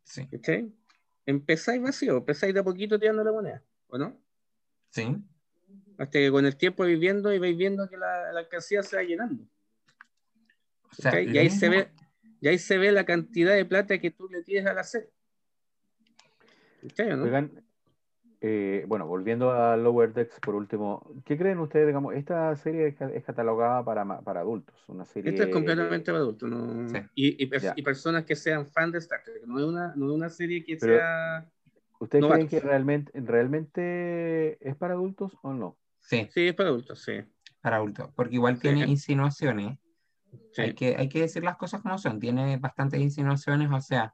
[0.03, 0.27] Sí.
[0.27, 0.71] ¿Cachai?
[1.25, 4.17] Empezáis vacío, empezáis de a poquito tirando la moneda, ¿o no?
[4.89, 5.15] Sí.
[5.97, 8.95] Hasta que con el tiempo vais viendo y vais viendo que la, la alcancía se
[8.95, 9.43] va llenando.
[10.91, 11.19] O sea.
[11.21, 11.91] Y ahí se ve,
[12.41, 15.09] y ahí se ve la cantidad de plata que tú le tienes a la serie.
[16.81, 17.23] ¿Cachai, o no?
[17.23, 17.63] Oigan,
[18.39, 21.87] eh, bueno, volviendo a Lower Decks por último, ¿qué creen ustedes?
[21.87, 25.31] Digamos, esta serie es, ca- es catalogada para, para adultos, una serie.
[25.31, 26.49] Esto es completamente para adultos.
[26.49, 26.87] ¿no?
[26.89, 26.97] Sí.
[27.15, 29.43] Y, y y personas que sean fan de Star Trek.
[29.47, 31.49] No es una, no es una serie que Pero- sea.
[31.99, 32.45] ¿Ustedes novatos.
[32.47, 35.77] creen que realmente, realmente es para adultos o no?
[35.99, 37.13] Sí, Sí, es para adultos, sí.
[37.59, 38.09] para adultos.
[38.15, 38.61] Porque igual Sí.
[38.61, 39.79] tiene insinuaciones.
[40.51, 40.61] Sí.
[40.61, 42.19] Hay, que, hay que decir las cosas como son.
[42.19, 44.13] Tiene bastantes insinuaciones, o sea,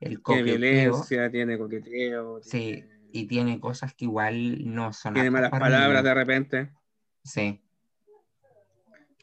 [0.00, 0.44] el Tiene coqueteo.
[0.58, 2.42] violencia, tiene coqueteo.
[2.42, 6.72] Sí, tiene- y tiene cosas que igual no son tiene malas palabras de repente.
[7.24, 7.60] Sí,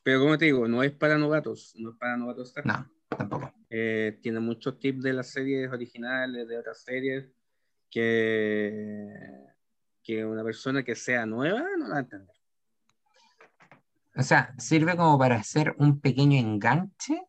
[0.04, 1.74] Pero como te digo, no es para novatos.
[1.78, 3.54] No es para novatos no, tampoco.
[3.70, 7.30] Eh, tiene muchos tips de las series originales, de otras series,
[7.90, 9.14] que,
[10.04, 12.36] que una persona que sea nueva no la va a entender.
[14.18, 17.22] O sea, sirve como para hacer un pequeño enganche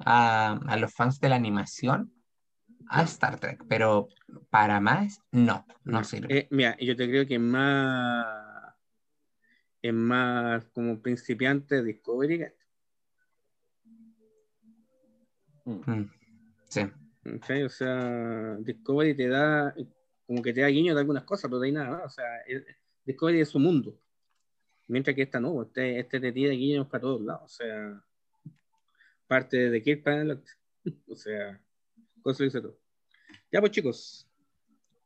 [0.00, 2.12] a, a los fans de la animación
[2.88, 4.08] a Star Trek, pero
[4.48, 6.38] para más, no, no sirve.
[6.38, 8.74] Eh, mira, yo te creo que es más,
[9.82, 12.38] es más como principiante Discovery.
[12.38, 12.66] que esto,
[15.66, 16.04] Mm,
[16.68, 16.82] Sí,
[17.24, 17.64] ¿cachai?
[17.64, 19.74] O sea, Discovery te da,
[20.26, 22.04] como que te da guiño de algunas cosas, pero de ahí nada más.
[22.04, 22.24] O sea,
[23.04, 23.98] Discovery es su mundo.
[24.88, 27.42] Mientras que esta no, este, este te tira guiños para todos lados.
[27.44, 28.04] O sea,
[29.26, 30.50] parte de Kirk adelante.
[31.08, 31.60] O sea,
[32.38, 32.78] dice todo.
[33.50, 34.28] Ya pues chicos,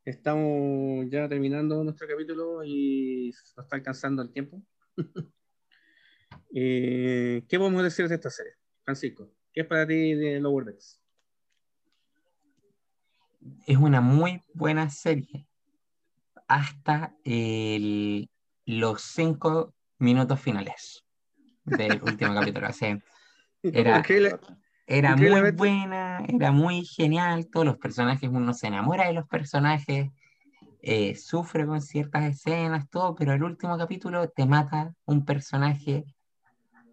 [0.05, 4.63] estamos ya terminando nuestro capítulo y nos está alcanzando el tiempo.
[6.53, 8.55] Eh, ¿Qué podemos decir de esta serie?
[8.83, 11.01] Francisco, ¿qué es para ti de Lower Decks?
[13.67, 15.47] es una muy buena serie
[16.47, 18.30] hasta el-
[18.71, 21.05] los cinco minutos finales
[21.65, 22.69] del último capítulo.
[22.69, 22.99] O sea,
[23.63, 24.03] era,
[24.87, 30.11] Era muy buena, era muy genial, todos los personajes, uno se enamora de los personajes,
[30.83, 36.05] eh, sufre con ciertas escenas, todo, pero el último capítulo te mata un personaje,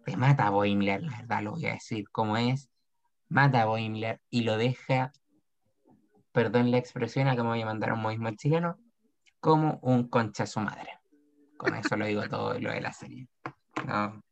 [0.04, 2.68] te mata a Boimler, la verdad lo voy a decir como es,
[3.28, 5.12] mata a Boimler y lo deja,
[6.32, 8.78] perdón la expresión, acá me voy a mandar un modismo chileno,
[9.40, 10.97] como un concha a su madre.
[11.58, 13.26] Con eso lo digo todo lo de la serie.
[13.86, 14.22] No.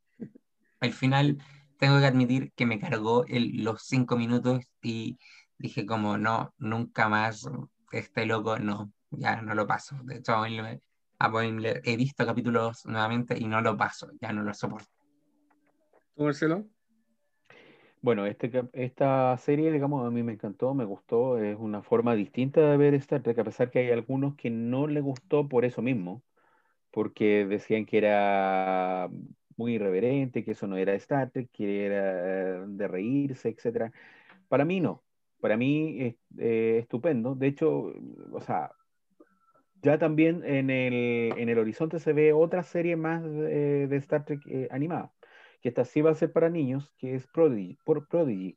[0.80, 1.38] Al final
[1.78, 5.18] tengo que admitir que me cargó el- los cinco minutos y
[5.58, 7.48] dije como no, nunca más
[7.92, 9.96] este loco, no, ya no lo paso.
[10.04, 10.80] De hecho, a Boimler-
[11.18, 14.88] a Boimler he visto capítulos nuevamente y no lo paso, ya no lo soporto.
[16.14, 16.64] ¿Tú, Marcelo?
[18.02, 22.60] Bueno, este, esta serie, digamos, a mí me encantó, me gustó, es una forma distinta
[22.60, 25.82] de ver Star Trek, a pesar que hay algunos que no le gustó por eso
[25.82, 26.22] mismo,
[26.96, 29.10] porque decían que era
[29.58, 33.92] muy irreverente, que eso no era Star Trek, que era de reírse, etcétera.
[34.48, 35.04] Para mí no,
[35.38, 37.34] para mí es eh, estupendo.
[37.34, 37.92] De hecho,
[38.32, 38.72] o sea,
[39.82, 44.40] ya también en el, en el horizonte se ve otra serie más de Star Trek
[44.46, 45.12] eh, animada,
[45.60, 47.76] que esta sí va a ser para niños, que es Prodigy.
[47.84, 48.56] por Prodigy.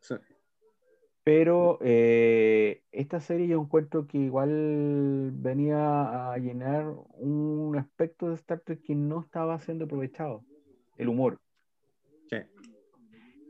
[0.00, 0.14] Sí.
[1.26, 6.86] Pero eh, esta serie yo encuentro que igual venía a llenar
[7.18, 10.44] un aspecto de Star Trek que no estaba siendo aprovechado,
[10.96, 11.40] el humor.
[12.30, 12.36] Sí.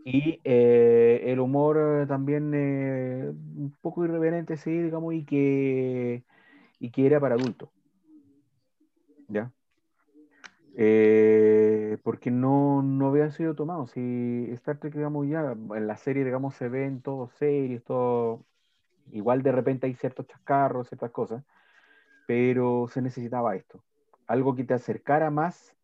[0.07, 6.25] Y eh, el humor también eh, un poco irreverente, sí, digamos, y que,
[6.81, 7.69] y que era para adultos.
[9.29, 9.53] ¿Ya?
[10.79, 13.87] Eh, porque no, no había sido tomado.
[13.87, 18.45] Si Star Trek, digamos, ya en la serie, digamos, se ven todos serios, todo.
[19.11, 21.43] Igual de repente hay ciertos chascarros, ciertas cosas,
[22.27, 23.83] pero se necesitaba esto.
[24.27, 25.75] Algo que te acercara más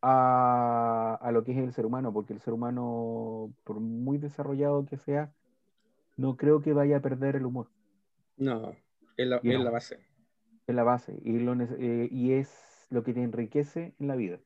[0.00, 4.86] a, a lo que es el ser humano, porque el ser humano, por muy desarrollado
[4.86, 5.32] que sea,
[6.16, 7.68] no creo que vaya a perder el humor.
[8.36, 8.72] No,
[9.18, 9.64] es la, no.
[9.64, 9.98] la base.
[10.66, 14.38] Es la base y, lo eh, y es lo que te enriquece en la vida.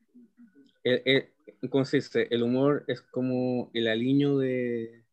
[0.83, 2.27] El, el- ¿cómo se dice?
[2.29, 5.03] El humor es como el aliño de,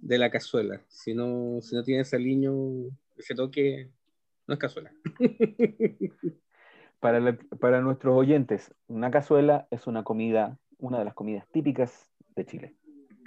[0.00, 0.82] de la cazuela.
[0.88, 2.54] Si no, si no tiene ese aliño,
[3.16, 3.90] ese toque,
[4.46, 4.92] no es cazuela.
[7.00, 12.10] Para, la- para nuestros oyentes, una cazuela es una comida, una de las comidas típicas
[12.34, 12.74] de Chile.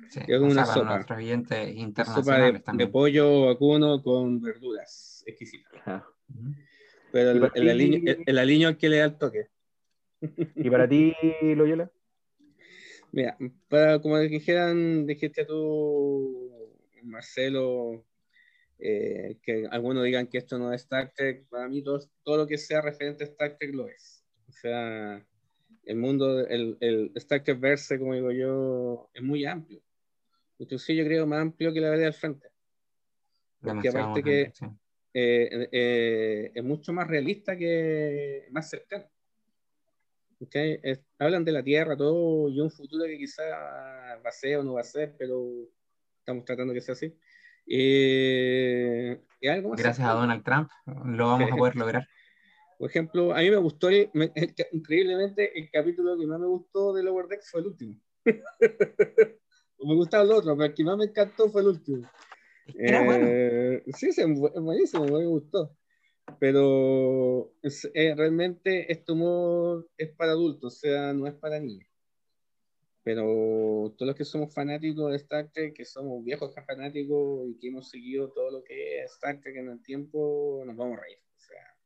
[0.10, 0.96] Sí, Es una sopa.
[0.96, 5.70] nuestros oyentes Sopa de, internacionales de pollo vacuno con verduras, exquisita.
[5.80, 6.08] Ajá.
[6.30, 6.54] Ujú.
[7.12, 9.48] Pero el, el aliño, el, el aliño es que le da el toque.
[10.56, 11.92] ¿Y para ti, Loyola?
[13.12, 13.38] Mira,
[13.70, 16.52] para, como dijeran, dijiste tú,
[17.04, 18.06] Marcelo,
[18.80, 22.48] eh, que algunos digan que esto no es Star Trek, para mí todo, todo lo
[22.48, 24.24] que sea referente a Star Trek lo es.
[24.48, 25.26] O sea,
[25.86, 29.82] el mundo, el, el Star Trek verse, como digo yo, es muy amplio.
[30.60, 32.50] Inclusive yo creo más amplio que la vereda al frente.
[33.62, 34.87] Porque Demasiado aparte más que amplio, sí.
[35.20, 39.06] Eh, eh, es mucho más realista que más cercano.
[40.40, 40.54] ¿Ok?
[40.54, 44.64] Es- hablan de la Tierra, todo, y un futuro que quizá va a ser o
[44.64, 45.44] no va a ser, pero
[46.20, 47.18] estamos tratando que sea así.
[47.66, 50.20] Eh, y algo más Gracias a cercano.
[50.22, 52.08] Donald Trump lo vamos a poder lograr.
[52.78, 56.46] Por ejemplo, a mí me gustó, el- me- el- increíblemente, el capítulo que más me
[56.46, 58.00] gustó de Lower Decks fue el último.
[59.80, 62.08] me gustaba el otro, pero el que más me encantó fue el último.
[62.76, 63.28] Era bueno.
[63.30, 65.76] Eh, Sí, sí, es buenísimo, me gustó.
[66.40, 71.88] Pero es- eh, realmente este humor es para adultos, o sea, no es para niños.
[73.04, 77.68] Pero todos los que somos fanáticos de Star Trek, que somos viejos fanáticos y que
[77.70, 81.20] hemos seguido todo lo que es Star Trek en el tiempo, nos vamos a reír.
[81.38, 81.78] O sea,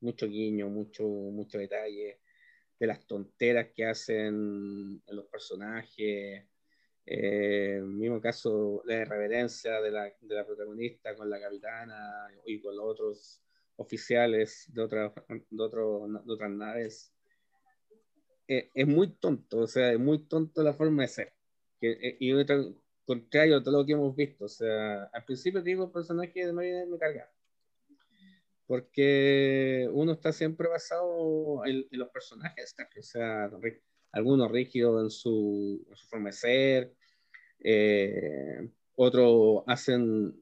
[0.00, 2.20] mucho guiño, mucho, mucho detalle
[2.80, 6.46] de las tonteras que hacen los personajes.
[7.10, 12.76] Eh, mismo caso, la irreverencia de la, de la protagonista con la capitana y con
[12.76, 13.42] los otros
[13.76, 15.14] oficiales de, otra,
[15.48, 17.14] de, otro- de otras naves.
[18.46, 21.34] Eh, es muy tonto, o sea, es muy tonto la forma de ser.
[21.80, 22.74] Que, eh, y otro-
[23.06, 24.44] contrario a todo lo que hemos visto.
[24.44, 27.32] O sea, al principio digo, el personaje de Marina me carga.
[28.66, 33.50] Porque uno está siempre basado en, en los personajes, o sea,
[34.12, 36.97] algunos rígidos en su, en su forma de ser,
[37.60, 40.34] eh, otros hacen,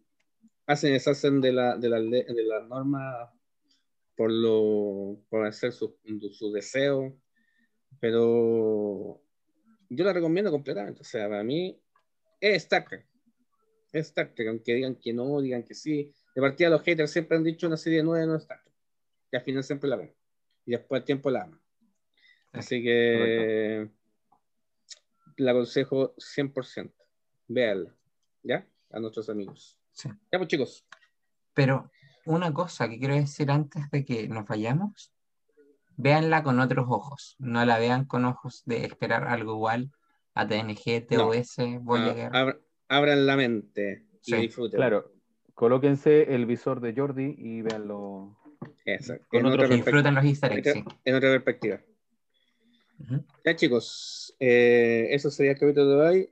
[0.67, 3.33] hacen deshacen de la, de la, de la norma
[4.17, 5.97] por, lo, por hacer su,
[6.33, 7.17] su deseo,
[8.01, 9.23] pero
[9.89, 11.81] yo la recomiendo completamente, o sea, para mí
[12.41, 13.07] es Star Trek,
[13.93, 17.37] es Star Trek, aunque digan que no, digan que sí, de partida los haters siempre
[17.37, 18.75] han dicho una serie nueva no es Star Trek,
[19.31, 20.15] que al final siempre la ven,
[20.65, 21.61] y después al tiempo la aman.
[22.53, 23.91] Así que
[25.37, 26.96] la aconsejo 100%.
[27.49, 27.95] Véanla,
[28.43, 28.67] ¿ya?
[28.91, 29.79] A nuestros amigos.
[29.93, 30.09] Sí.
[30.33, 30.85] Ya pues chicos,
[31.55, 31.91] Pero
[32.25, 35.13] una cosa que quiero decir antes de que nos vayamos,
[35.97, 39.91] véanla con otros ojos, no la vean con ojos de esperar algo igual
[40.35, 41.31] a TNG, No.
[41.31, 42.31] TOS, Voyager.
[42.35, 42.59] ah, abra-
[42.89, 44.77] abran la mente y Sí, disfruten.
[44.79, 45.13] Claro,
[45.55, 48.37] colóquense el visor de Jordi y véanlo.
[48.85, 49.71] Eso, Con en, otro los
[50.25, 50.85] easter eggs, sí.
[51.05, 51.81] en otra perspectiva.
[53.01, 53.25] Ujú.
[53.45, 56.31] Ya chicos, eh, eso sería el capítulo de hoy.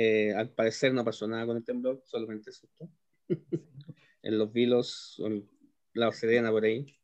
[0.00, 2.88] Eh, al parecer no pasó nada con el temblor, solamente susto.
[4.22, 5.48] en los vilos, en
[5.92, 6.94] la obsidiana por ahí.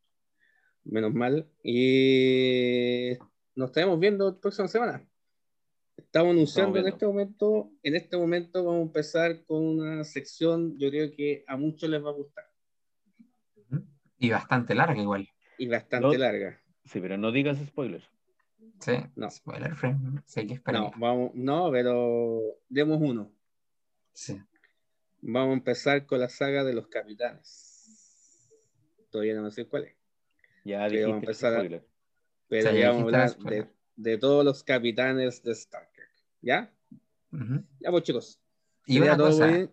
[0.84, 1.50] Menos mal.
[1.64, 3.18] Y
[3.56, 5.04] nos estaremos viendo la próxima semana.
[5.96, 6.88] Estamos anunciando en viendo.
[6.96, 11.56] este momento, en este momento vamos a empezar con una sección, yo creo que a
[11.56, 12.44] muchos les va a gustar.
[14.18, 15.28] Y bastante larga igual.
[15.58, 16.14] Y bastante No.
[16.14, 16.60] larga.
[16.84, 18.08] Sí, pero no digas spoilers.
[18.80, 19.30] Sí, No.
[19.30, 19.94] spoiler free.
[20.26, 20.60] Sí, que.
[20.72, 23.30] No, vamos, no, pero demos uno.
[24.12, 24.40] Sí.
[25.22, 28.50] Vamos a empezar con la saga de los capitanes.
[29.10, 29.94] Todavía no sé cuál es,
[30.64, 31.82] Ya Sí, vamos a empezar a-
[32.48, 36.10] pero ya vamos a hablar de, de todos los capitanes de Star Trek.
[36.42, 36.72] ¿Ya?
[37.32, 37.64] Ujú.
[37.80, 38.40] Ya pues chicos.
[38.86, 39.70] Y una cosa, bien.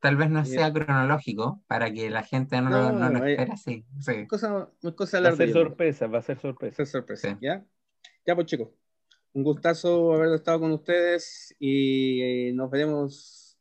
[0.00, 0.54] tal vez no Bien.
[0.54, 3.84] sea cronológico para que la gente no, No, no lo eh, espera, sí.
[4.00, 4.26] sí.
[4.28, 6.76] Cosa, cosa Va a ser sorpresa, va a ser Va a sorpresa.
[6.76, 7.30] ser sorpresa.
[7.30, 7.36] Sí.
[7.40, 7.66] ¿Ya?
[8.28, 8.68] Ya pues chicos.
[9.32, 13.58] Un gustazo haber estado con ustedes y eh, nos veremos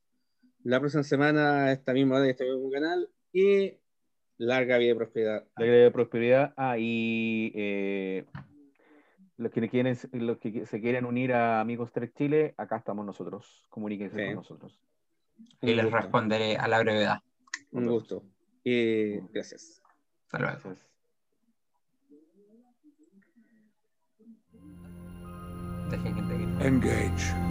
[0.61, 3.77] la próxima semana a esta misma hora en este mismo canal y
[4.37, 5.47] larga vida y prosperidad.
[5.55, 6.53] La de prosperidad.
[6.57, 8.25] Ah, y eh,
[9.37, 13.65] los, que quieren, los que se quieren unir a Amigos Trek Chile, acá estamos nosotros.
[13.69, 14.25] Comuníquense Sí.
[14.25, 14.81] con nosotros.
[15.61, 15.97] Y les gusto.
[15.97, 17.19] responderé a la brevedad.
[17.71, 18.21] Un gusto.
[18.65, 19.81] Y gracias.
[20.25, 20.59] Hasta luego.
[20.61, 20.96] Gracias.
[26.59, 27.46] Engage.